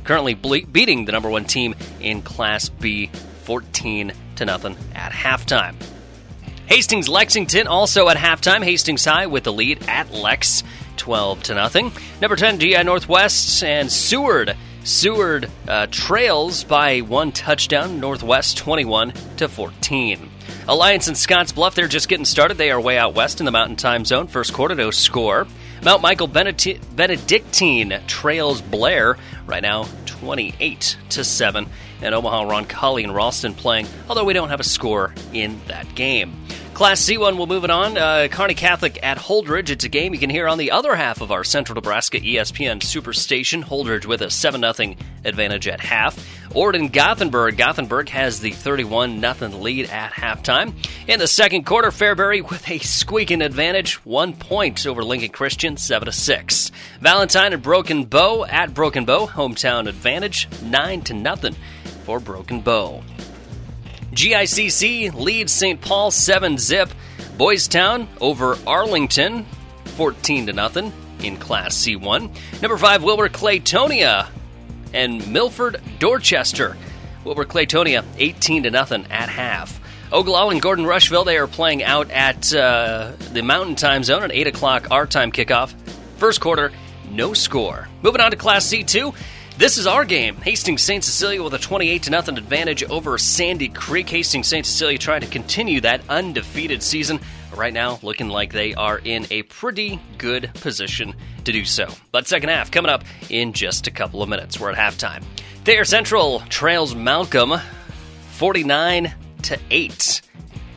[0.03, 3.07] Currently ble- beating the number one team in Class B
[3.43, 5.75] 14 to nothing at halftime.
[6.69, 8.63] Hastings Lexington also at halftime.
[8.63, 10.63] Hastings High with the lead at Lex
[10.97, 11.91] 12 to nothing.
[12.21, 14.55] Number 10 GI Northwest and Seward.
[14.83, 17.99] Seward uh, trails by one touchdown.
[17.99, 20.29] Northwest 21 to 14.
[20.67, 22.59] Alliance and Scotts Bluff, they're just getting started.
[22.59, 24.27] They are way out west in the Mountain Time Zone.
[24.27, 25.47] First quarter, no score.
[25.83, 29.17] Mount Michael Benedictine, Benedictine trails Blair
[29.47, 29.85] right now
[30.19, 31.67] 28 to 7.
[32.01, 36.33] And Omaha Roncalli and Ralston playing, although we don't have a score in that game.
[36.79, 37.97] Class C1, we'll move it on.
[37.97, 39.69] Uh, Kearney Catholic at Holdrege.
[39.69, 42.79] It's a game you can hear on the other half of our Central Nebraska ESPN
[42.79, 43.65] Superstation.
[43.65, 44.95] Holdrege with a 7 0
[45.25, 46.25] advantage at half.
[46.55, 47.57] Orden Gothenburg.
[47.57, 50.73] Gothenburg has the 31 0 lead at halftime.
[51.05, 56.09] In the second quarter, Fairbury with a squeaking advantage, one point over Lincoln Christian, 7
[56.09, 56.71] 6.
[57.01, 61.57] Valentine and Broken Bow at Broken Bow, hometown advantage, 9 to nothing
[62.05, 63.03] for Broken Bow.
[64.19, 65.79] GICC leads St.
[65.79, 66.89] Paul 7 zip.
[67.37, 69.45] Boys Town over Arlington
[69.95, 70.91] 14 to nothing
[71.23, 72.61] in Class C1.
[72.61, 74.27] Number 5 Wilber Clatonia
[74.93, 76.75] and Milford Dorchester.
[77.23, 79.79] Wilber Clatonia 18 to nothing at half.
[80.11, 84.33] Ogallala and Gordon Rushville they are playing out at uh, the Mountain Time Zone at
[84.33, 85.73] 8 o'clock our time kickoff.
[86.17, 86.73] First quarter,
[87.09, 87.87] no score.
[88.01, 89.15] Moving on to Class C2.
[89.59, 90.37] This is our game.
[90.37, 91.03] Hastings St.
[91.03, 94.07] Cecilia with a 28 to nothing advantage over Sandy Creek.
[94.07, 94.65] Hastings St.
[94.65, 97.19] Cecilia trying to continue that undefeated season.
[97.53, 101.13] Right now, looking like they are in a pretty good position
[101.43, 101.89] to do so.
[102.13, 104.57] But second half coming up in just a couple of minutes.
[104.57, 105.25] We're at halftime.
[105.65, 107.59] Thayer Central trails Malcolm
[108.31, 110.21] 49 to 8.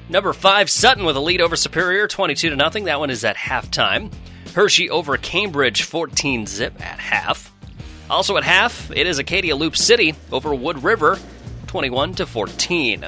[0.09, 2.87] Number 5 Sutton with a lead over Superior 22 to nothing.
[2.87, 4.13] That one is at halftime.
[4.57, 7.52] Hershey over Cambridge 14 zip at half.
[8.13, 11.19] Also at half, it is Arcadia Loup City over Wood River,
[11.69, 13.07] 21 to 14.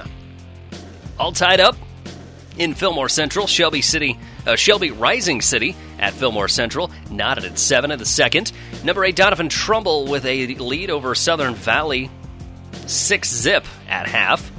[1.18, 1.76] All tied up
[2.56, 7.90] in Fillmore Central, Shelby City, uh, Shelby Rising City at Fillmore Central, knotted at seven
[7.90, 8.52] in the second.
[8.82, 12.10] Number eight Doniphan Trumbull with a lead over Southern Valley,
[12.86, 14.50] six zip at half.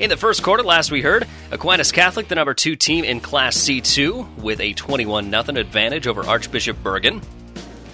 [0.00, 3.56] In the first quarter, last we heard, Aquinas Catholic, the number two team in Class
[3.56, 7.22] C2, with a 21 0 advantage over Archbishop Bergan.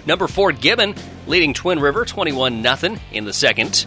[0.09, 0.95] Number four, Gibbon,
[1.27, 3.85] leading Twin River 21 0 in the second.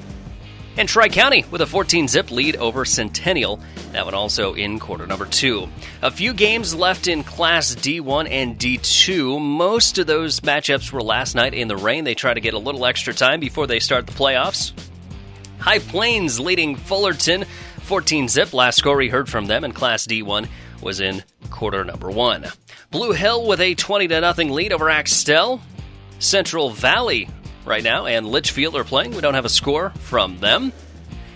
[0.76, 3.58] And Tri County with a 14 zip lead over Centennial.
[3.90, 5.68] That one also in quarter number two.
[6.00, 9.40] A few games left in Class D1 and D2.
[9.40, 12.04] Most of those matchups were last night in the rain.
[12.04, 14.72] They try to get a little extra time before they start the playoffs.
[15.58, 17.46] High Plains leading Fullerton
[17.80, 18.52] 14 zip.
[18.52, 20.46] Last score we heard from them in Class D1
[20.82, 22.46] was in quarter number one.
[22.92, 25.60] Blue Hill with a 20 to nothing lead over Axtell.
[26.22, 27.28] Central Valley
[27.64, 29.14] right now and Litchfield are playing.
[29.14, 30.72] We don't have a score from them.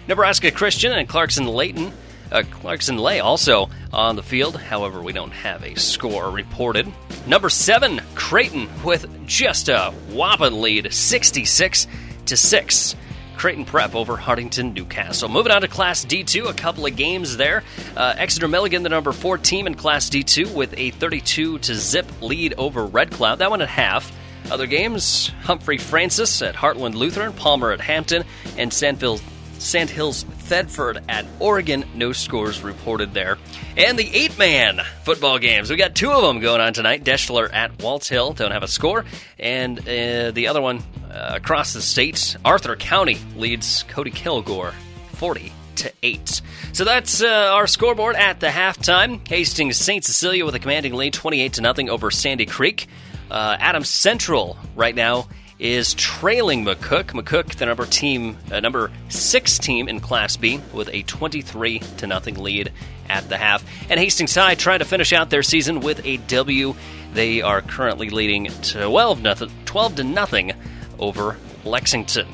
[0.08, 1.92] Nebraska Christian and Clarkson Layton.
[2.30, 4.56] Uh, Clarkson Lay also on the field.
[4.56, 6.90] However, we don't have a score reported.
[7.26, 11.86] Number seven, Creighton with just a whopping lead, 66
[12.26, 12.96] to six.
[13.36, 15.28] Creighton Prep over Hartington Newcastle.
[15.28, 17.62] Moving on to Class D2, a couple of games there.
[17.96, 22.06] Uh, Exeter Milligan, the number four team in Class D2, with a 32 to zip
[22.22, 23.40] lead over Red Cloud.
[23.40, 24.10] That one at half.
[24.50, 28.24] Other games Humphrey Francis at Heartland Lutheran, Palmer at Hampton,
[28.56, 29.20] and Sandville,
[29.58, 31.84] Sandhills Thedford at Oregon.
[31.94, 33.38] No scores reported there.
[33.76, 35.70] And the eight man football games.
[35.70, 37.04] We got two of them going on tonight.
[37.04, 39.04] Deshler at Waltz Hill, don't have a score.
[39.38, 44.72] And uh, the other one uh, across the state, Arthur County leads Cody Kilgore
[45.14, 46.42] 40 to 8.
[46.72, 49.26] So that's uh, our scoreboard at the halftime.
[49.26, 50.04] Hastings St.
[50.04, 52.86] Cecilia with a commanding lead 28 to nothing over Sandy Creek.
[53.30, 55.26] Uh, Adams Central right now
[55.58, 57.06] is trailing McCook.
[57.06, 62.06] McCook, the number team, uh, number six team in Class B, with a 23 to
[62.06, 62.72] nothing lead
[63.08, 63.64] at the half.
[63.88, 66.74] And Hastings High trying to finish out their season with a W.
[67.14, 70.52] They are currently leading 12 nothing, 12 to nothing
[70.98, 72.26] over Lexington.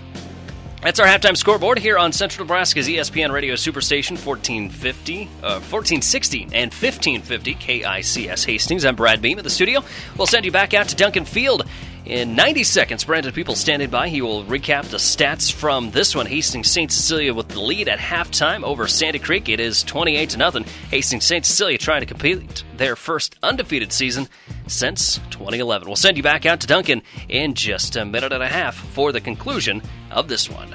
[0.82, 6.72] That's our halftime scoreboard here on Central Nebraska's ESPN Radio Superstation 1450, uh, 1460 and
[6.72, 8.84] 1550 KICS Hastings.
[8.84, 9.84] I'm Brad Beam at the studio.
[10.18, 11.68] We'll send you back out to Duncan Field
[12.06, 13.04] in 90 seconds.
[13.04, 14.08] Brandon People standing by.
[14.08, 16.26] He will recap the stats from this one.
[16.26, 16.90] Hastings St.
[16.90, 19.48] Cecilia with the lead at halftime over Sandy Creek.
[19.48, 20.64] It is 28 to nothing.
[20.90, 21.44] Hastings St.
[21.44, 24.28] Cecilia trying to complete their first undefeated season
[24.66, 25.88] since 2011.
[25.88, 29.12] We'll send you back out to Duncan in just a minute and a half for
[29.12, 30.74] the conclusion of this one.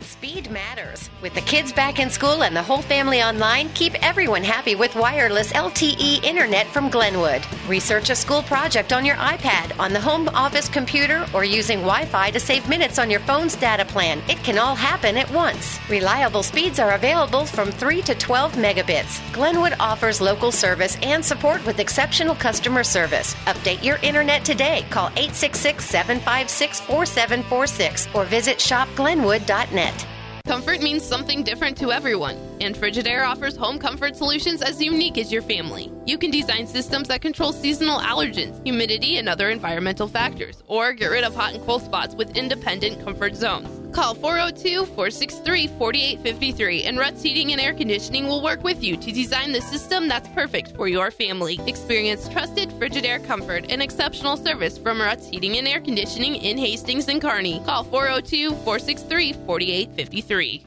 [0.00, 1.10] Speed matters.
[1.26, 4.94] With the kids back in school and the whole family online, keep everyone happy with
[4.94, 7.44] wireless LTE internet from Glenwood.
[7.66, 12.04] Research a school project on your iPad, on the home office computer, or using Wi
[12.04, 14.22] Fi to save minutes on your phone's data plan.
[14.28, 15.80] It can all happen at once.
[15.90, 19.20] Reliable speeds are available from 3 to 12 megabits.
[19.32, 23.34] Glenwood offers local service and support with exceptional customer service.
[23.46, 24.86] Update your internet today.
[24.90, 30.06] Call 866 756 4746 or visit shopglenwood.net.
[30.46, 35.32] Comfort means something different to everyone, and Frigidaire offers home comfort solutions as unique as
[35.32, 35.95] your family.
[36.06, 41.10] You can design systems that control seasonal allergens, humidity, and other environmental factors, or get
[41.10, 43.68] rid of hot and cold spots with independent comfort zones.
[43.92, 49.10] Call 402 463 4853, and Ruts Heating and Air Conditioning will work with you to
[49.10, 51.58] design the system that's perfect for your family.
[51.66, 57.08] Experience trusted Frigidaire comfort and exceptional service from Ruts Heating and Air Conditioning in Hastings
[57.08, 57.60] and Kearney.
[57.64, 60.66] Call 402 463 4853.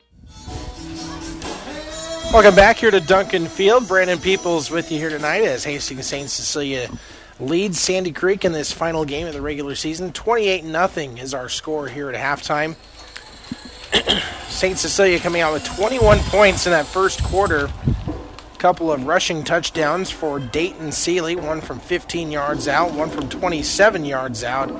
[2.31, 3.89] Welcome back here to Duncan Field.
[3.89, 6.29] Brandon Peoples with you here tonight as Hastings St.
[6.29, 6.89] Cecilia
[7.41, 10.13] leads Sandy Creek in this final game of the regular season.
[10.13, 10.87] 28 0
[11.17, 12.77] is our score here at halftime.
[14.47, 14.77] St.
[14.77, 17.65] Cecilia coming out with 21 points in that first quarter.
[17.65, 23.27] A couple of rushing touchdowns for Dayton Seeley, one from 15 yards out, one from
[23.27, 24.71] 27 yards out,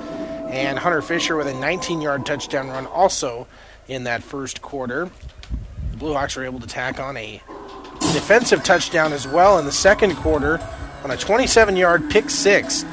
[0.50, 3.46] and Hunter Fisher with a 19 yard touchdown run also
[3.88, 5.10] in that first quarter.
[6.02, 7.40] Blue Hawks were able to tack on a
[8.12, 10.58] defensive touchdown as well in the second quarter
[11.04, 12.84] on a 27 yard pick six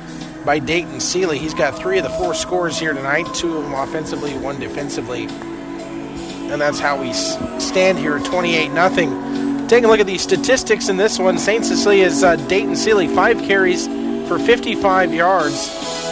[0.46, 1.40] by Dayton Seeley.
[1.40, 5.24] He's got three of the four scores here tonight, two of them offensively, one defensively.
[5.24, 9.68] And that's how we stand here 28 0.
[9.68, 11.66] Taking a look at the statistics in this one, St.
[11.66, 13.88] Cecilia's uh, Dayton Seeley, five carries
[14.28, 15.68] for 55 yards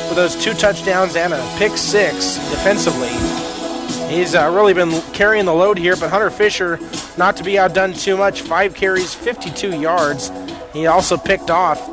[0.10, 3.47] for those two touchdowns and a pick six defensively.
[4.07, 6.79] He's uh, really been carrying the load here, but Hunter Fisher,
[7.17, 10.31] not to be outdone too much, five carries, 52 yards.
[10.71, 11.85] He also picked off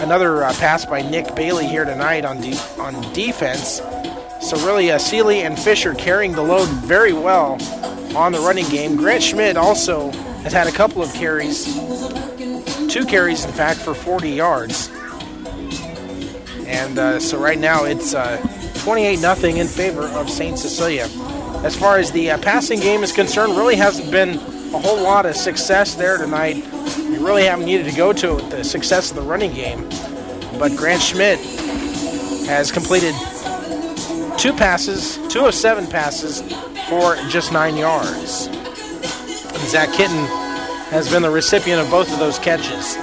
[0.00, 3.80] another uh, pass by Nick Bailey here tonight on de- on defense.
[4.40, 7.52] So really, uh, and Fisher carrying the load very well
[8.16, 8.96] on the running game.
[8.96, 10.10] Grant Schmidt also
[10.42, 11.64] has had a couple of carries,
[12.92, 14.90] two carries in fact, for 40 yards.
[16.66, 18.36] And uh, so right now it's uh,
[18.82, 20.58] 28 0 in favor of St.
[20.58, 21.08] Cecilia.
[21.62, 24.38] As far as the uh, passing game is concerned, really hasn't been
[24.74, 26.56] a whole lot of success there tonight.
[26.98, 29.88] We really haven't needed to go to the success of the running game.
[30.58, 31.38] But Grant Schmidt
[32.48, 33.14] has completed
[34.36, 36.42] two passes, two of seven passes
[36.88, 38.46] for just nine yards.
[38.46, 40.26] And Zach Kitten
[40.90, 42.96] has been the recipient of both of those catches.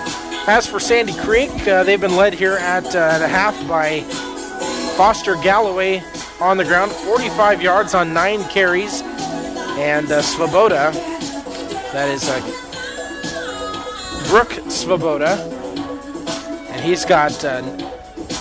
[0.47, 4.01] As for Sandy Creek, uh, they've been led here at, uh, a half by
[4.97, 6.03] Foster Galloway
[6.41, 9.01] on the ground, 45 yards on nine carries.
[9.77, 10.91] And uh, Svoboda,
[11.93, 12.39] that is uh,
[14.27, 15.37] Brooke Svoboda,
[16.71, 17.61] and he's got uh,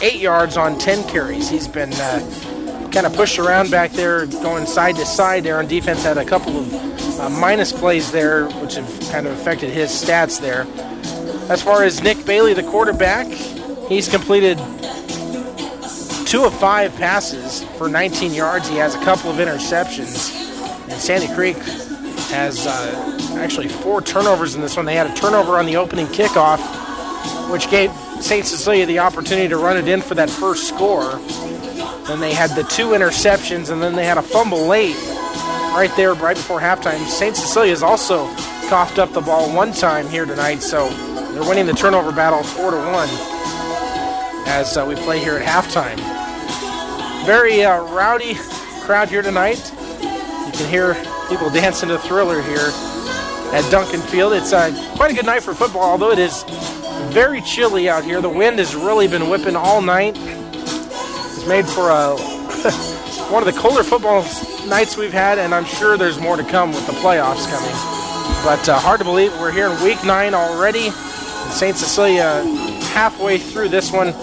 [0.03, 1.49] eight yards on 10 carries.
[1.49, 5.69] He's been uh, kind of pushed around back there, going side to side there on
[5.69, 6.03] defense.
[6.03, 10.41] Had a couple of uh, minus plays there, which have kind of affected his stats
[10.41, 10.67] there.
[11.51, 13.27] As far as Nick Bailey, the quarterback,
[13.89, 14.59] he's completed
[16.31, 18.69] two of five passes for 19 yards.
[18.69, 20.33] He has a couple of interceptions.
[20.85, 21.57] And Sandy Creek
[22.31, 24.87] has uh, actually four turnovers in this one.
[24.87, 26.61] They had a turnover on the opening kickoff,
[27.51, 27.91] which gave
[28.21, 28.47] St.
[28.47, 31.19] Cecilia the opportunity to run it in for that first score.
[32.07, 34.95] Then they had the two interceptions, and then they had a fumble late
[35.75, 37.05] right there, right before halftime.
[37.09, 37.35] St.
[37.35, 38.33] Cecilia has also
[38.69, 40.91] coughed up the ball one time here tonight, so
[41.33, 43.09] they're winning the turnover battle four to one
[44.47, 46.20] as uh, we play here at halftime.
[47.25, 48.35] Very uh, rowdy
[48.81, 49.73] crowd here tonight.
[50.01, 50.95] You can hear
[51.29, 52.71] people dancing to Thriller here
[53.53, 54.33] at Duncan Field.
[54.33, 56.45] It's uh, quite a good night for football, although it is
[57.13, 58.21] very chilly out here.
[58.21, 60.17] The wind has really been whipping all night.
[60.17, 62.17] It's made for a
[63.31, 64.23] one of the colder football
[64.67, 68.45] nights we've had, and I'm sure there's more to come with the playoffs coming.
[68.45, 70.91] But uh, hard to believe we're here in week nine already.
[71.51, 71.77] St.
[71.77, 72.43] Cecilia
[72.93, 74.15] halfway through this one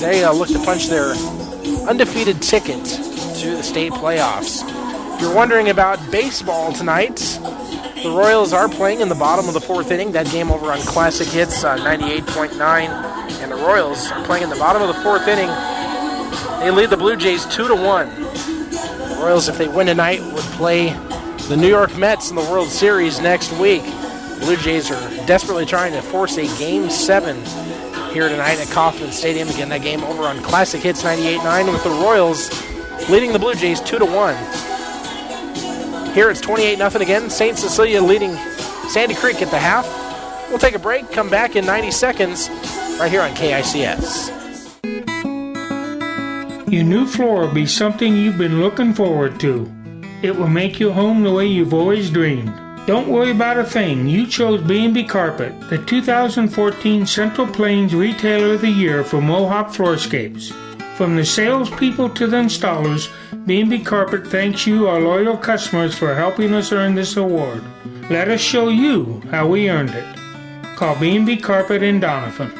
[0.00, 1.14] they uh, look to punch their
[1.88, 4.62] undefeated ticket to the state playoffs.
[5.14, 7.16] If you're wondering about baseball tonight,
[8.02, 10.12] the Royals are playing in the bottom of the fourth inning.
[10.12, 12.58] That game over on Classic Hits uh, 98.9.
[13.42, 15.48] And the Royals are playing in the bottom of the fourth inning.
[16.60, 18.08] They lead the Blue Jays 2 to 1.
[18.20, 20.94] The Royals, if they win tonight, would play
[21.48, 23.82] the New York Mets in the World Series next week.
[24.40, 27.36] Blue Jays are desperately trying to force a game seven
[28.12, 29.48] here tonight at Kauffman Stadium.
[29.48, 32.50] Again, that game over on Classic Hits 98.9 with the Royals
[33.08, 36.14] leading the Blue Jays 2 to 1.
[36.14, 37.30] Here it's 28 0 again.
[37.30, 37.56] St.
[37.56, 38.34] Cecilia leading
[38.88, 39.86] Sandy Creek at the half.
[40.48, 42.48] We'll take a break, come back in 90 seconds
[42.98, 44.36] right here on KICS.
[46.70, 49.70] Your new floor will be something you've been looking forward to.
[50.22, 52.52] It will make your home the way you've always dreamed.
[52.90, 54.08] Don't worry about a thing.
[54.08, 60.50] You chose B&B Carpet, the 2014 Central Plains Retailer of the Year for Mohawk Floorscapes.
[60.96, 63.08] From the salespeople to the installers,
[63.46, 67.62] B&B Carpet thanks you, our loyal customers, for helping us earn this award.
[68.10, 70.16] Let us show you how we earned it.
[70.74, 72.50] Call B&B Carpet in Doniphan.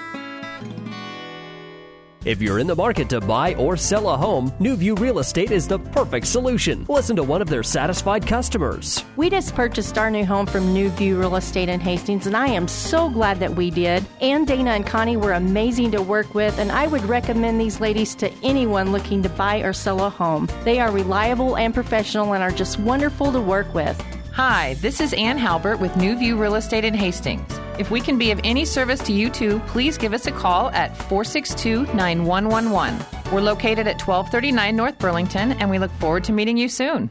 [2.27, 5.51] If you're in the market to buy or sell a home, New View Real Estate
[5.51, 6.85] is the perfect solution.
[6.87, 9.03] Listen to one of their satisfied customers.
[9.17, 12.49] We just purchased our new home from New View Real Estate in Hastings, and I
[12.49, 14.05] am so glad that we did.
[14.21, 18.15] Ann, Dana, and Connie were amazing to work with, and I would recommend these ladies
[18.17, 20.47] to anyone looking to buy or sell a home.
[20.63, 23.99] They are reliable and professional and are just wonderful to work with.
[24.43, 27.61] Hi, this is Ann Halbert with New View Real Estate in Hastings.
[27.79, 30.71] If we can be of any service to you too, please give us a call
[30.71, 33.05] at 462 9111.
[33.35, 37.11] We're located at 1239 North Burlington, and we look forward to meeting you soon.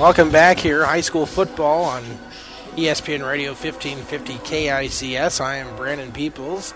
[0.00, 2.02] Welcome back here, high school football on
[2.74, 5.42] ESPN Radio 1550 KICS.
[5.42, 6.72] I am Brandon Peoples.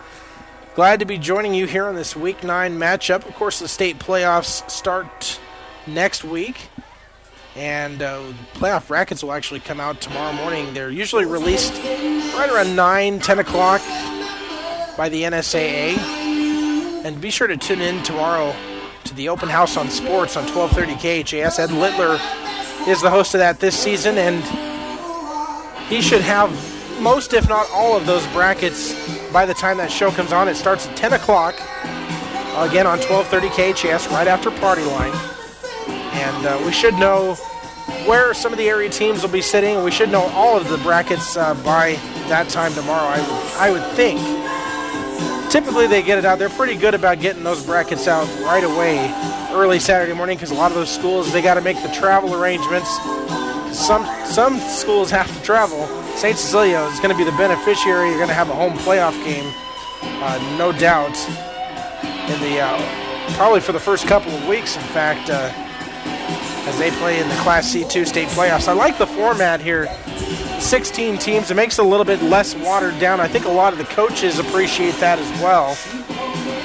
[0.75, 3.27] Glad to be joining you here on this Week 9 matchup.
[3.27, 5.41] Of course, the state playoffs start
[5.87, 6.69] next week,
[7.57, 10.75] and uh, playoff brackets will actually come out tomorrow morning.
[10.75, 11.73] They're usually released
[12.37, 13.81] right around 9, 10 o'clock
[14.99, 15.97] by the NSAA.
[17.07, 18.55] And be sure to tune in tomorrow
[19.05, 21.59] to the open house on sports on 1230 KHAS.
[21.59, 22.19] Ed Littler
[22.89, 24.43] is the host of that this season, and
[25.89, 26.51] he should have
[27.01, 28.95] most, if not all, of those brackets
[29.33, 30.49] by the time that show comes on.
[30.49, 31.55] It starts at 10 o'clock,
[32.57, 35.13] again on 1230 KHS, right after Party Line.
[35.89, 37.35] And uh, we should know
[38.07, 39.83] where some of the area teams will be sitting.
[39.83, 41.95] We should know all of the brackets uh, by
[42.29, 44.44] that time tomorrow, I would, I would think.
[45.55, 46.41] Typically, they get it out.
[46.41, 49.09] They're pretty good about getting those brackets out right away,
[49.53, 52.35] early Saturday morning, because a lot of those schools they got to make the travel
[52.35, 52.91] arrangements.
[53.73, 55.87] Some some schools have to travel.
[56.17, 56.37] St.
[56.37, 58.09] Cecilia is going to be the beneficiary.
[58.09, 59.45] You're going to have a home playoff game,
[60.03, 61.17] uh, no doubt.
[62.29, 65.53] In the uh, probably for the first couple of weeks, in fact, uh,
[66.67, 68.69] as they play in the Class C2 state playoffs.
[68.69, 69.89] I like the format here.
[70.61, 71.51] 16 teams.
[71.51, 73.21] It makes it a little bit less watered down.
[73.21, 75.77] I think a lot of the coaches appreciate that as well.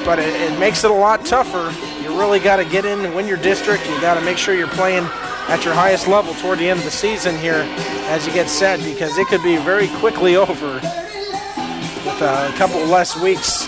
[0.05, 1.73] But it, it makes it a lot tougher.
[2.01, 3.85] You really got to get in and win your district.
[3.89, 5.03] You got to make sure you're playing
[5.49, 7.65] at your highest level toward the end of the season here
[8.07, 13.19] as you get set because it could be very quickly over with a couple less
[13.19, 13.67] weeks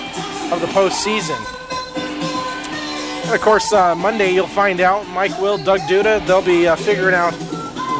[0.51, 1.60] of the postseason.
[3.23, 6.75] And of course, uh, Monday you'll find out Mike Will, Doug Duda, they'll be uh,
[6.75, 7.33] figuring out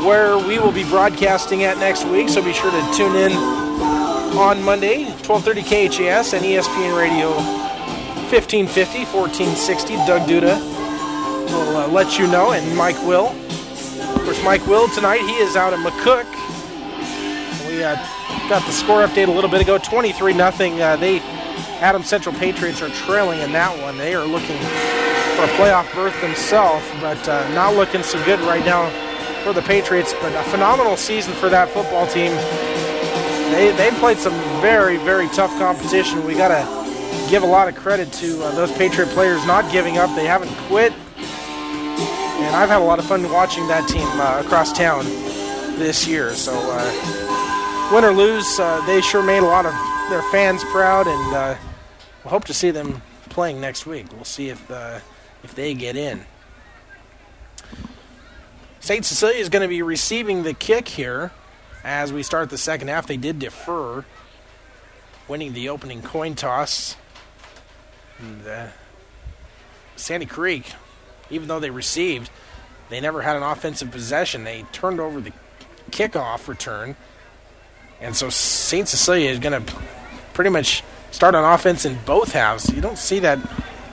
[0.06, 2.30] where we will be broadcasting at next week.
[2.30, 3.32] So be sure to tune in
[4.38, 7.32] on Monday, 12:30 KHAS and ESPN Radio
[8.32, 9.96] 1550, 1460.
[10.08, 10.60] Doug Duda
[11.52, 13.28] will uh, let you know, and Mike will.
[13.28, 15.20] Of course, Mike will tonight.
[15.20, 16.26] He is out at McCook.
[17.68, 17.96] We uh,
[18.50, 20.82] got the score update a little bit ago, 23 nothing.
[20.82, 21.20] Uh, they
[21.82, 23.98] Adams Central Patriots are trailing in that one.
[23.98, 24.58] They are looking
[25.36, 28.90] for a playoff berth themselves, but uh, not looking so good right now
[29.44, 32.32] for the Patriots, but a phenomenal season for that football team.
[33.52, 36.24] They they played some very very tough competition.
[36.26, 39.98] We got to give a lot of credit to uh, those Patriot players not giving
[39.98, 40.16] up.
[40.16, 44.72] They haven't quit, and I've had a lot of fun watching that team uh, across
[44.72, 45.06] town
[45.80, 46.34] this year.
[46.36, 49.74] So uh, win or lose, uh, they sure made a lot of
[50.12, 51.56] their fans proud, and uh,
[52.24, 54.08] we'll hope to see them playing next week.
[54.12, 55.00] We'll see if uh,
[55.42, 56.26] if they get in.
[58.82, 59.06] St.
[59.06, 61.32] Cecilia is going to be receiving the kick here
[61.86, 63.08] as we start the second half.
[63.08, 64.04] They did defer,
[65.30, 66.98] winning the opening coin toss.
[68.20, 68.68] And, uh,
[69.96, 70.74] Sandy Creek,
[71.30, 72.30] even though they received,
[72.90, 74.44] they never had an offensive possession.
[74.44, 75.32] They turned over the
[75.92, 76.98] kickoff return.
[78.02, 78.88] And so St.
[78.88, 79.74] Cecilia is going to
[80.34, 82.70] pretty much start on offense in both halves.
[82.70, 83.38] You don't see that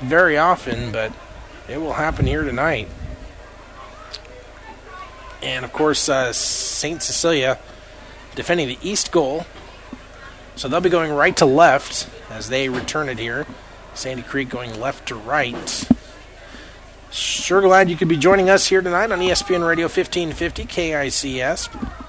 [0.01, 1.13] very often, but
[1.69, 2.89] it will happen here tonight.
[5.43, 7.03] And of course, uh, St.
[7.03, 7.59] Cecilia
[8.35, 9.47] defending the east goal.
[10.57, 13.47] So they'll be going right to left as they return it here.
[13.95, 15.89] Sandy Creek going left to right.
[17.11, 22.08] Sure glad you could be joining us here tonight on ESPN Radio 1550 KICS.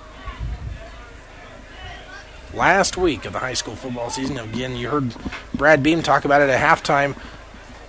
[2.53, 4.38] Last week of the high school football season.
[4.39, 5.13] Again, you heard
[5.53, 7.15] Brad Beam talk about it at halftime.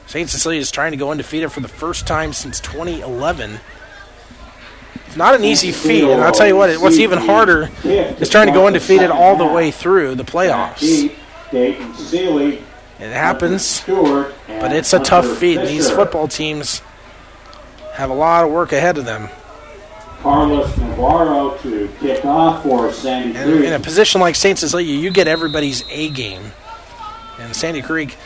[0.06, 0.28] St.
[0.28, 3.58] Cecilia is trying to go undefeated for the first time since 2011.
[5.06, 7.70] It's not an easy feat, and I'll tell you what, what's even harder
[8.20, 10.82] is trying to go undefeated all the way through the playoffs.
[13.00, 13.82] It happens,
[14.60, 15.56] but it's a tough feat.
[15.66, 16.82] These football teams
[17.94, 19.28] have a lot of work ahead of them.
[20.22, 23.64] Carlos Navarro to kick off for Sandy And Creek.
[23.66, 24.58] in a position like St.
[24.58, 26.52] Cecilia, you get everybody's A game.
[27.38, 28.16] And Sandy Creek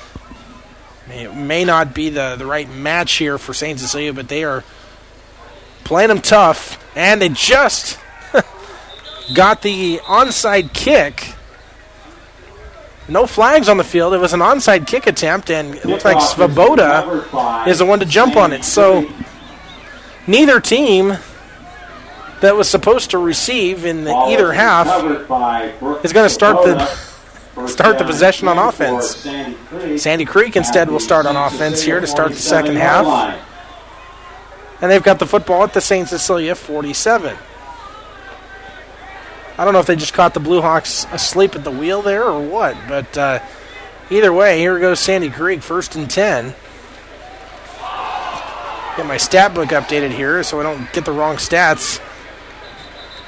[1.09, 3.79] may, may not be the, the right match here for St.
[3.79, 4.65] Cecilia, but they are
[5.85, 6.83] playing them tough.
[6.97, 7.99] And they just
[9.35, 11.33] got the onside kick.
[13.07, 14.15] No flags on the field.
[14.15, 18.07] It was an onside kick attempt, and it looks like Svoboda is the one to
[18.07, 18.65] jump on it.
[18.65, 19.09] So
[20.27, 21.19] neither team
[22.45, 24.87] that was supposed to receive in the either half
[26.05, 26.87] is going to start the
[27.67, 29.27] start the possession on offense.
[30.03, 33.41] Sandy Creek instead will start on offense here to start the second half.
[34.81, 36.09] And they've got the football at the St.
[36.09, 37.37] Cecilia 47.
[39.57, 42.25] I don't know if they just caught the Blue Hawks asleep at the wheel there
[42.25, 43.39] or what, but uh,
[44.11, 46.55] either way, here goes Sandy Creek, first and 10.
[48.97, 52.01] Get my stat book updated here so I don't get the wrong stats.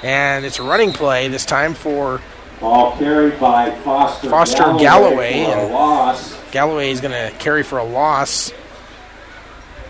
[0.02, 2.20] And it's a running play this time for
[2.60, 6.38] Ball carried by Foster, Foster Galloway, Galloway, and.
[6.52, 8.52] Galloway is going to carry for a loss.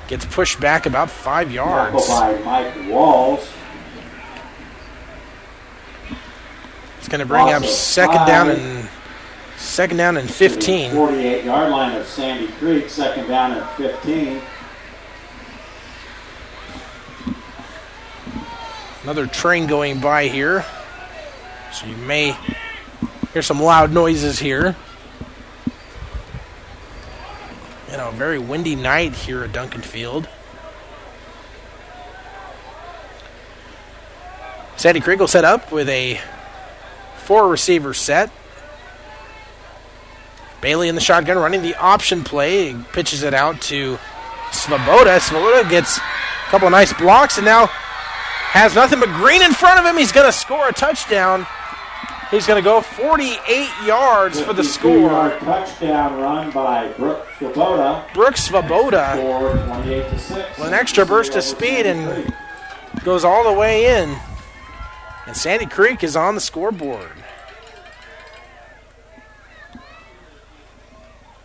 [0.09, 2.09] Gets pushed back about five yards.
[2.09, 3.49] By Mike Walls.
[6.99, 8.89] It's going to bring up Loss second down and
[9.57, 10.91] second down and 15.
[10.91, 14.41] 48 yard line of Sandy Creek, second down and 15.
[19.07, 20.65] Another train going by here.
[21.73, 22.37] So you may
[23.33, 24.75] hear some loud noises here.
[27.89, 30.29] You know, a very windy night here at Duncan Field.
[34.75, 36.21] Sandy Creek'll set up with a
[37.19, 38.29] four receiver set.
[40.61, 42.73] Bailey in the shotgun running the option play.
[42.73, 44.01] He pitches it out to
[44.51, 45.21] Svoboda.
[45.21, 47.71] Svoboda gets a couple of nice blocks and now
[48.57, 49.97] has nothing but green in front of him.
[49.97, 51.47] He's going to score a touchdown.
[52.31, 55.09] He's going to go 48 yards for the score.
[55.11, 58.13] touchdown run by Brooke Svoboda.
[58.15, 60.59] Brooks Svoboda Score 28 to 6.
[60.59, 62.35] with an extra burst of speed and
[63.05, 64.17] goes all the way in.
[65.27, 67.13] And Sandy Creek is on the scoreboard.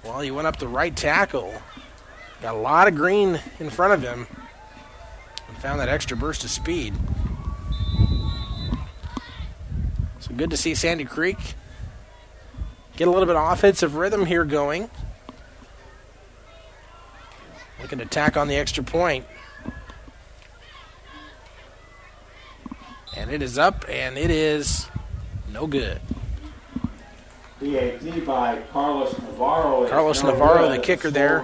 [0.03, 1.53] Well, he went up the right tackle.
[2.41, 4.25] Got a lot of green in front of him.
[5.61, 6.95] Found that extra burst of speed.
[10.19, 11.37] So good to see Sandy Creek
[12.97, 14.89] get a little bit of offensive rhythm here going.
[17.79, 19.25] Looking to tack on the extra point.
[23.15, 24.87] And it is up, and it is
[25.51, 26.01] no good.
[27.61, 29.87] PAT by Carlos Navarro.
[29.87, 30.79] Carlos Navarro, good.
[30.79, 31.43] the kicker there,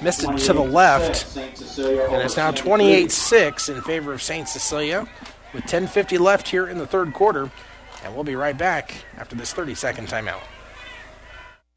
[0.00, 1.36] missed it to the left.
[1.36, 4.48] And it's now 28-6 in favor of St.
[4.48, 5.08] Cecilia
[5.52, 7.50] with 10.50 left here in the third quarter.
[8.04, 10.42] And we'll be right back after this 30 second timeout.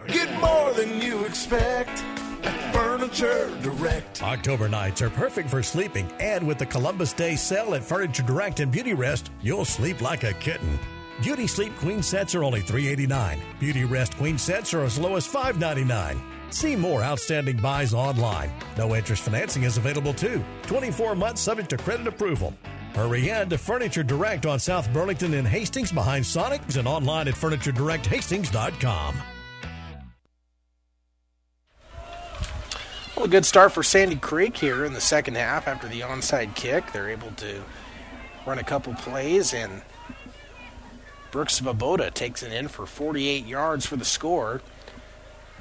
[0.07, 2.03] Get more than you expect
[2.43, 4.21] at Furniture Direct.
[4.21, 8.59] October nights are perfect for sleeping, and with the Columbus Day sale at Furniture Direct
[8.59, 10.77] and Beauty Rest, you'll sleep like a kitten.
[11.21, 13.41] Beauty Sleep Queen sets are only 389.
[13.59, 16.21] Beauty Rest Queen sets are as low as 599.
[16.49, 18.49] See more outstanding buys online.
[18.77, 20.43] No interest financing is available too.
[20.63, 22.53] 24 months subject to credit approval.
[22.95, 27.35] Hurry in to Furniture Direct on South Burlington in Hastings behind Sonics and online at
[27.35, 29.15] FurnitureDirectHastings.com.
[33.15, 36.55] Well, a good start for Sandy Creek here in the second half after the onside
[36.55, 36.93] kick.
[36.93, 37.61] They're able to
[38.47, 39.81] run a couple plays, and
[41.31, 44.61] Brooks Svoboda takes it in for 48 yards for the score.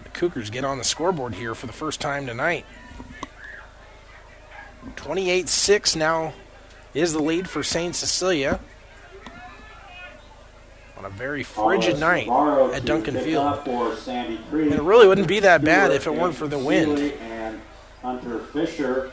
[0.05, 2.65] The Cougars get on the scoreboard here for the first time tonight.
[4.97, 6.33] 28 6 now
[6.95, 7.95] is the lead for St.
[7.95, 8.61] Cecilia
[10.97, 12.29] on a very frigid night
[12.75, 13.61] at Duncan Field.
[14.09, 14.39] And
[14.73, 16.99] it really wouldn't be that bad if it weren't for the wind.
[16.99, 17.61] And
[18.03, 19.13] Hunter Fisher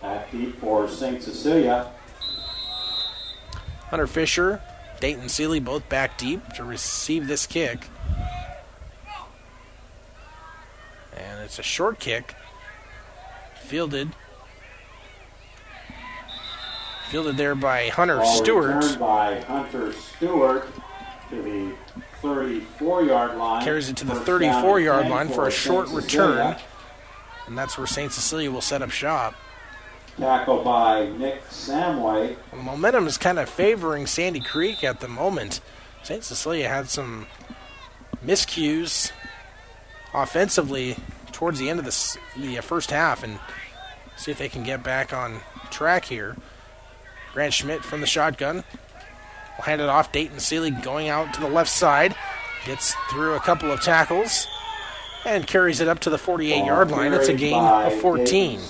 [0.00, 1.22] back deep for St.
[1.22, 1.90] Cecilia.
[3.90, 4.62] Hunter Fisher,
[5.02, 7.88] Dayton Seeley both back deep to receive this kick.
[11.16, 12.36] And it's a short kick.
[13.64, 14.10] Fielded.
[17.08, 19.00] Fielded there by Hunter Ball Stewart.
[19.00, 20.68] by Hunter Stewart
[21.30, 21.74] to the
[22.20, 23.64] 34 yard line.
[23.64, 26.54] Carries it to the 34-yard line for a short return.
[27.48, 28.12] And that's where St.
[28.12, 29.34] Cecilia will set up shop.
[30.18, 32.36] Tackle by Nick Samway.
[32.54, 35.60] Momentum is kind of favoring Sandy Creek at the moment.
[36.02, 36.22] St.
[36.22, 37.26] Cecilia had some
[38.24, 39.10] miscues
[40.14, 40.96] offensively
[41.32, 43.38] towards the end of the, the uh, first half and
[44.16, 45.40] see if they can get back on
[45.70, 46.36] track here.
[47.32, 48.56] Grant Schmidt from the shotgun
[49.56, 50.12] will hand it off.
[50.12, 52.14] Dayton Seeley going out to the left side.
[52.66, 54.46] Gets through a couple of tackles
[55.24, 57.12] and carries it up to the 48 yard line.
[57.12, 58.60] It's a gain of 14.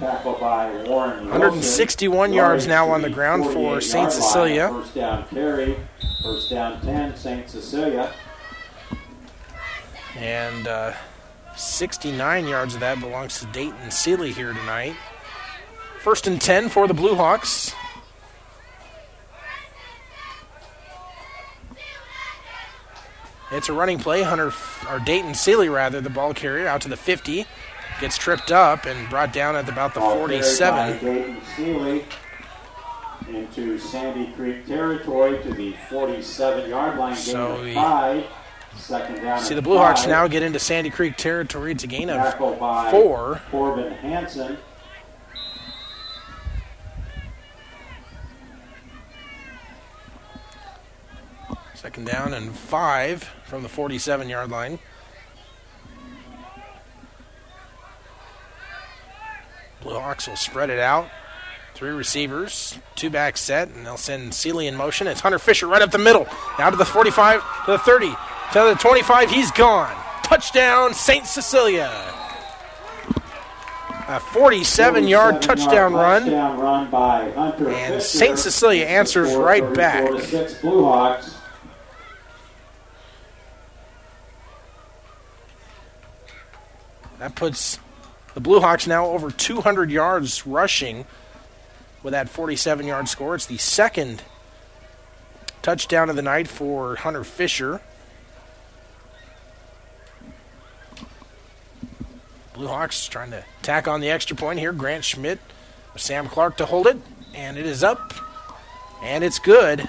[0.00, 4.10] 161 yards now on the ground for St.
[4.10, 4.68] Cecilia.
[4.68, 5.76] First down carry.
[6.22, 7.48] First down 10, St.
[7.48, 8.12] Cecilia.
[10.16, 10.92] And uh,
[11.56, 14.96] 69 yards of that belongs to Dayton Seeley here tonight.
[16.00, 17.74] First and 10 for the Blue Hawks.
[23.52, 24.22] It's a running play.
[24.22, 24.52] Hunter
[24.88, 27.46] or Dayton Seeley rather, the ball carrier out to the 50,
[28.00, 31.04] gets tripped up and brought down at about the Ball carried by 47.
[31.04, 32.04] Dayton Seeley
[33.28, 37.14] into Sandy Creek territory to the 47 yard line.
[37.14, 38.24] Gain So we- five.
[38.76, 39.40] Second down.
[39.40, 41.72] See the Blue Hawks now get into Sandy Creek territory.
[41.72, 42.34] It's a gain of
[42.90, 43.40] four.
[43.50, 44.56] Corbin Hansen.
[51.74, 54.78] Second down and five from the 47 yard line.
[59.80, 61.08] Blue Hawks will spread it out.
[61.74, 65.06] Three receivers, two back set, and they'll send Seeley in motion.
[65.06, 66.26] It's Hunter Fisher right up the middle.
[66.58, 68.14] Now to the 45, to the 30, to
[68.52, 69.30] the 25.
[69.30, 69.96] He's gone.
[70.22, 71.26] Touchdown, St.
[71.26, 71.90] Cecilia.
[74.08, 76.30] A 47 yard touchdown run.
[76.30, 78.38] Run by Hunter And St.
[78.38, 80.60] Cecilia answers right 34 back.
[80.60, 81.36] Blue Hawks.
[87.20, 87.78] That puts
[88.34, 91.04] the Blue Hawks now over 200 yards rushing
[92.02, 93.34] with that 47 yard score.
[93.34, 94.22] It's the second
[95.62, 97.80] touchdown of the night for Hunter Fisher.
[102.54, 104.72] Blue Hawks trying to tack on the extra point here.
[104.72, 105.38] Grant Schmidt
[105.96, 106.98] Sam Clark to hold it,
[107.34, 108.14] and it is up,
[109.02, 109.88] and it's good.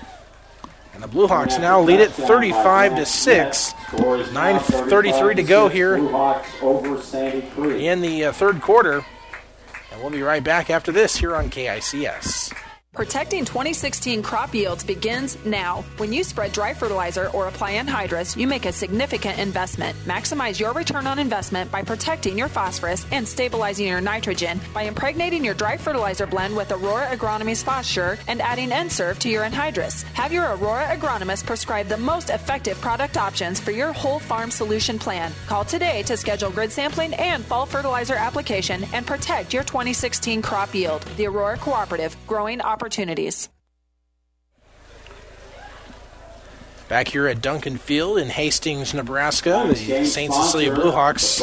[0.93, 3.73] And the Blue Hawks now lead it 35 to 6.
[3.91, 7.81] 9.33 to go here Blue Hawks over Sandy Creek.
[7.81, 9.05] in the uh, third quarter.
[9.91, 12.53] And we'll be right back after this here on KICS.
[12.93, 15.81] Protecting 2016 crop yields begins now.
[15.95, 19.97] When you spread dry fertilizer or apply anhydrous, you make a significant investment.
[20.03, 25.41] Maximize your return on investment by protecting your phosphorus and stabilizing your nitrogen by impregnating
[25.45, 30.03] your dry fertilizer blend with Aurora Agronomy's Phosphor and adding N-Serve to your anhydrous.
[30.11, 34.99] Have your Aurora agronomist prescribe the most effective product options for your whole farm solution
[34.99, 35.31] plan.
[35.47, 40.75] Call today to schedule grid sampling and fall fertilizer application and protect your 2016 crop
[40.75, 41.03] yield.
[41.15, 42.80] The Aurora Cooperative, growing opportunities.
[46.89, 50.33] Back here at Duncan Field in Hastings, Nebraska, the St.
[50.33, 51.41] Cecilia sponsor, Blue Hawks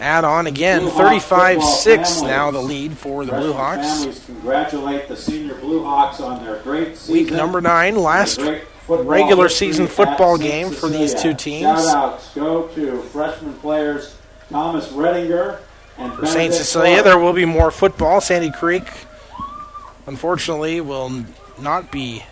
[0.00, 3.86] add on again, 35-6 now the lead for the Blue Hawks.
[3.86, 7.12] Families congratulate the senior Blue Hawks on their great season.
[7.12, 11.34] Week number nine, last and their great football regular season football game for these two
[11.34, 11.84] teams.
[11.84, 14.16] Shout outs go to freshman players
[14.48, 15.60] Thomas Redinger
[15.98, 16.52] and For St.
[16.52, 18.20] Cecilia, there will be more football.
[18.20, 18.88] Sandy Creek,
[20.06, 21.24] unfortunately, will
[21.58, 22.22] not be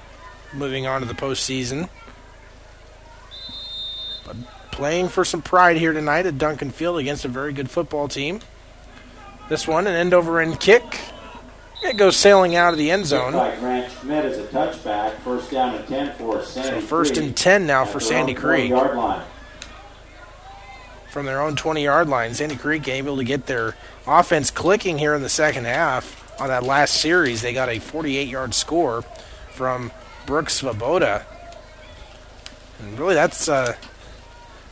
[0.53, 1.89] moving on to the postseason.
[4.24, 4.36] But
[4.70, 8.40] playing for some pride here tonight at Duncan Field against a very good football team.
[9.49, 10.85] This one, an end over end kick.
[11.82, 13.32] It goes sailing out of the end zone.
[13.32, 15.15] by Grant Schmidt as a touchback.
[15.19, 18.35] First down and 10 for Sandy So first Creek and 10 now at for Sandy
[18.35, 18.73] Creek.
[21.11, 22.35] From their own 20 yard line.
[22.35, 23.77] Sandy Creek able to get their
[24.07, 26.28] offense clicking here in the second half.
[26.40, 29.02] On that last series, they got a 48 yard score
[29.51, 29.90] from
[30.27, 31.24] Brooks Svoboda.
[32.78, 33.74] And really, that's uh,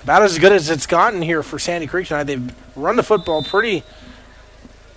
[0.05, 2.24] about as good as it's gotten here for Sandy Creek tonight.
[2.24, 3.82] They've run the football pretty,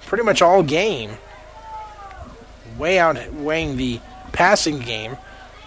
[0.05, 1.11] pretty much all game,
[2.77, 3.99] way outweighing the
[4.31, 5.17] passing game.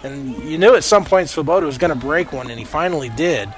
[0.03, 3.09] And you knew at some point Svoboda was going to break one, and he finally
[3.09, 3.53] did.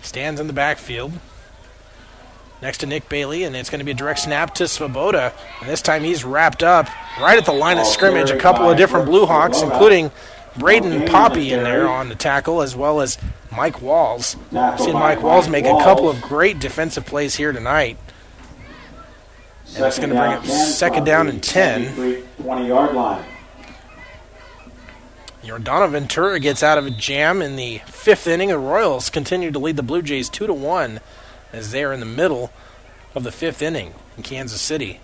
[0.00, 1.12] Stands in the backfield
[2.60, 5.32] next to Nick Bailey, and it's going to be a direct snap to Svoboda.
[5.60, 6.88] And this time he's wrapped up
[7.20, 8.30] right at the line of scrimmage.
[8.30, 10.10] A couple of different Blue Hawks, including
[10.56, 13.18] Braden Poppy in there on the tackle, as well as
[13.52, 14.36] Mike Walls.
[14.78, 17.98] Seen Mike Walls make a couple of great defensive plays here tonight.
[19.76, 22.24] And it's going to bring up second down and 10.
[22.42, 23.24] 20 yard line.
[25.42, 28.48] Yordano Ventura gets out of a jam in the fifth inning.
[28.48, 31.00] The Royals continue to lead the Blue Jays 2 to 1
[31.52, 32.52] as they are in the middle
[33.14, 35.00] of the fifth inning in Kansas City.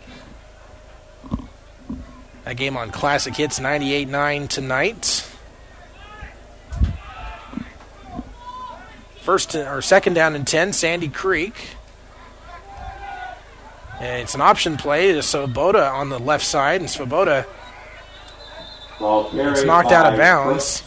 [2.45, 5.31] That game on Classic Hits 98 9 tonight.
[9.23, 11.55] First or second down and 10, Sandy Creek.
[13.99, 17.47] And it's an option play to Svoboda on the left side, and Svoboda
[19.01, 20.83] it's knocked out of bounds.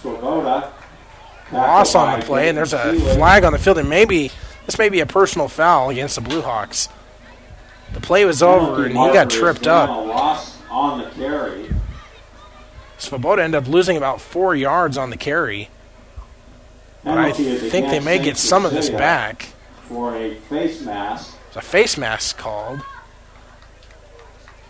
[1.51, 4.31] Loss on the play, and there's a flag on the field, and maybe
[4.67, 6.89] this may be a personal foul against the Blue Hawks.
[7.93, 9.89] The play was over, and he got tripped up.
[10.69, 11.69] on the carry.
[12.99, 15.69] Svoboda ended up losing about four yards on the carry.
[17.03, 19.53] But I think they may get some of this back.
[19.83, 21.37] For a face mask.
[21.53, 22.81] There's a face mask called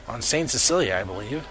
[0.07, 0.47] on St.
[0.47, 1.43] Cecilia, I believe.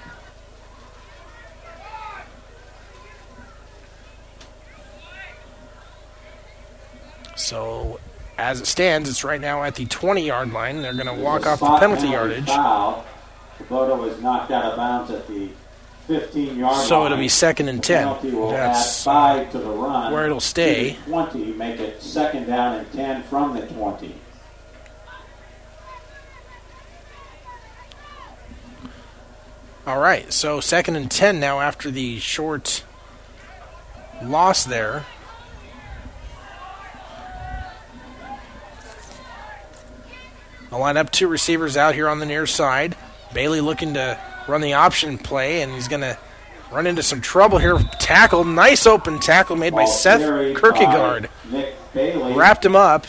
[7.34, 8.00] So,
[8.38, 10.82] as it stands, it's right now at the 20 yard line.
[10.82, 12.46] They're going to walk off the penalty yardage.
[12.46, 13.04] Foul.
[13.58, 15.48] Svoboda was knocked out of bounds at the
[16.06, 16.86] 15 yard line.
[16.86, 18.34] So it'll be second and 10.
[18.34, 20.12] Will That's five to the run.
[20.12, 20.96] where it'll stay.
[21.06, 24.14] 20, make it second down and 10 from the 20.
[29.86, 32.82] All right, so second and 10 now after the short
[34.22, 35.06] loss there.
[40.72, 42.96] I'll line up two receivers out here on the near side.
[43.32, 44.18] Bailey looking to
[44.48, 46.18] run the option play, and he's going to
[46.70, 47.78] run into some trouble here.
[47.98, 51.28] Tackle, nice open tackle made by Ball Seth Kierkegaard.
[51.94, 53.06] Wrapped him up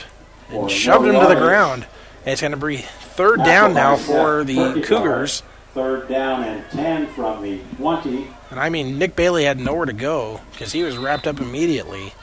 [0.49, 1.85] and shoved no him to the ground.
[2.25, 4.85] And it's going to be third Tackle down now Seth for the Kierkegaard.
[4.85, 5.43] Cougars.
[5.73, 8.27] Third down and 10 from the 20.
[8.49, 12.13] And I mean, Nick Bailey had nowhere to go because he was wrapped up immediately.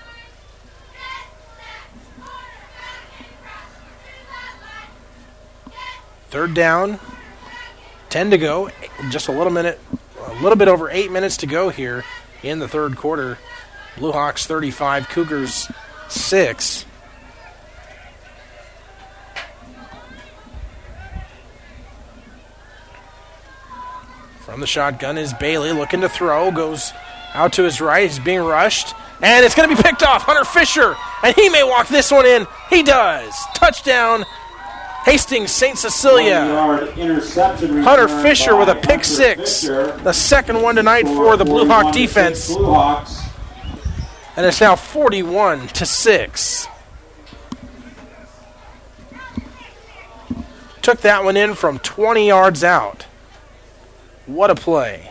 [6.34, 6.98] Third down,
[8.08, 8.68] ten to go.
[9.08, 9.78] Just a little minute,
[10.18, 12.02] a little bit over eight minutes to go here
[12.42, 13.38] in the third quarter.
[13.96, 15.70] Blue Hawks 35, Cougars
[16.08, 16.86] 6.
[24.40, 26.92] From the shotgun is Bailey looking to throw, goes
[27.32, 28.10] out to his right.
[28.10, 28.92] He's being rushed,
[29.22, 30.22] and it's going to be picked off.
[30.22, 32.48] Hunter Fisher, and he may walk this one in.
[32.70, 33.32] He does.
[33.54, 34.24] Touchdown,
[35.04, 35.76] Hastings St.
[35.76, 36.44] Cecilia.
[37.82, 41.66] Hunter Fisher with a pick Hunter six, Fisher the second one tonight for the Blue
[41.66, 43.20] Hawk 41 to six defense, Blue Hawks.
[44.36, 46.66] and it's now 41 to six.
[50.80, 53.06] Took that one in from 20 yards out.
[54.26, 55.10] What a play.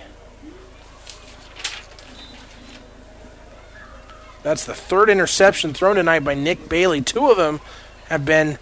[4.42, 7.02] That's the third interception thrown tonight by Nick Bailey.
[7.02, 7.60] Two of them
[8.10, 8.58] have been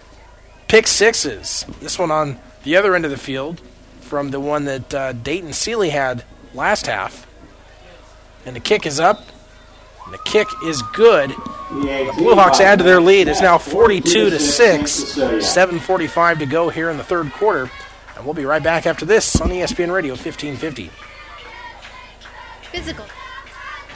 [0.72, 1.66] pick sixes.
[1.82, 3.60] This one on the other end of the field
[4.00, 6.24] from the one that uh, Dayton Seeley had
[6.54, 7.26] last half.
[8.46, 9.18] And the kick is up.
[10.06, 11.28] And the kick is good.
[11.28, 13.28] The Blue Hawks add to their lead.
[13.28, 14.90] It's now 42 to 6.
[14.90, 17.70] 7:45 to go here in the third quarter.
[18.16, 20.90] And we'll be right back after this on ESPN Radio 1550.
[22.70, 23.04] Physical.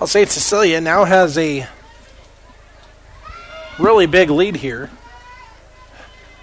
[0.00, 0.30] Well, St.
[0.30, 1.68] Cecilia now has a
[3.78, 4.88] really big lead here.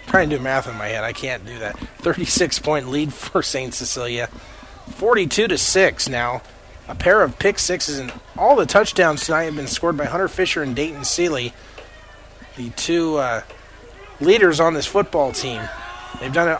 [0.06, 1.04] trying to do math in my head.
[1.04, 1.76] I can't do that.
[1.98, 3.74] 36 point lead for St.
[3.74, 4.28] Cecilia.
[4.92, 6.44] 42 to 6 now.
[6.88, 10.28] A pair of pick sixes and all the touchdowns tonight have been scored by Hunter
[10.28, 11.52] Fisher and Dayton Seeley,
[12.58, 13.42] the two uh,
[14.22, 15.64] leaders on this football team.
[16.20, 16.60] They've done it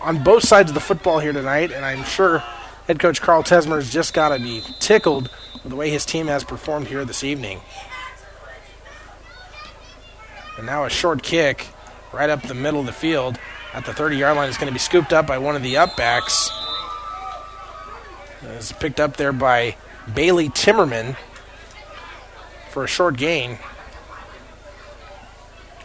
[0.00, 2.44] on both sides of the football here tonight, and I'm sure
[2.86, 5.30] head coach Carl Tesmer's just got to be tickled
[5.62, 7.60] with the way his team has performed here this evening.
[10.56, 11.68] And now a short kick
[12.12, 13.38] right up the middle of the field
[13.74, 15.74] at the 30 yard line is going to be scooped up by one of the
[15.74, 16.48] upbacks.
[18.42, 19.76] It's picked up there by
[20.14, 21.16] Bailey Timmerman
[22.70, 23.58] for a short gain.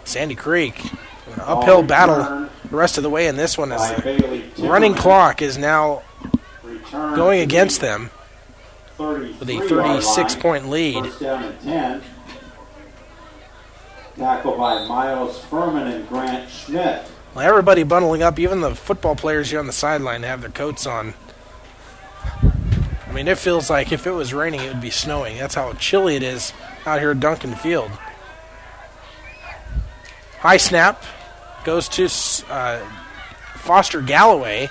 [0.03, 4.43] Sandy Creek, an uphill battle the rest of the way in this one as the
[4.59, 6.03] running clock is now
[6.91, 8.09] going against them
[8.97, 11.05] with a 36 point lead.
[11.05, 12.01] First down and 10.
[14.17, 17.05] Tackle by Miles Furman and Grant Schmidt.
[17.33, 20.85] Well, everybody bundling up, even the football players here on the sideline have their coats
[20.85, 21.13] on.
[22.43, 25.37] I mean, it feels like if it was raining, it would be snowing.
[25.37, 26.53] That's how chilly it is
[26.85, 27.89] out here at Duncan Field.
[30.39, 31.03] High snap
[31.63, 32.09] goes to
[32.49, 32.79] uh,
[33.55, 34.69] Foster Galloway.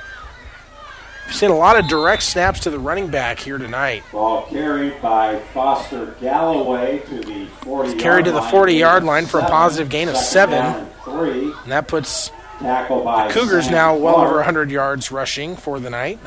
[1.30, 4.02] We've seen a lot of direct snaps to the running back here tonight.
[4.10, 9.38] Ball carried by Foster Galloway to the 40 Carried to the 40 yard line for
[9.38, 10.58] a positive gain of seven.
[10.58, 11.52] and three.
[11.62, 14.26] And that puts the Cougars Sam now well Clark.
[14.26, 16.18] over 100 yards rushing for the night.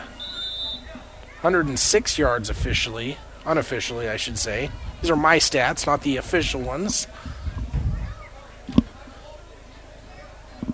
[1.42, 4.72] 106 yards officially, unofficially, I should say.
[5.02, 7.08] These are my stats, not the official ones.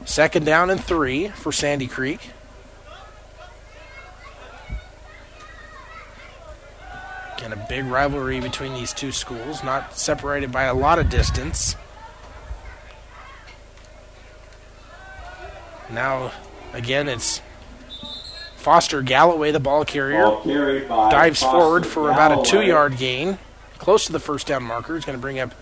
[0.05, 2.29] Second down and three for Sandy Creek.
[7.39, 11.77] Again, a big rivalry between these two schools, not separated by a lot of distance.
[15.89, 16.33] Now,
[16.73, 17.41] again, it's
[18.57, 20.21] Foster Galloway, the ball carrier.
[20.21, 23.37] Ball dives Foster forward for about a two yard gain,
[23.77, 24.95] close to the first down marker.
[24.95, 25.53] He's going to bring up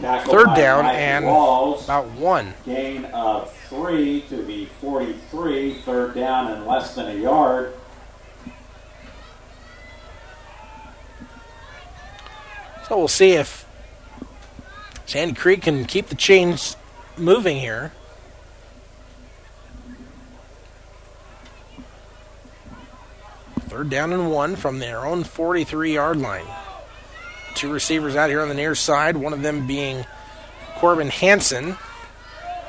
[0.00, 1.82] Tackle third down and Walls.
[1.82, 2.54] about one.
[2.64, 5.74] Gain of three to the 43.
[5.84, 7.74] Third down and less than a yard.
[12.88, 13.66] So we'll see if
[15.04, 16.76] Sandy Creek can keep the chains
[17.18, 17.92] moving here.
[23.68, 26.46] Third down and one from their own 43 yard line.
[27.54, 30.06] Two receivers out here on the near side, one of them being
[30.76, 31.76] Corbin Hansen.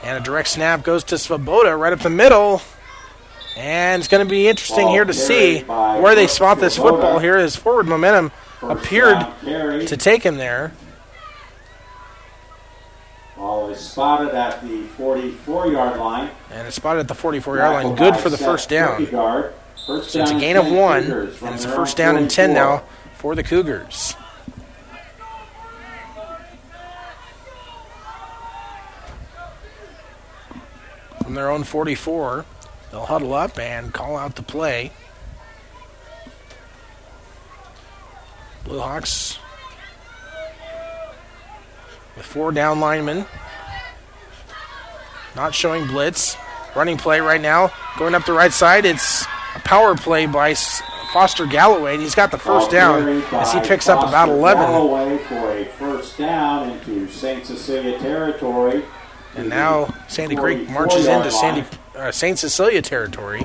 [0.03, 2.61] And a direct snap goes to Svoboda right up the middle.
[3.55, 7.37] And it's going to be interesting here to see where they spot this football here.
[7.37, 9.17] His forward momentum appeared
[9.87, 10.73] to take him there.
[13.35, 16.29] Ball is spotted at the 44 yard line.
[16.51, 17.95] And it's spotted at the 44 yard line.
[17.95, 19.05] Good for the first down.
[19.05, 22.53] First So it's a gain of one, and it's a first own down and 10
[22.53, 22.83] now
[23.15, 24.15] for the Cougars.
[31.23, 32.45] From their own 44,
[32.91, 34.91] they'll huddle up and call out the play.
[38.63, 39.39] Blue Hawks
[42.15, 43.25] with four down linemen.
[45.35, 46.35] Not showing blitz.
[46.75, 47.71] Running play right now.
[47.97, 48.85] Going up the right side.
[48.85, 49.23] It's
[49.55, 50.53] a power play by
[51.13, 54.63] Foster Galloway, and he's got the first down as he picks up about 11.
[54.63, 57.45] Galloway for a first down into St.
[57.45, 58.83] Cecilia territory.
[59.35, 61.63] And now Sandy Creek marches into Sandy,
[61.95, 62.37] uh, St.
[62.37, 63.43] Cecilia territory.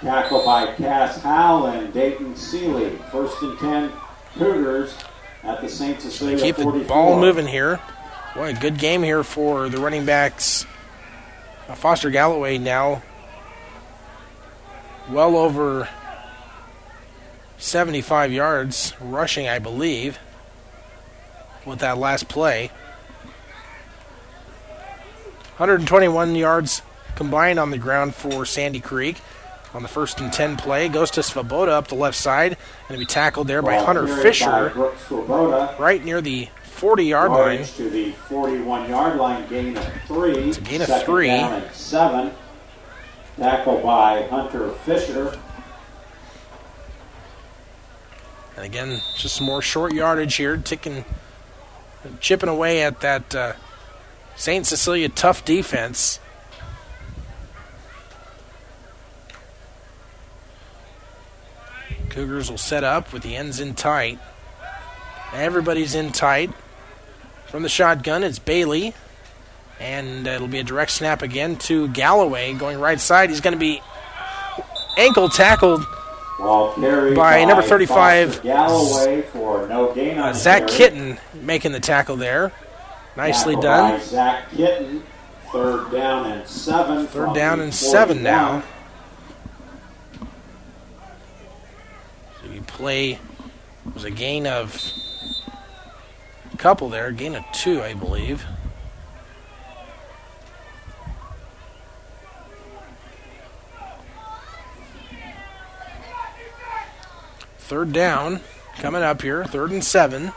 [0.00, 2.98] Tackle by Cass Howell and Dayton Seeley.
[3.10, 3.92] First and 10
[4.34, 4.96] Cougars
[5.42, 6.00] at the St.
[6.00, 6.88] Cecilia keep the 44.
[6.88, 7.80] ball moving here.
[8.34, 10.66] Boy, a good game here for the running backs.
[11.74, 13.02] Foster Galloway now
[15.10, 15.88] well over
[17.58, 20.18] 75 yards rushing, I believe,
[21.64, 22.70] with that last play.
[25.56, 26.82] 121 yards
[27.16, 29.16] combined on the ground for Sandy Creek
[29.78, 30.88] on the first and 10 play.
[30.88, 32.56] Goes to Svoboda up the left side.
[32.88, 34.72] Going to be tackled there by Hunter Fisher
[35.78, 37.64] right near the 40 yard line.
[37.64, 40.36] To the 41 yard line, gain of three.
[40.36, 41.28] It's a gain of Second three.
[41.28, 42.32] Down and seven.
[43.36, 45.38] Tackle by Hunter Fisher.
[48.56, 51.04] And again, just some more short yardage here, ticking,
[52.18, 53.52] chipping away at that uh,
[54.34, 54.66] St.
[54.66, 56.18] Cecilia tough defense.
[62.18, 64.18] Cougars will set up with the ends in tight.
[65.32, 66.50] Everybody's in tight.
[67.46, 68.92] From the shotgun, it's Bailey.
[69.78, 73.30] And it'll be a direct snap again to Galloway going right side.
[73.30, 73.80] He's going to be
[74.96, 75.86] ankle tackled
[76.40, 80.66] by number 35, Galloway for no gain on uh, Zach.
[80.66, 82.50] Kitten, making the tackle there.
[83.16, 83.92] Nicely Tackle done.
[83.92, 85.04] By Zach Kitten,
[85.52, 87.06] third down and seven.
[87.06, 88.22] Third down and seven 41.
[88.24, 88.64] now.
[92.52, 93.18] You play.
[93.94, 94.92] Was a gain of
[96.52, 98.44] a couple there, gain of two, I believe.
[107.58, 108.40] Third down
[108.76, 110.32] coming up here, third and seven.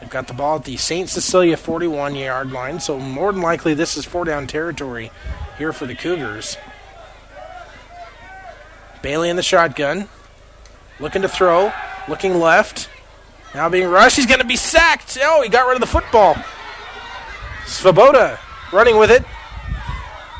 [0.00, 1.08] They've got the ball at the St.
[1.08, 5.10] Cecilia 41 yard line, so more than likely this is four down territory
[5.58, 6.56] here for the Cougars.
[9.02, 10.08] Bailey in the shotgun,
[11.00, 11.72] looking to throw,
[12.08, 12.88] looking left.
[13.54, 15.18] Now being rushed, he's going to be sacked.
[15.20, 16.34] Oh, he got rid of the football.
[17.64, 18.38] Svoboda
[18.72, 19.24] running with it.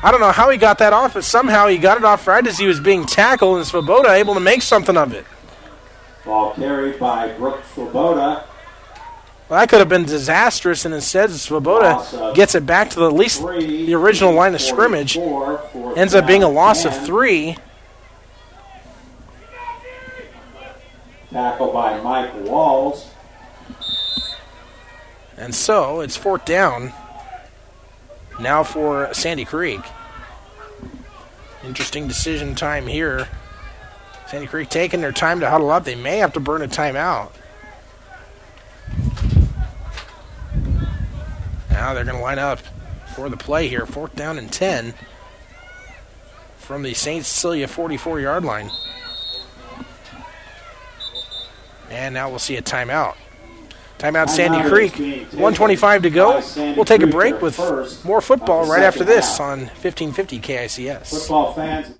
[0.03, 2.45] I don't know how he got that off, but somehow he got it off right
[2.45, 5.25] as he was being tackled, and Svoboda able to make something of it.
[6.25, 8.43] Ball carried by Brooks Svoboda.
[9.47, 13.13] Well, that could have been disastrous, and instead Svoboda gets it back to the, at
[13.13, 15.17] least the original line of scrimmage.
[15.17, 17.57] Ends up being a loss of three.
[21.31, 23.09] Tackle by Mike Walls.
[25.37, 26.91] And so it's fourth down.
[28.39, 29.81] Now for Sandy Creek.
[31.63, 33.29] Interesting decision time here.
[34.27, 35.85] Sandy Creek taking their time to huddle up.
[35.85, 37.31] They may have to burn a timeout.
[41.69, 42.59] Now they're going to line up
[43.15, 43.85] for the play here.
[43.85, 44.93] Fourth down and 10
[46.57, 47.25] from the St.
[47.25, 48.69] Cecilia 44 yard line.
[51.91, 53.15] And now we'll see a timeout.
[53.99, 54.95] Timeout Sandy Creek.
[54.97, 56.41] 125 to go.
[56.55, 57.59] We'll take a break with
[58.03, 61.19] more football right after this on 1550 KICS.
[61.19, 61.97] Football fans.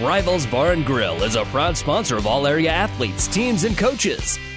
[0.00, 4.38] Rivals Bar and Grill is a proud sponsor of all area athletes, teams, and coaches.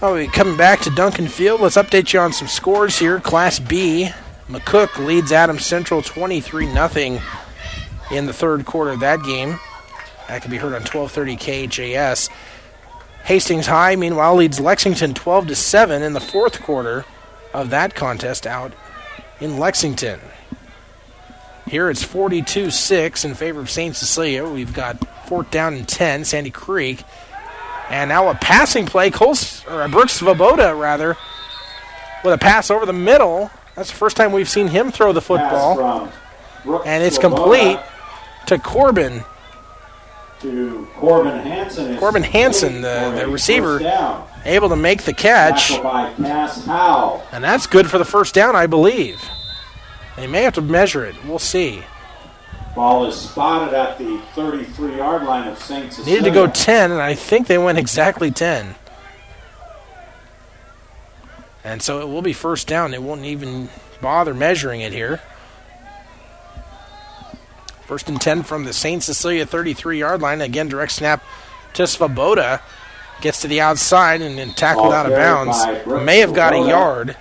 [0.00, 1.60] Oh, we coming back to Duncan Field.
[1.60, 3.18] Let's update you on some scores here.
[3.18, 4.08] Class B,
[4.46, 7.20] McCook leads Adams Central 23 0
[8.12, 9.58] in the third quarter of that game.
[10.28, 12.30] That can be heard on 1230 KHAS.
[13.24, 17.04] Hastings High, meanwhile, leads Lexington 12 to 7 in the fourth quarter
[17.52, 18.72] of that contest out
[19.40, 20.20] in Lexington.
[21.66, 23.96] Here it's 42 6 in favor of St.
[23.96, 24.48] Cecilia.
[24.48, 27.02] We've got fourth down and 10, Sandy Creek.
[27.90, 31.16] And now a passing play, Coles, or Brooks Svoboda, rather,
[32.22, 33.50] with a pass over the middle.
[33.74, 36.10] That's the first time we've seen him throw the football.
[36.84, 37.78] And it's complete
[38.46, 39.22] to Corbin.
[40.40, 41.96] to Corbin Hansen.
[41.98, 43.80] Corbin Hansen, the, the receiver,
[44.44, 45.80] able to make the catch.
[45.82, 47.22] By Cass Howe.
[47.32, 49.18] And that's good for the first down, I believe.
[50.16, 51.14] They may have to measure it.
[51.24, 51.82] We'll see.
[52.74, 55.92] Ball is spotted at the 33-yard line of St.
[55.92, 56.20] Cecilia.
[56.20, 58.74] Needed to go 10, and I think they went exactly 10.
[61.64, 62.92] And so it will be first down.
[62.92, 63.68] They won't even
[64.00, 65.20] bother measuring it here.
[67.86, 69.02] First and 10 from the St.
[69.02, 70.40] Cecilia 33 yard line.
[70.40, 71.22] Again, direct snap
[71.74, 72.60] to Svoboda.
[73.20, 75.58] Gets to the outside and then tackled Ball out of bounds.
[76.04, 77.16] May have got a yard.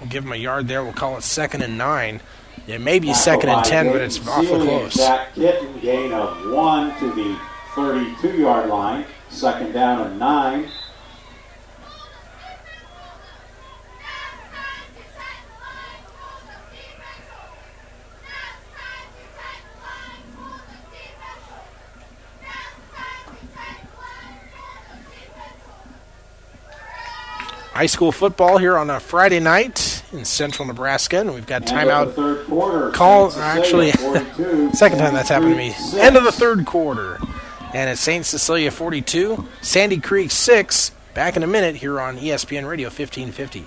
[0.00, 0.82] We'll give him a yard there.
[0.82, 2.20] We'll call it second and nine.
[2.68, 4.92] It may be second and 10, but it's and close.
[4.92, 7.34] Zach Kitten, gain of one to the
[7.72, 9.06] 32-yard line.
[9.30, 10.68] Second down and nine.
[27.72, 32.06] High school football here on a Friday night in central Nebraska, and we've got timeout
[32.06, 32.90] the third quarter.
[32.90, 33.32] call.
[33.32, 33.90] Actually,
[34.72, 35.74] second time that's happened to me.
[36.00, 37.18] End of the third quarter,
[37.74, 40.92] and it's Saint Cecilia 42, Sandy Creek 6.
[41.14, 43.66] Back in a minute here on ESPN Radio 1550.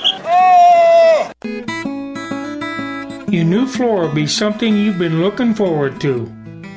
[3.31, 6.31] Your new floor will be something you've been looking forward to.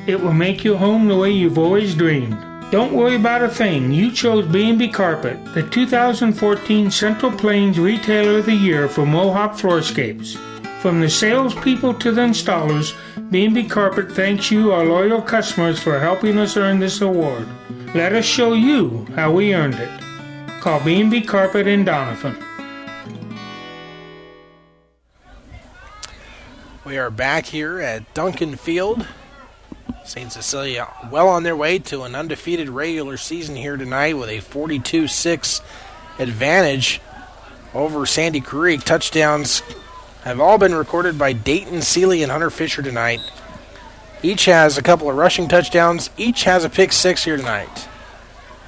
[0.07, 2.35] It will make your home the way you've always dreamed.
[2.71, 3.91] Don't worry about a thing.
[3.91, 10.35] You chose B&B Carpet, the 2014 Central Plains Retailer of the Year for Mohawk Floorscapes.
[10.81, 12.95] From the salespeople to the installers,
[13.29, 17.47] B&B Carpet thanks you, our loyal customers, for helping us earn this award.
[17.93, 20.01] Let us show you how we earned it.
[20.59, 22.44] Call B&B Carpet in Doniphan.
[26.85, 29.07] We are back here at Duncan Field.
[30.03, 30.31] St.
[30.31, 35.07] Cecilia well on their way to an undefeated regular season here tonight with a 42
[35.07, 35.61] 6
[36.19, 37.01] advantage
[37.73, 38.83] over Sandy Creek.
[38.83, 39.63] Touchdowns
[40.25, 43.19] have all been recorded by Dayton Seeley and Hunter Fisher tonight.
[44.21, 47.87] Each has a couple of rushing touchdowns, each has a pick six here tonight.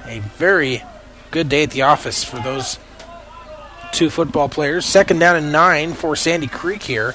[0.06, 0.82] A very
[1.30, 2.80] good day at the office for those
[3.92, 4.84] two football players.
[4.84, 7.14] Second down and nine for Sandy Creek here.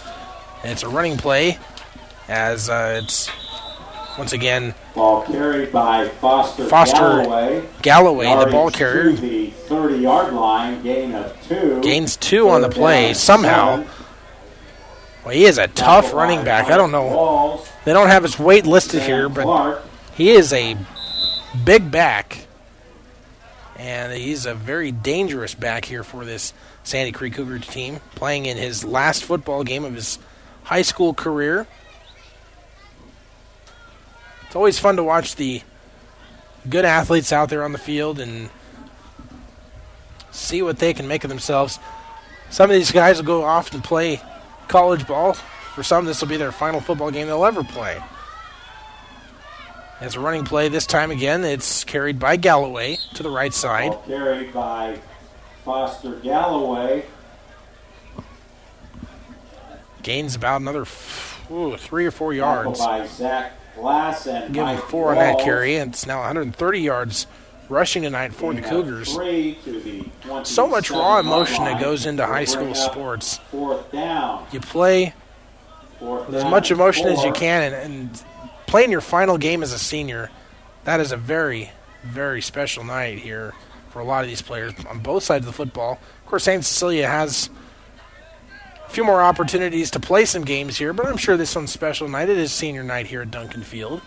[0.63, 1.59] And it's a running play
[2.27, 3.29] as uh, it's
[4.17, 7.67] once again Ball carried by Foster, Foster Galloway.
[7.81, 9.11] Galloway, the ball carrier.
[9.15, 11.81] To the 30 yard line, gain of two.
[11.81, 13.77] gains two on the play somehow.
[13.77, 13.89] seven.
[15.25, 16.69] Well, he is a tough running back.
[16.69, 17.63] I don't know.
[17.85, 19.81] They don't have his weight listed here, but
[20.13, 20.77] he is a
[21.63, 22.47] big back.
[23.77, 26.53] And he's a very dangerous back here for this
[26.83, 30.19] Sandy Creek Cougar team, playing in his last football game of his
[30.63, 31.67] high school career.
[34.45, 35.61] It's always fun to watch the
[36.69, 38.49] good athletes out there on the field and
[40.31, 41.79] see what they can make of themselves.
[42.49, 44.21] Some of these guys will go off and play
[44.67, 45.33] college ball.
[45.73, 48.01] For some, this will be their final football game they'll ever play.
[49.99, 53.97] As a running play this time again, it's carried by Galloway to the right side.
[54.05, 54.99] Carried by
[55.63, 57.05] Foster Galloway.
[60.03, 60.85] Gains about another
[61.51, 62.79] ooh, three or four yards.
[62.79, 67.25] by Zach Glass and Give him four on that carry, and it's now 130 yards
[67.69, 69.13] rushing tonight for the Cougars.
[70.47, 73.37] So much raw emotion that goes into high school sports.
[73.49, 74.45] Fourth down.
[74.51, 75.13] You play
[76.01, 78.23] as much emotion as you can, and, and
[78.67, 80.29] playing your final game as a senior,
[80.83, 81.71] that is a very,
[82.03, 83.53] very special night here
[83.89, 85.93] for a lot of these players on both sides of the football.
[85.93, 86.65] Of course, St.
[86.65, 87.49] Cecilia has
[88.93, 92.29] few more opportunities to play some games here, but I'm sure this one's special night.
[92.29, 94.01] It is senior night here at Duncan Field.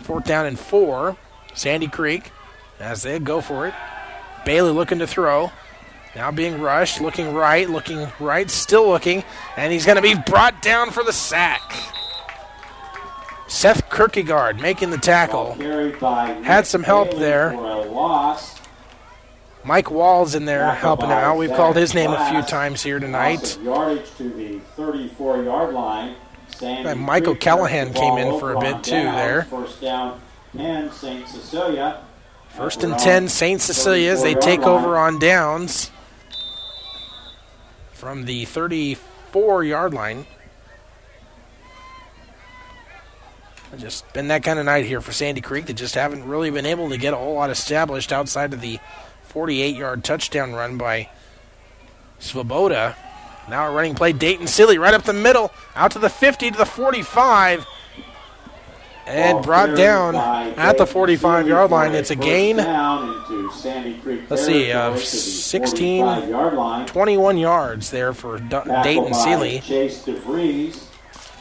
[0.00, 1.16] Fourth down and four.
[1.54, 2.32] Sandy Creek
[2.80, 3.74] as they go for it.
[4.44, 5.52] Bailey looking to throw.
[6.16, 9.22] Now being rushed, looking right, looking right, still looking,
[9.56, 11.62] and he's going to be brought down for the sack.
[13.46, 15.54] Seth Kierkegaard making the tackle.
[16.42, 17.52] Had some help there.
[19.64, 19.84] For a loss.
[19.84, 21.38] Mike Wall's in there helping him out.
[21.38, 23.58] We've called his name a few times here tonight.
[23.62, 26.16] yardage to the 34 yard line.
[26.48, 29.42] Sandy And Michael Callahan came in for a bit too there.
[29.44, 30.20] First down
[30.56, 31.26] and St.
[31.28, 32.02] Cecilia.
[32.50, 33.60] First and 10, St.
[33.60, 35.90] Cecilia as they take over on downs
[37.92, 40.26] from the 34 yard line.
[43.76, 45.66] Just been that kind of night here for Sandy Creek.
[45.66, 48.78] They just haven't really been able to get a whole lot established outside of the
[49.34, 51.08] 48 yard touchdown run by
[52.20, 52.94] Svoboda.
[53.50, 56.56] Now a running play, Dayton Seeley right up the middle, out to the 50 to
[56.56, 57.66] the 45.
[59.06, 61.96] And brought down at the 45 yard line.
[61.96, 62.58] It's a gain.
[62.58, 66.86] down into Sandy Creek Let's see, uh, territory to the 16, 45 yard line.
[66.86, 69.60] 21 yards there for Dayton Seeley.
[69.60, 70.86] Chase DeVries.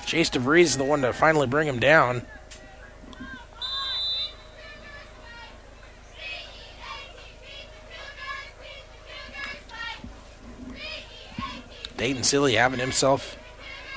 [0.08, 2.24] Chase DeVries is the one to finally bring him down.
[12.04, 13.38] Dayton Seeley having himself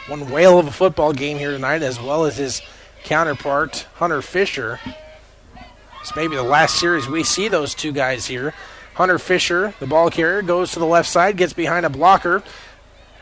[0.06, 2.62] one whale of a football game here tonight, as well as his
[3.02, 4.78] counterpart, Hunter Fisher.
[6.00, 8.54] It's maybe the last series we see those two guys here.
[8.94, 12.44] Hunter Fisher, the ball carrier, goes to the left side, gets behind a blocker,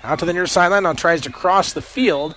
[0.02, 2.34] out to the near sideline, now tries to cross the field.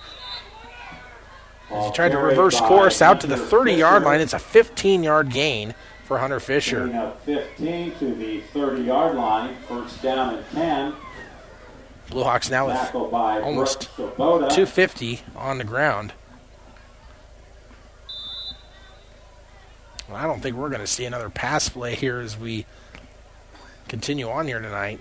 [1.70, 4.22] As he tried to reverse course out to the 30 yard line.
[4.22, 6.90] It's a 15 yard gain for Hunter Fisher.
[6.96, 9.54] Of 15 to the 30 yard line.
[9.68, 10.94] First down and 10.
[12.10, 16.12] Blue Hawks now with almost 250 on the ground.
[20.08, 22.64] Well, I don't think we're going to see another pass play here as we
[23.88, 25.00] continue on here tonight.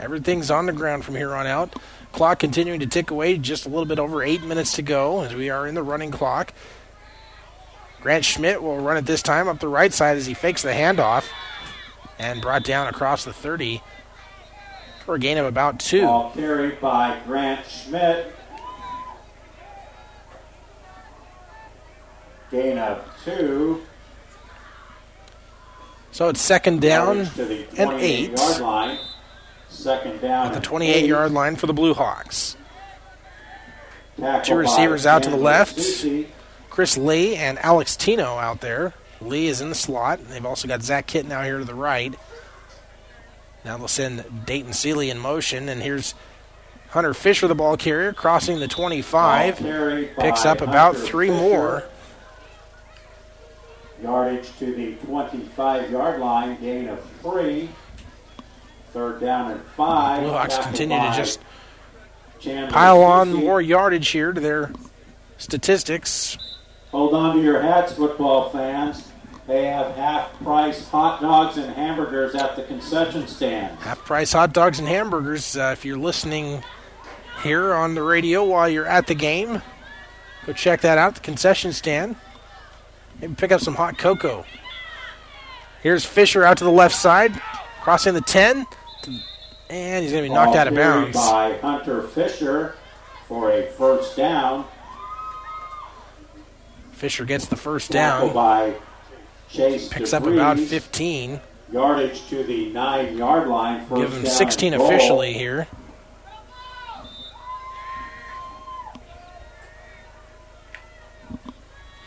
[0.00, 1.74] Everything's on the ground from here on out.
[2.10, 5.34] Clock continuing to tick away, just a little bit over eight minutes to go as
[5.34, 6.52] we are in the running clock.
[8.00, 10.70] Grant Schmidt will run it this time up the right side as he fakes the
[10.70, 11.28] handoff
[12.18, 13.80] and brought down across the 30
[15.02, 16.02] for a gain of about two.
[16.02, 18.32] Ball carried by Grant Schmidt.
[22.50, 23.82] Gain of two.
[26.12, 27.20] So it's second down
[27.78, 28.98] and eight line.
[29.70, 30.48] Second down.
[30.48, 31.06] at the 28 eight.
[31.06, 32.56] yard line for the Blue Hawks.
[34.18, 35.76] Tackled Two receivers out to the left.
[35.76, 36.28] Susi.
[36.68, 38.92] Chris Lee and Alex Tino out there.
[39.22, 40.20] Lee is in the slot.
[40.28, 42.14] They've also got Zach Kitten out here to the right.
[43.64, 46.14] Now they'll send Dayton Seeley in motion, and here's
[46.90, 49.56] Hunter Fisher, the ball carrier, crossing the 25.
[50.18, 51.40] Picks up about Hunter three Fisher.
[51.40, 51.84] more.
[54.02, 56.60] Yardage to the 25 yard line.
[56.60, 57.68] Gain of three.
[58.92, 60.22] Third down and five.
[60.22, 61.40] Blue Hawks continue to just
[62.40, 64.72] Chandler pile on more yardage here to their
[65.38, 66.36] statistics.
[66.90, 69.11] Hold on to your hats, football fans.
[69.52, 73.78] They have half price hot dogs and hamburgers at the concession stand.
[73.80, 75.58] Half price hot dogs and hamburgers.
[75.58, 76.64] Uh, if you're listening
[77.42, 79.60] here on the radio while you're at the game,
[80.46, 82.16] go check that out, the concession stand.
[83.20, 84.46] Maybe pick up some hot cocoa.
[85.82, 87.38] Here's Fisher out to the left side,
[87.82, 88.64] crossing the 10,
[89.68, 91.14] and he's going to be knocked Ball out of bounds.
[91.14, 92.76] By Hunter Fisher
[93.28, 94.64] for a first down.
[96.92, 98.76] Fisher gets the first down, by
[99.52, 101.40] Chase picks up about 15.
[101.70, 103.84] Yardage to the nine yard line.
[103.86, 104.86] First Give him 16 goal.
[104.86, 105.68] officially here.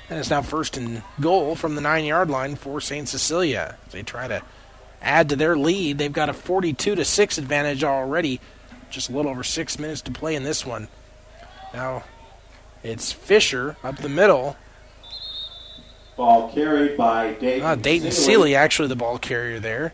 [0.09, 3.07] And it's now first and goal from the nine yard line for St.
[3.07, 3.77] Cecilia.
[3.91, 4.41] They try to
[5.01, 5.97] add to their lead.
[5.97, 8.39] They've got a 42 to 6 advantage already.
[8.89, 10.87] Just a little over six minutes to play in this one.
[11.73, 12.03] Now
[12.83, 14.55] it's Fisher up the middle.
[16.15, 19.93] Ball carried by Dayton, Ah, Dayton Seeley, actually the ball carrier there.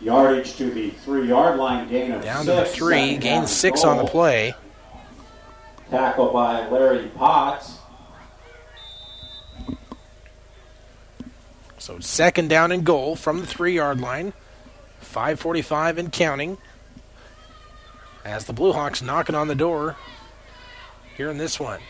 [0.00, 1.88] Yardage to the three yard line.
[1.88, 2.46] Gain of Down six.
[2.46, 4.54] to the three, gain six on the play.
[5.90, 7.76] Tackle by Larry Potts.
[11.78, 14.32] So second down and goal from the three yard line.
[15.00, 16.58] 545 and counting.
[18.24, 19.96] As the Blue Hawks knocking on the door
[21.16, 21.80] here in this one.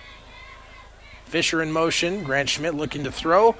[1.32, 2.24] Fisher in motion.
[2.24, 3.56] Grant Schmidt looking to throw.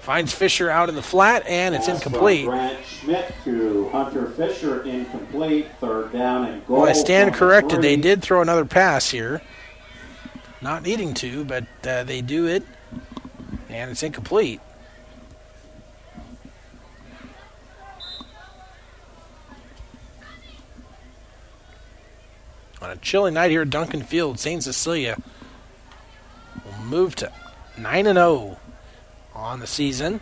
[0.00, 2.46] Finds Fisher out in the flat, and it's Pass incomplete.
[2.46, 5.66] Grant Schmidt to Hunter Fisher, incomplete.
[5.80, 6.80] Third down and goal.
[6.80, 7.82] Well, I stand corrected.
[7.82, 9.42] They did throw another pass here.
[10.62, 12.64] Not needing to, but uh, they do it,
[13.68, 14.62] and it's incomplete.
[22.80, 24.62] On a chilly night here at Duncan Field, St.
[24.62, 25.18] Cecilia
[26.80, 27.32] move to
[27.78, 28.58] 9 and 0
[29.34, 30.20] on the season.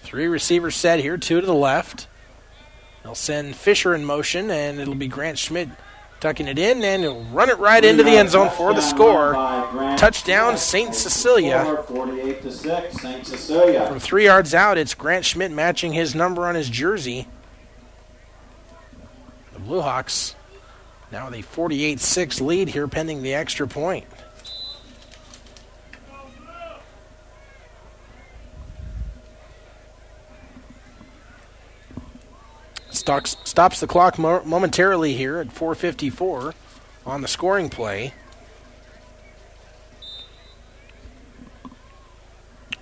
[0.00, 2.06] Three receivers set here, two to the left.
[3.02, 5.68] They'll send Fisher in motion, and it'll be Grant Schmidt
[6.20, 9.34] tucking it in, and he'll run it right into the end zone for the score.
[9.98, 10.94] Touchdown, St.
[10.94, 11.84] Cecilia.
[11.86, 13.26] 48 to 6, St.
[13.26, 13.86] Cecilia.
[13.86, 17.26] From three yards out, it's Grant Schmidt matching his number on his jersey.
[19.52, 20.34] The Blue Hawks
[21.14, 24.04] now a 48 6 lead here, pending the extra point.
[32.90, 36.52] Stocks, stops the clock mo- momentarily here at 4:54
[37.06, 38.12] on the scoring play.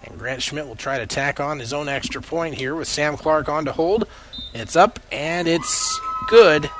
[0.04, 3.18] And Grant Schmidt will try to tack on his own extra point here with Sam
[3.18, 4.06] Clark on to hold.
[4.54, 6.70] It's up and it's good.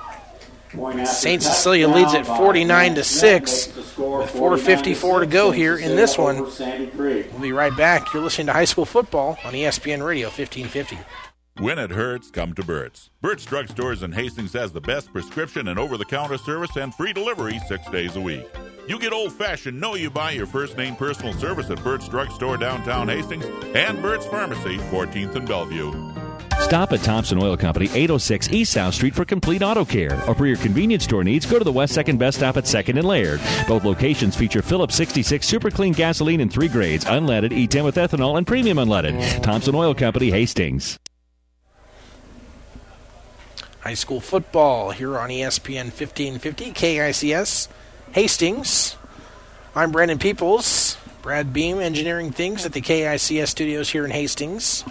[0.72, 1.42] Point after St.
[1.42, 5.50] Cecilia leads at 49 to Grant 6 Schmidt makes the score with 4:54 to go
[5.50, 6.38] here in this one.
[6.38, 7.26] over Sandy Creek.
[7.32, 8.12] We'll be right back.
[8.12, 10.98] You're listening to High School Football on ESPN Radio 1550.
[11.58, 13.10] When it hurts, come to Burt's.
[13.20, 16.94] Burt's Drug Stores in Hastings has the best prescription and over the counter service and
[16.94, 18.46] free delivery six days a week.
[18.88, 22.30] You get old fashioned, know you buy your first name personal service at Burt's Drug
[22.32, 23.44] Store downtown Hastings
[23.74, 25.92] and Burt's Pharmacy, 14th and Bellevue.
[26.64, 30.22] Stop at Thompson Oil Company, 806 East South Street for complete auto care.
[30.26, 32.98] Or for your convenience store needs, go to the West Second Best Stop at 2nd
[32.98, 33.40] and Laird.
[33.68, 38.39] Both locations feature Phillips 66 Super Clean gasoline in three grades unleaded, E10 with ethanol,
[38.39, 39.43] and premium unleaded.
[39.43, 40.98] Thompson Oil Company, Hastings.
[43.80, 47.68] high school football here on ESPN 1550 KICS
[48.12, 48.97] Hastings.
[49.74, 50.97] I'm Brandon Peoples.
[51.20, 54.84] Brad Beam engineering things at the KICS studios here in Hastings.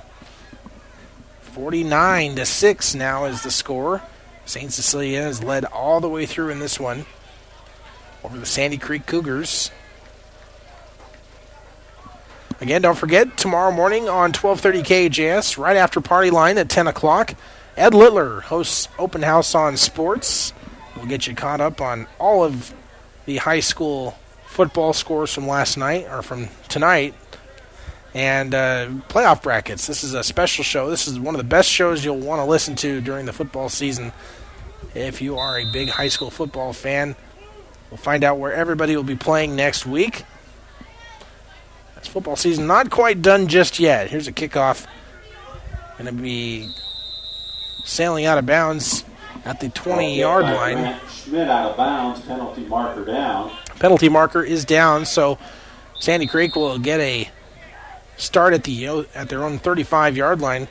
[1.53, 4.01] 49 to 6 now is the score.
[4.45, 4.71] St.
[4.71, 7.05] Cecilia has led all the way through in this one
[8.23, 9.69] over the Sandy Creek Cougars.
[12.61, 17.33] Again, don't forget tomorrow morning on 12:30 KJS, right after party line at 10 o'clock,
[17.75, 20.53] Ed Littler hosts open house on sports.
[20.95, 22.73] We'll get you caught up on all of
[23.25, 27.13] the high school football scores from last night or from tonight,
[28.13, 29.87] and uh, playoff brackets.
[29.87, 30.89] This is a special show.
[30.89, 33.69] This is one of the best shows you'll want to listen to during the football
[33.69, 34.11] season.
[34.93, 37.15] If you are a big high school football fan,
[37.89, 40.25] we'll find out where everybody will be playing next week.
[41.95, 44.09] This football season not quite done just yet.
[44.09, 44.87] Here's a kickoff.
[45.97, 46.73] Going to be
[47.85, 49.05] sailing out of bounds
[49.45, 50.99] at the 20 yard line.
[51.09, 53.51] Schmidt out of bounds, penalty marker down.
[53.79, 55.37] Penalty marker is down, so
[55.99, 57.29] Sandy Creek will get a
[58.21, 60.67] start at the at their own 35 yard line.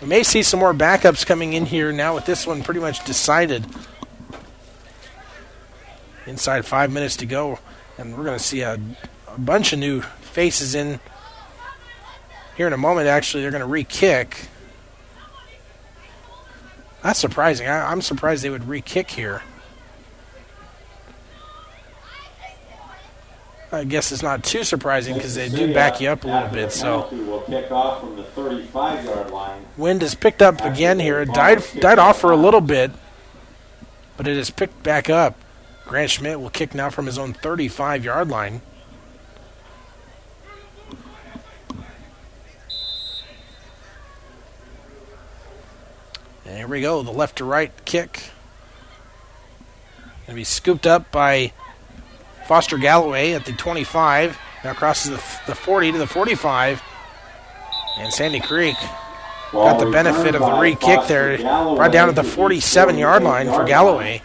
[0.00, 3.04] We may see some more backups coming in here now with this one pretty much
[3.04, 3.64] decided.
[6.26, 7.58] Inside five minutes to go,
[7.98, 8.78] and we're going to see a,
[9.28, 11.00] a bunch of new faces in
[12.56, 13.08] here in a moment.
[13.08, 14.48] Actually, they're going to re kick.
[17.02, 17.66] That's surprising.
[17.66, 19.42] I, I'm surprised they would re kick here.
[23.72, 26.72] I guess it's not too surprising because they do back you up a little bit.
[26.72, 29.64] So Penalty will kick off from the 35 yard line.
[29.76, 31.20] wind has picked up again here.
[31.20, 32.90] It died died off for a little bit,
[34.16, 35.36] but it has picked back up.
[35.86, 38.60] Grant Schmidt will kick now from his own 35 yard line.
[46.44, 48.30] And here we go, the left to right kick.
[50.26, 51.52] Going to be scooped up by
[52.50, 54.36] Foster Galloway at the 25.
[54.64, 56.82] Now crosses the, the 40 to the 45.
[57.98, 58.74] And Sandy Creek
[59.52, 61.38] got the benefit of the re kick there.
[61.38, 64.20] Brought down at the 47 yard line for Galloway.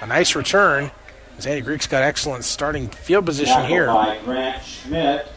[0.00, 0.90] A nice return.
[1.38, 3.88] Sandy Creek's got excellent starting field position here.
[3.88, 5.30] By Grant Schmidt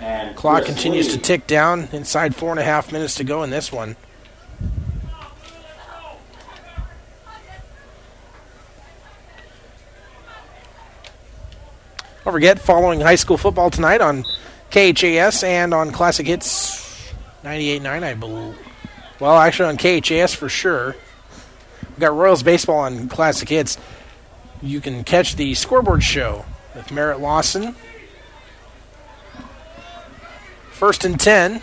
[0.00, 1.88] and Clock continues to tick down.
[1.92, 3.94] Inside four and a half minutes to go in this one.
[12.24, 14.24] Don't forget, following high school football tonight on
[14.70, 18.58] KHAS and on Classic Hits 98.9, I believe.
[19.20, 20.96] Well, actually on KHAS for sure.
[21.90, 23.76] We've got Royals Baseball on Classic Hits.
[24.62, 27.76] You can catch the scoreboard show with Merritt Lawson.
[30.70, 31.60] First and 10.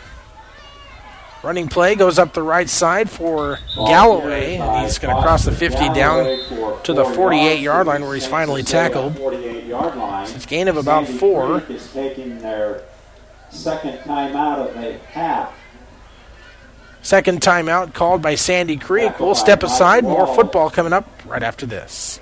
[1.44, 4.58] Running play goes up the right side for Galloway.
[4.58, 8.28] and He's going to cross the 50 down to the 48 yard line where he's
[8.28, 9.18] finally tackled.
[9.18, 10.30] 48 yard line.
[10.30, 11.62] It's gain of about four.
[11.68, 12.84] Is taking their
[13.50, 15.54] second time out of the half.
[17.02, 19.20] Second timeout called by Sandy Creek.
[19.20, 20.04] We'll step aside.
[20.04, 22.20] More football coming up right after this.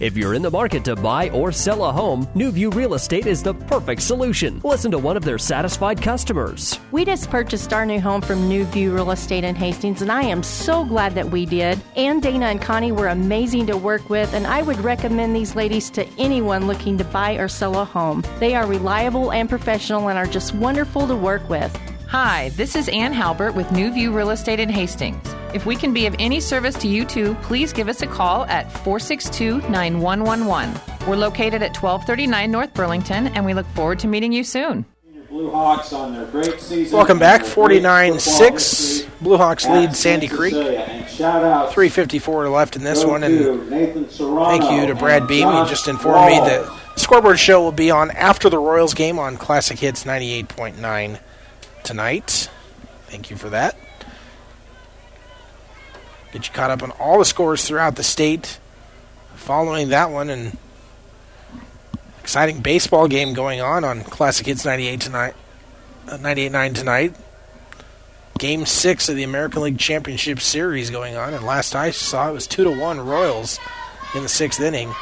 [0.00, 3.26] If you're in the market to buy or sell a home, New View Real Estate
[3.26, 4.58] is the perfect solution.
[4.64, 6.80] Listen to one of their satisfied customers.
[6.90, 10.22] We just purchased our new home from New View Real Estate in Hastings, and I
[10.22, 11.82] am so glad that we did.
[11.96, 15.90] Ann, Dana, and Connie were amazing to work with, and I would recommend these ladies
[15.90, 18.24] to anyone looking to buy or sell a home.
[18.38, 21.76] They are reliable and professional and are just wonderful to work with.
[22.08, 25.28] Hi, this is Ann Halbert with New View Real Estate in Hastings.
[25.52, 28.44] If we can be of any service to you too, please give us a call
[28.44, 31.08] at 462 9111.
[31.08, 34.84] We're located at 1239 North Burlington, and we look forward to meeting you soon.
[35.28, 36.96] Blue Hawks on their great season.
[36.96, 37.44] Welcome back.
[37.44, 39.02] 49 6.
[39.20, 40.54] Blue Hawks lead Sandy Creek.
[40.54, 40.80] Cecilia.
[40.80, 43.22] And shout out 354 left in this one.
[43.22, 45.48] And thank you to Brad Beam.
[45.48, 49.20] He just informed me that the scoreboard show will be on after the Royals game
[49.20, 51.20] on Classic Hits 98.9
[51.84, 52.50] tonight.
[53.06, 53.76] Thank you for that.
[56.32, 58.58] Get you caught up on all the scores throughout the state
[59.40, 60.56] following that one and
[62.20, 65.34] exciting baseball game going on on Classic Hits 98 tonight.
[66.06, 67.16] Uh, 98.9 tonight.
[68.38, 72.32] Game 6 of the American League Championship Series going on and last I saw it
[72.32, 73.58] was 2 to 1 Royals
[74.14, 74.94] in the 6th inning.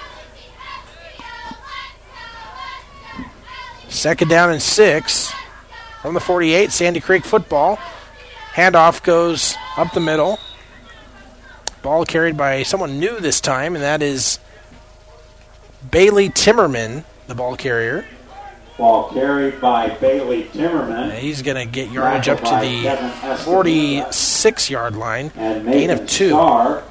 [3.89, 5.33] Second down and 6
[6.03, 7.77] from the 48 Sandy Creek football.
[8.53, 10.39] Handoff goes up the middle.
[11.83, 14.39] Ball carried by someone new this time, and that is
[15.91, 18.05] Bailey Timmerman, the ball carrier.
[18.77, 21.17] Ball carried by Bailey Timmerman.
[21.19, 25.33] He's going to get yardage up to the 46 yard line.
[25.37, 26.31] And Gain of two.
[26.31, 26.85] Starr.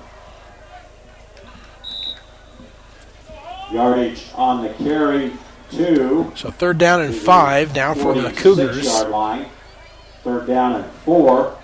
[3.71, 5.33] Yardage on the carry,
[5.71, 6.31] two.
[6.35, 8.85] So third down and five now for the 46 Cougars.
[8.85, 9.45] Yard line.
[10.23, 11.57] Third down and four.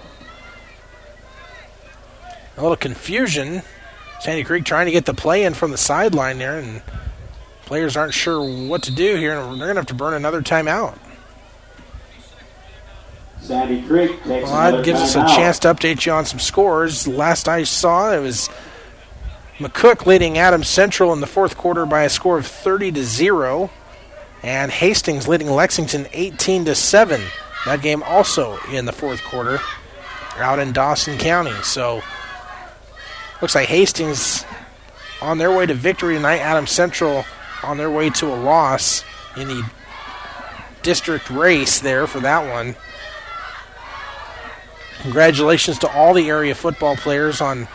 [2.58, 3.62] A little confusion.
[4.20, 6.82] Sandy Creek trying to get the play in from the sideline there, and
[7.66, 10.42] players aren't sure what to do here, and they're going to have to burn another
[10.42, 10.98] timeout.
[13.42, 17.08] Sandy Creek takes Well, that gives us a chance to update you on some scores.
[17.08, 18.50] Last I saw, it was
[19.58, 23.70] McCook leading Adams Central in the fourth quarter by a score of 30 to zero,
[24.42, 27.22] and Hastings leading Lexington 18 to seven.
[27.66, 29.60] That game also in the fourth quarter,
[30.38, 31.54] out in Dawson County.
[31.64, 32.02] So
[33.44, 34.46] looks like Hastings
[35.22, 36.38] on their way to victory tonight.
[36.38, 37.26] Adams Central
[37.62, 39.04] on their way to a loss
[39.36, 39.70] in the
[40.82, 42.74] district race there for that one.
[45.02, 47.68] Congratulations to all the area football players on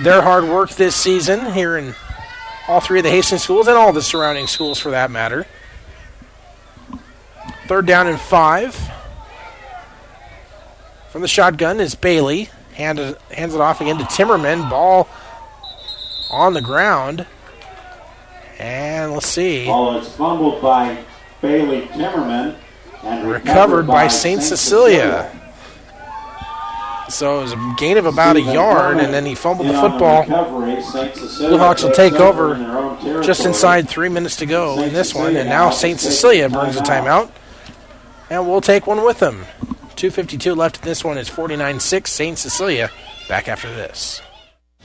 [0.00, 1.92] their hard work this season here in
[2.68, 5.46] all three of the Hastings schools and all the surrounding schools for that matter.
[7.66, 8.76] Third down and five.
[11.10, 12.50] From the shotgun is Bailey.
[12.74, 14.68] Hand it, hands it off again to Timmerman.
[14.68, 15.08] Ball
[16.30, 17.26] on the ground.
[18.58, 19.66] And let's see.
[19.66, 21.04] Ball is fumbled by
[21.40, 22.56] Bailey Timmerman
[23.02, 24.42] and Recovered by St.
[24.42, 25.30] Cecilia.
[27.08, 30.24] So it was a gain of about a yard, and then he fumbled the football.
[30.24, 33.24] Cecilia Blue Hawks will take over in their own territory.
[33.24, 36.00] just inside three minutes to go in this one, and now St.
[36.00, 37.30] Cecilia burns a timeout,
[38.30, 39.44] and we'll take one with them.
[39.96, 41.18] 2.52 left in this one.
[41.18, 42.10] It's 49 6.
[42.10, 42.38] St.
[42.38, 42.90] Cecilia
[43.28, 44.20] back after this.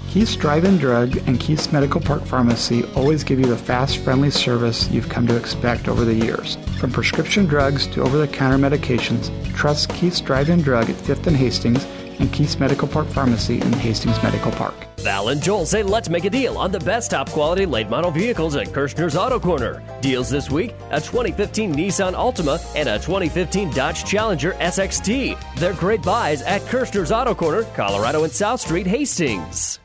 [0.08, 4.90] Keith's Drive-In Drug and Keith's Medical Park Pharmacy always give you the fast, friendly service
[4.90, 6.58] you've come to expect over the years.
[6.80, 11.86] From prescription drugs to over-the-counter medications, trust Keith's Drive-In Drug at 5th and Hastings
[12.20, 14.76] and Keith's Medical Park Pharmacy in Hastings Medical Park.
[15.00, 18.12] Val and Joel say let's make a deal on the best top quality late model
[18.12, 19.82] vehicles at Kirshner's Auto Corner.
[20.02, 25.42] Deals this week a 2015 Nissan Altima and a 2015 Dodge Challenger SXT.
[25.56, 29.80] They're great buys at Kirshner's Auto Corner, Colorado and South Street, Hastings.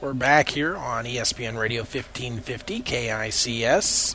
[0.00, 4.14] We're back here on ESPN Radio 1550 KICS.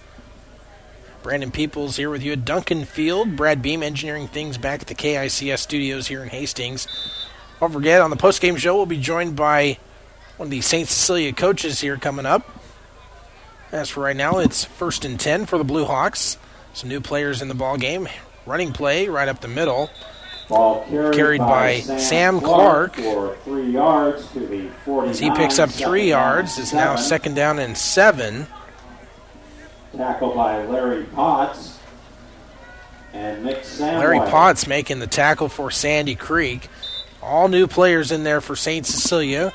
[1.23, 3.37] Brandon Peoples here with you at Duncan Field.
[3.37, 6.85] Brad Beam engineering things back at the KICS studios here in Hastings.
[7.61, 9.77] Don't forget, on the postgame show, we'll be joined by
[10.35, 10.87] one of the St.
[10.87, 12.49] Cecilia coaches here coming up.
[13.71, 16.37] As for right now, it's first and 10 for the Blue Hawks.
[16.73, 18.09] Some new players in the ball game.
[18.45, 19.89] Running play right up the middle.
[20.49, 22.95] Ball carried, Carried by Sam, Sam Clark.
[22.97, 25.09] for three yards to the 49.
[25.09, 28.45] As he picks up three yards, is now second down and seven.
[29.95, 31.79] Tackle by Larry Potts
[33.13, 33.99] and Nick Samway.
[33.99, 36.67] Larry Potts making the tackle for Sandy Creek.
[37.21, 38.85] All new players in there for St.
[38.85, 39.53] Cecilia.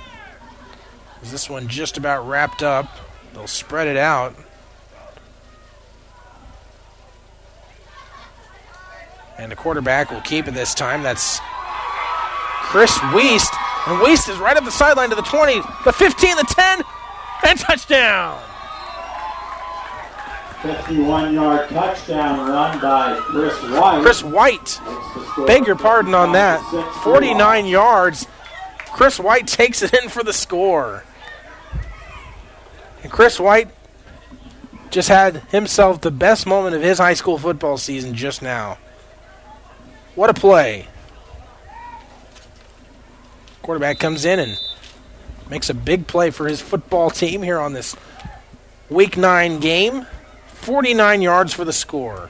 [1.23, 2.87] Is this one just about wrapped up?
[3.35, 4.35] They'll spread it out.
[9.39, 11.03] And the quarterback will keep it this time.
[11.03, 11.41] That's
[12.63, 13.55] Chris Weist.
[13.87, 16.83] And Weist is right up the sideline to the 20, the 15, the 10,
[17.47, 18.43] and touchdown.
[20.63, 24.03] 51 yard touchdown run by Chris White.
[24.03, 24.81] Chris White.
[25.47, 26.61] Beg your pardon on that.
[27.03, 28.27] 49 yards.
[28.87, 31.05] Chris White takes it in for the score.
[33.03, 33.69] And Chris White
[34.91, 38.79] just had himself the best moment of his high school football season just now.
[40.17, 40.89] What a play.
[43.63, 44.59] Quarterback comes in and
[45.49, 47.95] makes a big play for his football team here on this
[48.91, 50.07] week 9 game.
[50.69, 52.29] 49 yards for the score.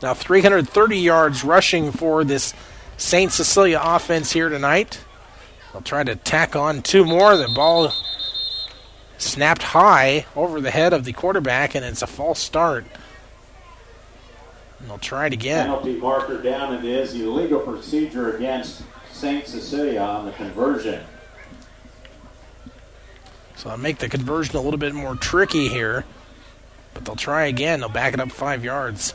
[0.00, 2.54] Now 330 yards rushing for this
[2.96, 3.30] St.
[3.30, 5.04] Cecilia offense here tonight.
[5.70, 7.36] They'll try to tack on two more.
[7.36, 7.92] The ball
[9.18, 12.86] snapped high over the head of the quarterback, and it's a false start.
[14.80, 15.66] And they'll try it again.
[15.66, 16.72] Penalty marker down.
[16.72, 19.46] It is illegal procedure against St.
[19.46, 21.04] Cecilia on the conversion.
[23.58, 26.04] So I'll make the conversion a little bit more tricky here.
[26.94, 27.80] But they'll try again.
[27.80, 29.14] They'll back it up five yards.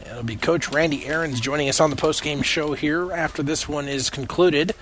[0.00, 3.88] It'll be Coach Randy Aarons joining us on the postgame show here after this one
[3.88, 4.76] is concluded.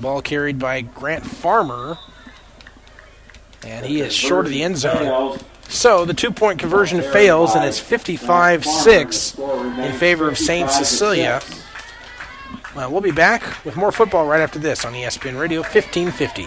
[0.00, 1.98] Ball carried by Grant Farmer.
[3.64, 5.38] And he is short of the end zone.
[5.68, 10.70] So the two point conversion fails, and it's 55 6 in favor of St.
[10.70, 11.40] Cecilia.
[12.76, 16.46] Well, we'll be back with more football right after this on ESPN Radio 1550.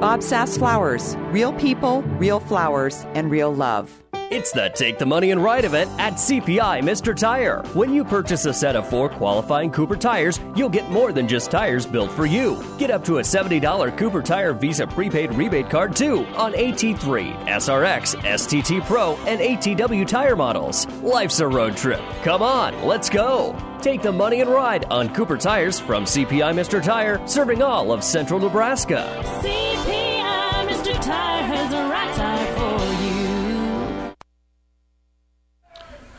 [0.00, 1.16] Bob Sass Flowers.
[1.32, 4.02] Real people, real flowers, and real love.
[4.30, 7.16] It's the Take the Money and Ride event at CPI Mr.
[7.16, 7.62] Tire.
[7.72, 11.50] When you purchase a set of four qualifying Cooper tires, you'll get more than just
[11.50, 12.62] tires built for you.
[12.76, 18.20] Get up to a $70 Cooper Tire Visa prepaid rebate card too on AT3, SRX,
[18.22, 20.86] STT Pro, and ATW tire models.
[21.00, 22.02] Life's a road trip.
[22.22, 23.56] Come on, let's go.
[23.80, 26.82] Take the money and ride on Cooper tires from CPI Mr.
[26.82, 29.22] Tire, serving all of central Nebraska.
[29.40, 31.02] CPI Mr.
[31.02, 31.37] Tire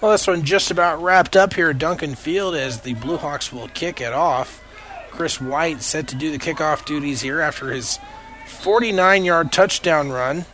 [0.01, 3.51] Well, this one just about wrapped up here at Duncan Field as the Blue Hawks
[3.51, 4.63] will kick it off.
[5.11, 7.99] Chris White set to do the kickoff duties here after his
[8.47, 10.45] 49 yard touchdown run.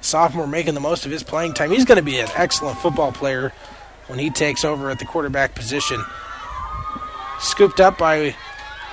[0.00, 1.70] Sophomore making the most of his playing time.
[1.70, 3.52] He's going to be an excellent football player
[4.06, 6.04] when he takes over at the quarterback position.
[7.40, 8.36] Scooped up by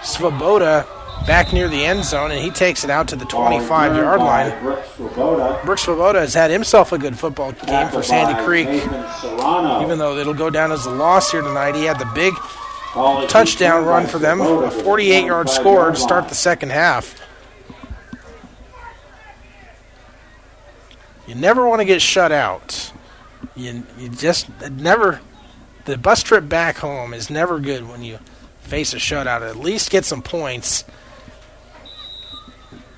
[0.02, 0.88] Svoboda
[1.26, 4.52] back near the end zone, and he takes it out to the 25 yard line.
[4.62, 10.34] Brooks Svoboda has had himself a good football game for Sandy Creek, even though it'll
[10.34, 11.76] go down as a loss here tonight.
[11.76, 12.34] He had the big
[13.30, 17.16] touchdown run for them, a 48 yard score to start the second half.
[21.28, 22.92] You never want to get shut out.
[23.56, 25.22] You, you just never.
[25.86, 28.18] The bus trip back home is never good when you
[28.62, 29.48] face a shutout.
[29.48, 30.84] At least get some points.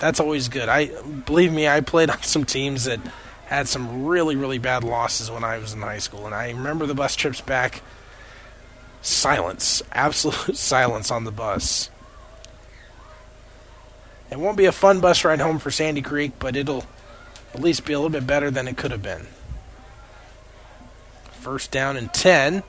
[0.02, 0.68] That's always good.
[0.68, 0.88] I
[1.28, 3.00] believe me, I played on some teams that
[3.46, 6.88] had some really, really bad losses when I was in high school, and I remember
[6.88, 7.84] the bus trips back.
[9.04, 11.92] Silence, absolute silence on the bus.
[14.32, 16.84] It won't be a fun bus ride home for Sandy Creek, but it'll
[17.54, 19.28] at least be a little bit better than it could have been.
[21.34, 22.64] First down and 10.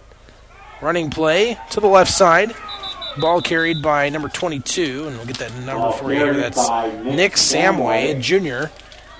[0.82, 2.54] Running play to the left side.
[3.20, 6.34] Ball carried by number 22, and we'll get that number for you here.
[6.34, 6.56] That's
[7.04, 8.20] Nick Samway, Samway.
[8.20, 8.70] junior.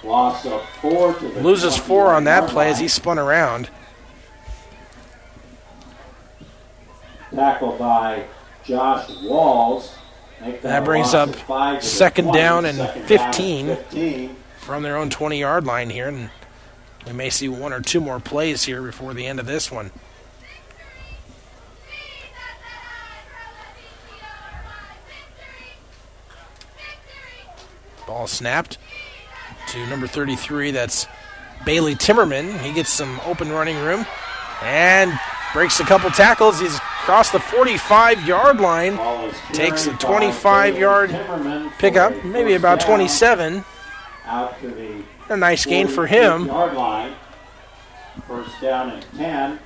[0.02, 3.70] Loss of four to the Loses four on that 21 play as he spun around.
[7.34, 8.24] Tackled by
[8.64, 9.94] Josh Walls.
[10.62, 14.36] That brings up of five to the second 20, down and second 15 and 15.
[14.58, 16.30] from their own 20 yard line here, and
[17.06, 19.92] we may see one or two more plays here before the end of this one.
[28.06, 28.78] Ball snapped
[29.68, 30.70] to number 33.
[30.70, 31.06] That's
[31.64, 32.58] Bailey Timmerman.
[32.60, 34.04] He gets some open running room
[34.62, 35.12] and
[35.52, 36.60] breaks a couple tackles.
[36.60, 38.98] He's across the 45 yard line.
[39.52, 41.10] Takes a 25 yard
[41.78, 43.64] pickup, maybe about 27.
[44.24, 46.46] Out to the A nice gain for him.
[48.26, 49.58] First down and 10.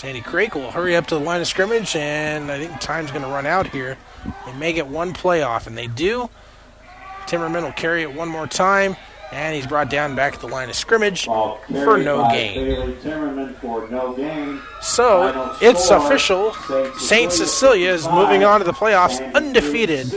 [0.00, 3.20] Sandy Creek will hurry up to the line of scrimmage, and I think time's going
[3.20, 3.98] to run out here.
[4.46, 6.30] They may get one play off, and they do.
[7.26, 8.96] Timmerman will carry it one more time,
[9.30, 12.96] and he's brought down back at the line of scrimmage for no gain.
[13.60, 14.62] For no gain.
[14.80, 16.54] So Final it's score, official.
[16.96, 17.30] St.
[17.30, 20.14] Cecilia is moving on to the playoffs undefeated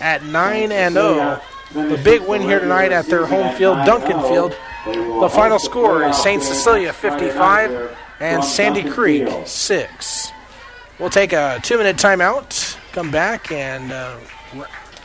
[0.00, 1.42] at 9 and 0.
[1.74, 4.56] The big win here tonight at their home field, Duncan Field.
[4.86, 6.40] The final score is St.
[6.40, 10.32] Cecilia 55 and Sandy Creek 6.
[11.00, 14.16] We'll take a two minute timeout, come back, and uh,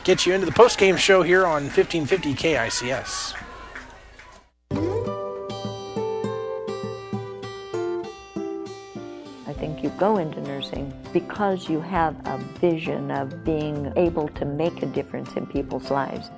[0.04, 3.34] get you into the post game show here on 1550 KICS.
[9.48, 14.44] I think you go into nursing because you have a vision of being able to
[14.44, 16.30] make a difference in people's lives.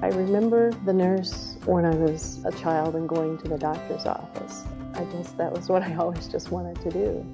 [0.00, 4.62] I remember the nurse when I was a child and going to the doctor's office.
[4.94, 7.26] I guess that was what I always just wanted to do.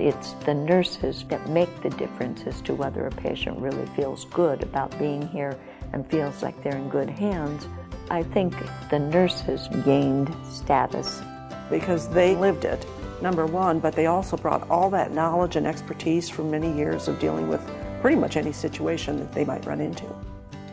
[0.00, 4.64] It's the nurses that make the difference as to whether a patient really feels good
[4.64, 5.56] about being here
[5.92, 7.68] and feels like they're in good hands.
[8.10, 8.56] I think
[8.90, 11.22] the nurses gained status
[11.70, 12.84] because they lived it,
[13.22, 17.20] number one, but they also brought all that knowledge and expertise from many years of
[17.20, 17.64] dealing with
[18.00, 20.04] pretty much any situation that they might run into.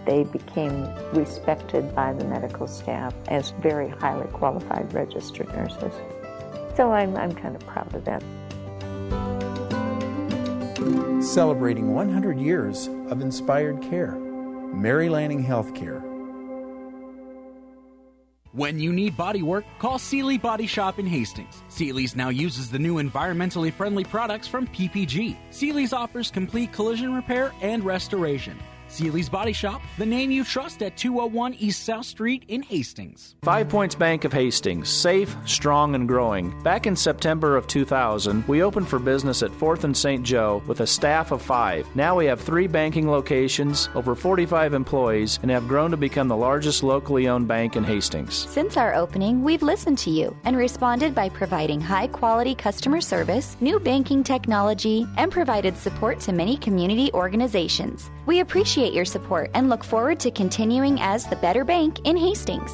[0.05, 5.93] They became respected by the medical staff as very highly qualified registered nurses.
[6.75, 8.23] So I'm, I'm kind of proud of that.
[11.23, 14.17] Celebrating 100 years of inspired care.
[14.73, 16.01] Mary Lanning Healthcare.
[18.53, 21.63] When you need body work, call Seeley Body Shop in Hastings.
[21.69, 25.37] Seeley's now uses the new environmentally friendly products from PPG.
[25.51, 28.57] Seeley's offers complete collision repair and restoration.
[28.91, 33.35] Seeley's Body Shop, the name you trust at 201 East South Street in Hastings.
[33.41, 36.61] Five Points Bank of Hastings, safe, strong, and growing.
[36.61, 40.23] Back in September of 2000, we opened for business at 4th and St.
[40.23, 41.87] Joe with a staff of five.
[41.95, 46.35] Now we have three banking locations, over 45 employees, and have grown to become the
[46.35, 48.35] largest locally owned bank in Hastings.
[48.49, 53.55] Since our opening, we've listened to you and responded by providing high quality customer service,
[53.61, 58.11] new banking technology, and provided support to many community organizations.
[58.25, 62.71] We appreciate your support and look forward to continuing as the better bank in Hastings.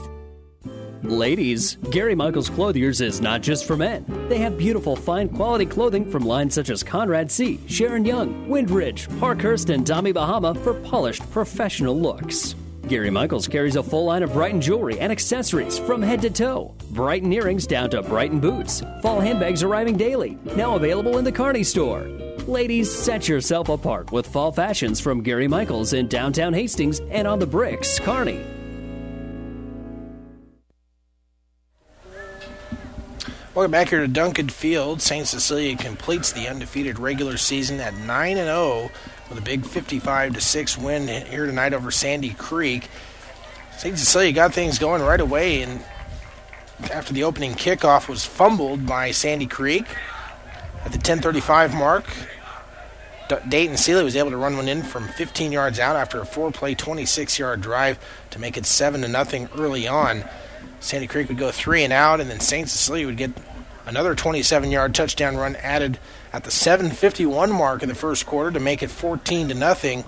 [1.04, 4.06] Ladies, Gary Michaels Clothiers is not just for men.
[4.30, 9.08] They have beautiful, fine quality clothing from lines such as Conrad C., Sharon Young, Windridge,
[9.20, 12.56] Parkhurst, and Tommy Bahama for polished, professional looks.
[12.88, 16.74] Gary Michaels carries a full line of Brighton jewelry and accessories from head to toe.
[16.92, 18.82] Brighton earrings down to Brighton boots.
[19.02, 20.38] Fall handbags arriving daily.
[20.56, 22.08] Now available in the Kearney store.
[22.48, 27.40] Ladies, set yourself apart with fall fashions from Gary Michaels in downtown Hastings and on
[27.40, 28.42] the bricks, Kearney.
[33.54, 35.02] Welcome back here to Duncan Field.
[35.02, 35.28] St.
[35.28, 38.92] Cecilia completes the undefeated regular season at 9 and 0
[39.28, 42.88] with a big 55 to 6 win here tonight over Sandy Creek.
[43.78, 43.98] St.
[43.98, 45.84] Cecilia got things going right away and
[46.94, 49.86] after the opening kickoff was fumbled by Sandy Creek
[50.86, 52.06] at the 10:35 mark.
[53.50, 56.76] Dayton Seeley was able to run one in from 15 yards out after a four-play,
[56.76, 58.00] 26-yard drive
[58.32, 60.24] to make it seven to nothing early on.
[60.80, 62.70] Sandy Creek would go three and out, and then St.
[62.70, 63.32] Cecilia would get
[63.86, 66.00] another 27-yard touchdown run added
[66.34, 70.04] at the 7:51 mark in the first quarter to make it 14 to nothing.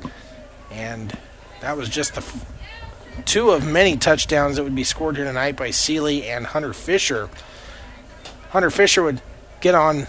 [0.72, 1.18] And
[1.62, 2.46] that was just the f-
[3.26, 7.30] two of many touchdowns that would be scored here tonight by Seeley and Hunter Fisher.
[8.52, 9.22] Hunter Fisher would
[9.62, 10.08] get on,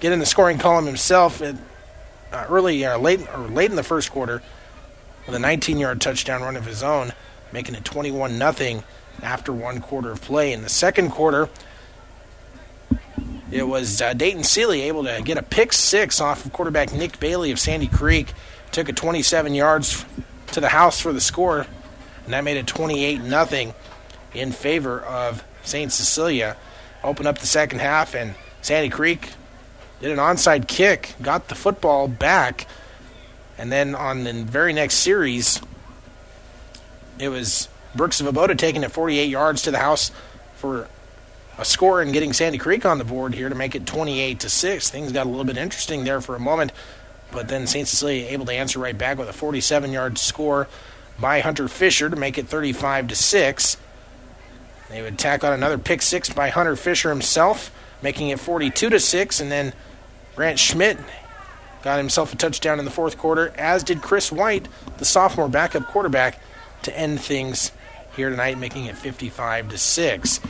[0.00, 1.56] get in the scoring column himself at,
[2.32, 4.42] uh, early, uh, late, or late in the first quarter
[5.26, 7.12] with a 19-yard touchdown run of his own,
[7.52, 8.82] making it 21 nothing
[9.22, 10.52] after one quarter of play.
[10.52, 11.48] In the second quarter,
[13.50, 17.20] it was uh, Dayton Seeley able to get a pick six off of quarterback Nick
[17.20, 18.32] Bailey of Sandy Creek.
[18.72, 20.04] Took it 27 yards
[20.48, 21.66] to the house for the score,
[22.24, 23.74] and that made it 28 nothing
[24.32, 25.92] in favor of St.
[25.92, 26.56] Cecilia.
[27.04, 29.28] Open up the second half, and Sandy Creek
[30.02, 32.66] did an onside kick, got the football back,
[33.56, 35.62] and then on the very next series,
[37.20, 40.10] it was Brooks Svoboda taking it 48 yards to the house
[40.56, 40.88] for
[41.56, 44.50] a score and getting Sandy Creek on the board here to make it 28 to
[44.50, 44.90] 6.
[44.90, 46.72] Things got a little bit interesting there for a moment,
[47.30, 47.86] but then St.
[47.86, 50.66] Cecilia able to answer right back with a 47-yard score
[51.20, 53.76] by Hunter Fisher to make it 35 to 6.
[54.88, 57.70] They would tack on another pick 6 by Hunter Fisher himself,
[58.02, 59.72] making it 42 to 6 and then
[60.36, 60.98] Grant Schmidt
[61.82, 65.86] got himself a touchdown in the fourth quarter as did Chris White, the sophomore backup
[65.86, 66.40] quarterback
[66.82, 67.72] to end things
[68.16, 70.40] here tonight, making it 55 to 6.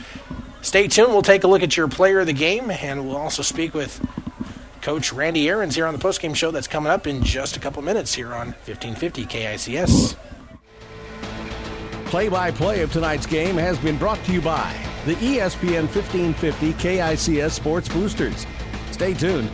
[0.61, 1.11] Stay tuned.
[1.11, 4.01] We'll take a look at your player of the game, and we'll also speak with
[4.81, 7.81] Coach Randy Aarons here on the postgame show that's coming up in just a couple
[7.81, 10.15] minutes here on 1550 KICS.
[12.05, 14.73] Play by play of tonight's game has been brought to you by
[15.05, 18.45] the ESPN 1550 KICS Sports Boosters.
[18.91, 19.49] Stay tuned.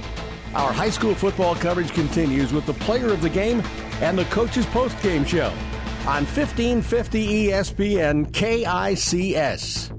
[0.55, 3.61] Our high school football coverage continues with the player of the game
[4.01, 5.53] and the coach's post-game show
[6.07, 9.98] on E 1550 ESPN KICS.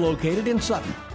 [0.01, 1.10] located in Sutton.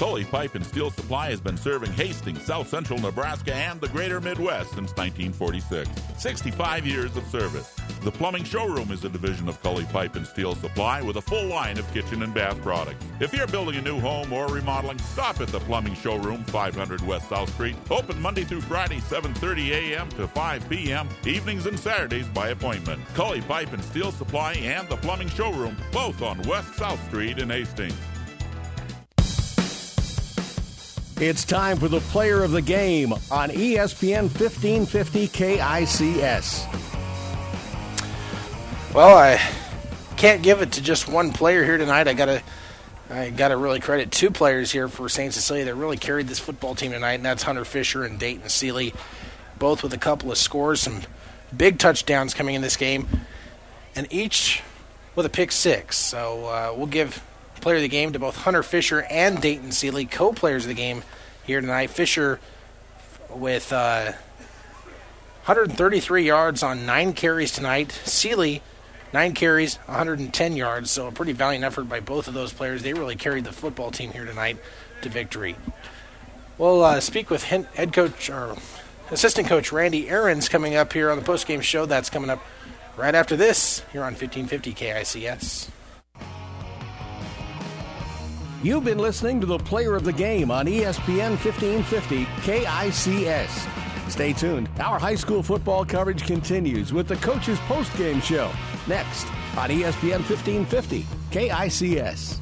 [0.00, 4.18] Cully Pipe and Steel Supply has been serving Hastings, South Central Nebraska, and the greater
[4.18, 5.90] Midwest since 1946.
[6.16, 7.76] 65 years of service.
[8.02, 11.44] The Plumbing Showroom is a division of Cully Pipe and Steel Supply with a full
[11.48, 13.04] line of kitchen and bath products.
[13.20, 17.28] If you're building a new home or remodeling, stop at the Plumbing Showroom, 500 West
[17.28, 17.76] South Street.
[17.90, 20.08] Open Monday through Friday, 7:30 a.m.
[20.12, 21.10] to 5 p.m.
[21.26, 23.02] Evenings and Saturdays by appointment.
[23.12, 27.50] Cully Pipe and Steel Supply and the Plumbing Showroom, both on West South Street in
[27.50, 27.92] Hastings.
[31.20, 36.64] It's time for the player of the game on ESPN 1550 KICS.
[38.94, 39.38] Well, I
[40.16, 42.08] can't give it to just one player here tonight.
[42.08, 42.42] I gotta,
[43.10, 46.74] I gotta really credit two players here for Saint Cecilia that really carried this football
[46.74, 48.94] team tonight, and that's Hunter Fisher and Dayton Seeley,
[49.58, 51.02] both with a couple of scores, some
[51.54, 53.06] big touchdowns coming in this game,
[53.94, 54.62] and each
[55.14, 55.98] with a pick six.
[55.98, 57.22] So uh, we'll give
[57.60, 61.02] player of the game to both Hunter Fisher and Dayton Seeley, co-players of the game
[61.44, 61.90] here tonight.
[61.90, 62.40] Fisher
[63.30, 64.12] with uh,
[65.44, 67.92] 133 yards on nine carries tonight.
[68.04, 68.62] Seeley
[69.12, 70.90] nine carries, 110 yards.
[70.90, 72.82] So a pretty valiant effort by both of those players.
[72.82, 74.58] They really carried the football team here tonight
[75.02, 75.56] to victory.
[76.58, 78.56] We'll uh, speak with head coach or
[79.10, 81.86] assistant coach Randy Aarons coming up here on the postgame show.
[81.86, 82.44] That's coming up
[82.96, 85.70] right after this here on 1550 KICS.
[88.62, 94.10] You've been listening to the player of the game on ESPN 1550 KICS.
[94.10, 94.68] Stay tuned.
[94.78, 98.52] Our high school football coverage continues with the coach's post-game show
[98.86, 99.24] next
[99.56, 102.40] on ESPN 1550 KICS.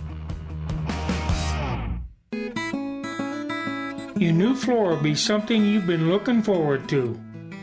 [4.21, 7.17] Your new floor will be something you've been looking forward to.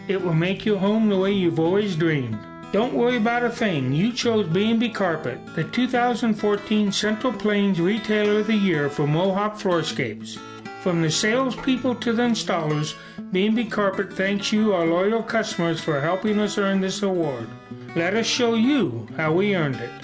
[0.08, 2.40] It will make your home the way you've always dreamed.
[2.76, 3.94] Don't worry about a thing.
[3.94, 10.38] You chose B&B Carpet, the 2014 Central Plains Retailer of the Year for Mohawk Floorscapes.
[10.82, 12.94] From the salespeople to the installers,
[13.32, 17.48] B&B Carpet thanks you, our loyal customers, for helping us earn this award.
[17.96, 20.04] Let us show you how we earned it.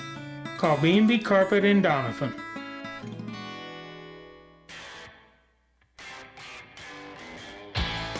[0.57, 2.33] Call B&B Carpet in Doniphan.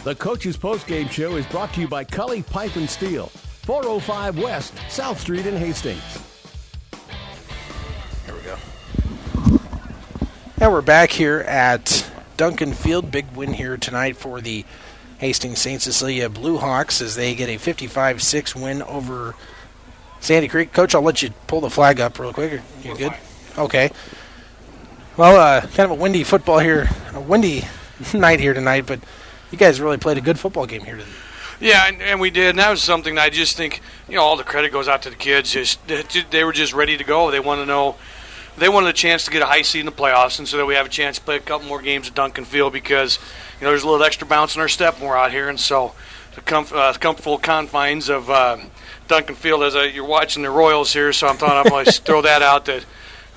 [0.03, 3.31] The coach's postgame show is brought to you by Cully Pipe and Steel,
[3.63, 6.01] 405 West, South Street in Hastings.
[8.25, 8.57] Here we go.
[10.59, 13.11] Now we're back here at Duncan Field.
[13.11, 14.65] Big win here tonight for the
[15.19, 15.79] Hastings St.
[15.79, 19.35] Cecilia Blue Hawks as they get a 55 6 win over
[20.21, 20.73] Sandy Creek.
[20.73, 22.61] Coach, I'll let you pull the flag up real quick.
[22.83, 23.13] You good?
[23.59, 23.91] Okay.
[25.17, 27.65] Well, uh, kind of a windy football here, a windy
[28.15, 29.01] night here tonight, but
[29.51, 31.09] you guys really played a good football game here today.
[31.61, 34.23] Yeah, and, and we did, and that was something that I just think you know
[34.23, 35.51] all the credit goes out to the kids.
[35.51, 35.79] Just
[36.31, 37.29] they were just ready to go.
[37.29, 37.95] They want to know.
[38.57, 40.65] They wanted a chance to get a high seed in the playoffs, and so that
[40.65, 43.19] we have a chance to play a couple more games at Duncan Field because
[43.59, 45.59] you know there's a little extra bounce in our step when we're out here, and
[45.59, 45.93] so
[46.33, 48.57] the comf- uh, comfortable confines of uh,
[49.07, 51.13] Duncan Field as a, you're watching the Royals here.
[51.13, 52.83] So I'm thought I'm going to throw that out that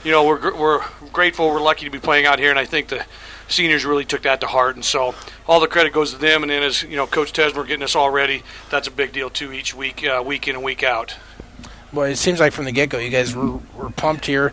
[0.02, 2.64] you know we're gr- we're grateful, we're lucky to be playing out here, and I
[2.64, 3.04] think the
[3.48, 5.14] seniors really took that to heart, and so
[5.47, 6.42] all the credit goes to them.
[6.42, 9.31] And then as you know, Coach Tesmer getting us all ready, that's a big deal
[9.31, 9.52] too.
[9.52, 11.16] Each week, uh, week in and week out.
[11.92, 14.52] Well, it seems like from the get go, you guys were, were pumped here.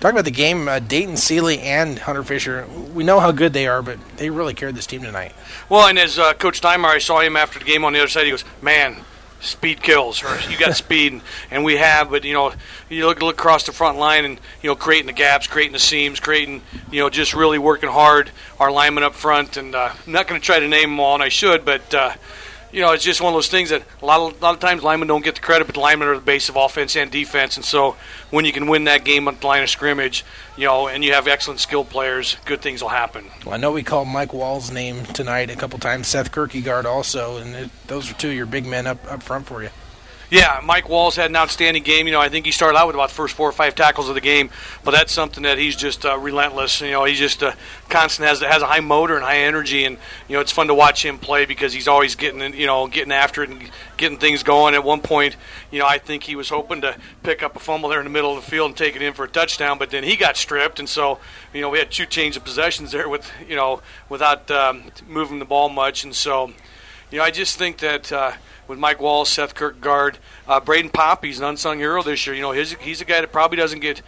[0.00, 3.66] Talking about the game, uh, Dayton Seeley and Hunter Fisher, we know how good they
[3.66, 5.32] are, but they really carried this team tonight.
[5.70, 8.08] Well, and as uh, Coach Steinmeier, I saw him after the game on the other
[8.08, 8.24] side.
[8.24, 8.96] He goes, "Man,
[9.44, 12.52] speed kills, or you got speed, and, and we have." But you know,
[12.88, 15.78] you look look across the front line, and you know, creating the gaps, creating the
[15.78, 18.30] seams, creating you know, just really working hard.
[18.58, 21.14] Our linemen up front, and uh, I'm not going to try to name them all,
[21.14, 21.94] and I should, but.
[21.94, 22.14] Uh,
[22.74, 24.60] you know, it's just one of those things that a lot of, a lot of
[24.60, 27.08] times linemen don't get the credit, but the linemen are the base of offense and
[27.08, 27.54] defense.
[27.54, 27.94] And so
[28.30, 30.24] when you can win that game at the line of scrimmage,
[30.56, 33.26] you know, and you have excellent skilled players, good things will happen.
[33.46, 37.36] Well, I know we called Mike Wall's name tonight a couple times, Seth Kierkegaard also,
[37.36, 39.70] and it, those are two of your big men up, up front for you.
[40.34, 42.08] Yeah, Mike Walls had an outstanding game.
[42.08, 44.08] You know, I think he started out with about the first four or five tackles
[44.08, 44.50] of the game,
[44.82, 46.80] but that's something that he's just uh, relentless.
[46.80, 47.52] You know, he's just uh,
[47.88, 49.96] constant has has a high motor and high energy, and
[50.26, 53.12] you know, it's fun to watch him play because he's always getting you know getting
[53.12, 54.74] after it and getting things going.
[54.74, 55.36] At one point,
[55.70, 58.10] you know, I think he was hoping to pick up a fumble there in the
[58.10, 60.36] middle of the field and take it in for a touchdown, but then he got
[60.36, 61.20] stripped, and so
[61.52, 65.38] you know we had two change of possessions there with you know without um, moving
[65.38, 66.48] the ball much, and so
[67.12, 68.10] you know I just think that.
[68.10, 68.32] Uh,
[68.68, 70.18] with Mike Wallace, Seth Kierkegaard,
[70.48, 71.24] uh, Braden Pop.
[71.24, 72.34] He's an unsung hero this year.
[72.34, 74.02] You know, his, he's a guy that probably doesn't get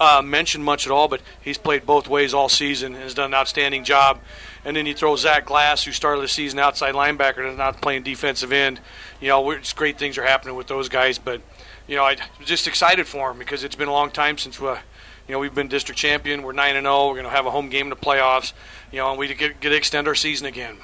[0.00, 3.26] uh, mentioned much at all, but he's played both ways all season and has done
[3.26, 4.20] an outstanding job.
[4.64, 7.80] And then you throw Zach Glass, who started the season outside linebacker and is not
[7.80, 8.80] playing defensive end.
[9.20, 11.40] You know, it's great things are happening with those guys, but
[11.86, 14.78] you know, I'm just excited for him because it's been a long time since uh,
[15.26, 16.42] You know, we've been district champion.
[16.42, 17.08] We're nine and zero.
[17.08, 18.52] We're going to have a home game in the playoffs.
[18.92, 20.76] You know, and we get, get to extend our season again.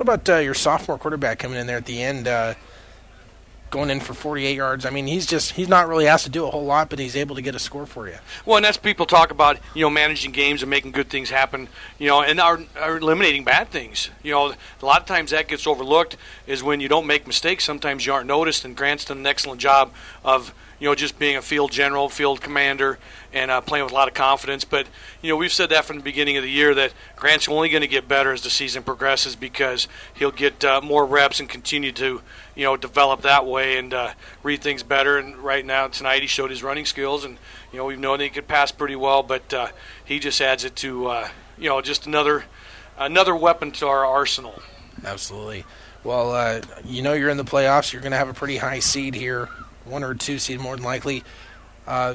[0.00, 2.26] What about uh, your sophomore quarterback coming in there at the end?
[2.26, 2.54] Uh,
[3.68, 4.86] going in for 48 yards.
[4.86, 7.14] I mean, he's just he's not really asked to do a whole lot, but he's
[7.14, 8.16] able to get a score for you.
[8.46, 11.68] Well, and that's people talk about you know managing games and making good things happen.
[11.98, 14.08] You know, and are, are eliminating bad things.
[14.22, 17.64] You know, a lot of times that gets overlooked is when you don't make mistakes.
[17.64, 19.92] Sometimes you aren't noticed, and Grant's done an excellent job
[20.24, 22.98] of you know just being a field general, field commander,
[23.32, 24.64] and uh, playing with a lot of confidence.
[24.64, 24.86] But
[25.22, 27.82] you know, we've said that from the beginning of the year that Grant's only going
[27.82, 31.92] to get better as the season progresses because he'll get uh, more reps and continue
[31.92, 32.22] to
[32.54, 35.18] you know develop that way and uh, read things better.
[35.18, 37.38] And right now tonight he showed his running skills, and
[37.72, 39.68] you know we've known he could pass pretty well, but uh,
[40.04, 41.28] he just adds it to uh,
[41.58, 42.44] you know just another
[42.98, 44.60] another weapon to our arsenal.
[45.04, 45.64] Absolutely.
[46.02, 47.92] Well, uh, you know you're in the playoffs.
[47.92, 49.48] You're going to have a pretty high seed here,
[49.84, 51.22] one or two seed more than likely.
[51.86, 52.14] Uh,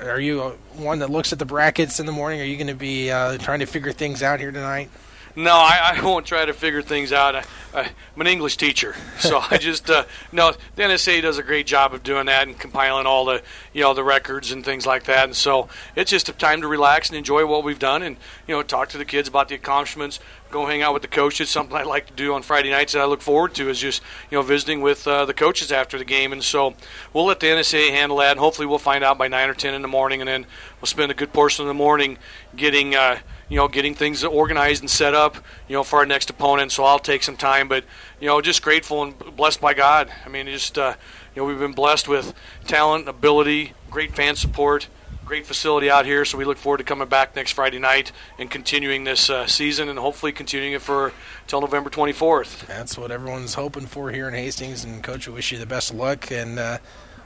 [0.00, 2.40] are you one that looks at the brackets in the morning?
[2.40, 4.90] Are you going to be uh, trying to figure things out here tonight?
[5.38, 7.36] No, I, I won't try to figure things out.
[7.74, 10.54] I, I'm an English teacher, so I just uh, no.
[10.76, 13.42] The NSA does a great job of doing that and compiling all the
[13.74, 15.24] you know the records and things like that.
[15.24, 18.16] And so it's just a time to relax and enjoy what we've done, and
[18.48, 20.20] you know talk to the kids about the accomplishments.
[20.50, 21.50] Go hang out with the coaches.
[21.50, 24.02] Something I like to do on Friday nights that I look forward to is just
[24.30, 26.32] you know visiting with uh, the coaches after the game.
[26.32, 26.74] And so
[27.12, 29.74] we'll let the NSA handle that, and hopefully we'll find out by nine or ten
[29.74, 30.46] in the morning, and then
[30.80, 32.18] we'll spend a good portion of the morning
[32.54, 32.94] getting.
[32.94, 33.18] Uh,
[33.48, 35.36] you know, getting things organized and set up,
[35.68, 36.72] you know, for our next opponent.
[36.72, 37.84] So I'll take some time, but
[38.20, 40.10] you know, just grateful and blessed by God.
[40.24, 40.94] I mean, just uh,
[41.34, 42.34] you know, we've been blessed with
[42.66, 44.88] talent, ability, great fan support,
[45.26, 46.24] great facility out here.
[46.24, 49.88] So we look forward to coming back next Friday night and continuing this uh, season,
[49.88, 51.12] and hopefully continuing it for
[51.46, 52.66] till November 24th.
[52.66, 54.84] That's what everyone's hoping for here in Hastings.
[54.84, 56.58] And coach, we wish you the best of luck and.
[56.58, 56.78] Uh,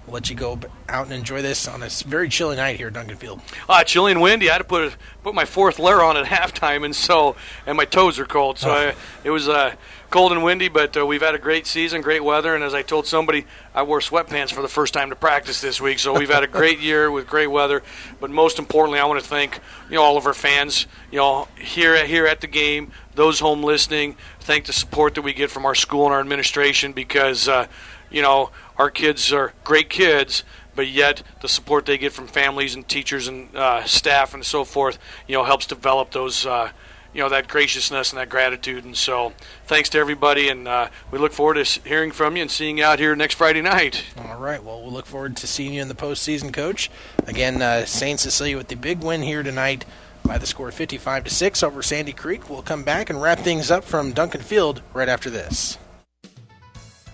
[0.06, 2.94] We'll let you go out and enjoy this on a very chilly night here at
[2.94, 3.40] Duncan Field.
[3.68, 4.48] Ah, chilly and windy.
[4.48, 7.76] I had to put a, put my fourth layer on at halftime, and so and
[7.76, 8.58] my toes are cold.
[8.58, 8.72] So Oh.
[8.72, 9.74] I, it was uh,
[10.10, 12.82] cold and windy, but uh, we've had a great season, great weather, and as I
[12.82, 15.98] told somebody, I wore sweatpants for the first time to practice this week.
[15.98, 17.82] So we've had a great year with great weather.
[18.20, 20.86] But most importantly, I want to thank you know all of our fans.
[21.12, 24.16] You know here at, here at the game, those home listening.
[24.40, 27.48] Thank the support that we get from our school and our administration because.
[27.48, 27.66] Uh,
[28.12, 28.50] you know,
[28.80, 30.42] our kids are great kids,
[30.74, 34.64] but yet the support they get from families and teachers and uh, staff and so
[34.64, 36.70] forth, you know, helps develop those, uh,
[37.12, 38.86] you know, that graciousness and that gratitude.
[38.86, 39.34] And so,
[39.66, 42.84] thanks to everybody, and uh, we look forward to hearing from you and seeing you
[42.84, 44.02] out here next Friday night.
[44.16, 44.64] All right.
[44.64, 46.90] Well, we'll look forward to seeing you in the postseason, Coach.
[47.26, 49.84] Again, uh, Saint Cecilia with the big win here tonight
[50.24, 52.48] by the score of 55 to six over Sandy Creek.
[52.48, 55.76] We'll come back and wrap things up from Duncan Field right after this.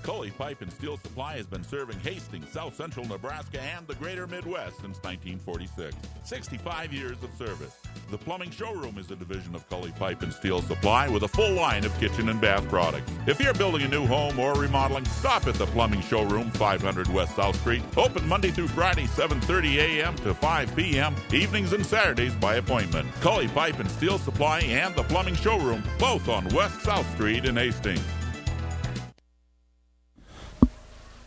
[0.07, 4.29] Coley Pipe and Steel Supply has been serving Hastings, South Central Nebraska, and the greater
[4.29, 5.97] Midwest since 1946.
[6.23, 7.77] 65 years of service.
[8.13, 11.55] The Plumbing Showroom is a division of Coley Pipe and Steel Supply with a full
[11.55, 13.11] line of kitchen and bath products.
[13.27, 17.35] If you're building a new home or remodeling, stop at the Plumbing Showroom, 500 West
[17.35, 17.83] South Street.
[17.97, 20.15] Open Monday through Friday, 7:30 a.m.
[20.19, 21.17] to 5 p.m.
[21.35, 23.13] Evenings and Saturdays by appointment.
[23.21, 27.57] Coley Pipe and Steel Supply and the Plumbing Showroom, both on West South Street in
[27.57, 28.05] Hastings.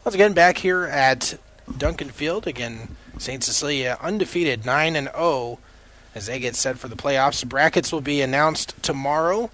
[0.10, 1.38] Once again, back here at
[1.78, 2.48] Duncan Field.
[2.48, 3.44] Again, St.
[3.44, 5.60] Cecilia undefeated 9 and 0
[6.16, 7.48] as they get set for the playoffs.
[7.48, 9.52] Brackets will be announced tomorrow,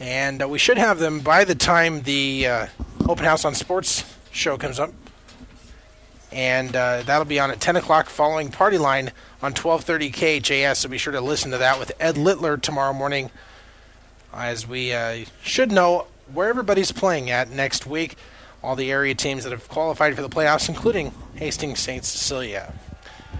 [0.00, 2.66] and uh, we should have them by the time the uh,
[3.08, 4.92] Open House on Sports show comes up.
[6.32, 10.88] And uh, that'll be on at 10 o'clock following Party Line on 1230 KHAS, so
[10.88, 13.30] be sure to listen to that with Ed Littler tomorrow morning
[14.34, 18.16] as we uh, should know where everybody's playing at next week.
[18.62, 22.04] All the area teams that have qualified for the playoffs, including Hastings St.
[22.04, 22.72] Cecilia.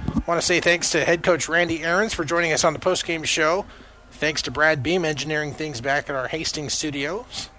[0.06, 2.78] I want to say thanks to head coach Randy Aarons for joining us on the
[2.78, 3.66] postgame show.
[4.12, 7.50] Thanks to Brad Beam engineering things back at our Hastings studios.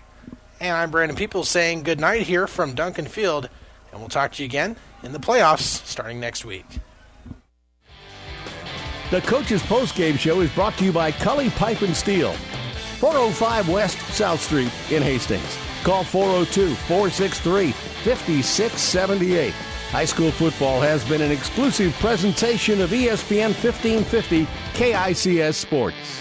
[0.59, 3.49] And I'm Brandon Peoples saying good night here from Duncan Field,
[3.91, 6.65] and we'll talk to you again in the playoffs starting next week.
[9.11, 12.33] The Coach's Postgame Show is brought to you by Cully Pipe and Steel,
[12.99, 15.68] 405 West South Street in Hastings.
[15.83, 19.53] Call 402 463 5678.
[19.89, 26.18] High school football has been an exclusive presentation of ESPN 1550 KICS Sports.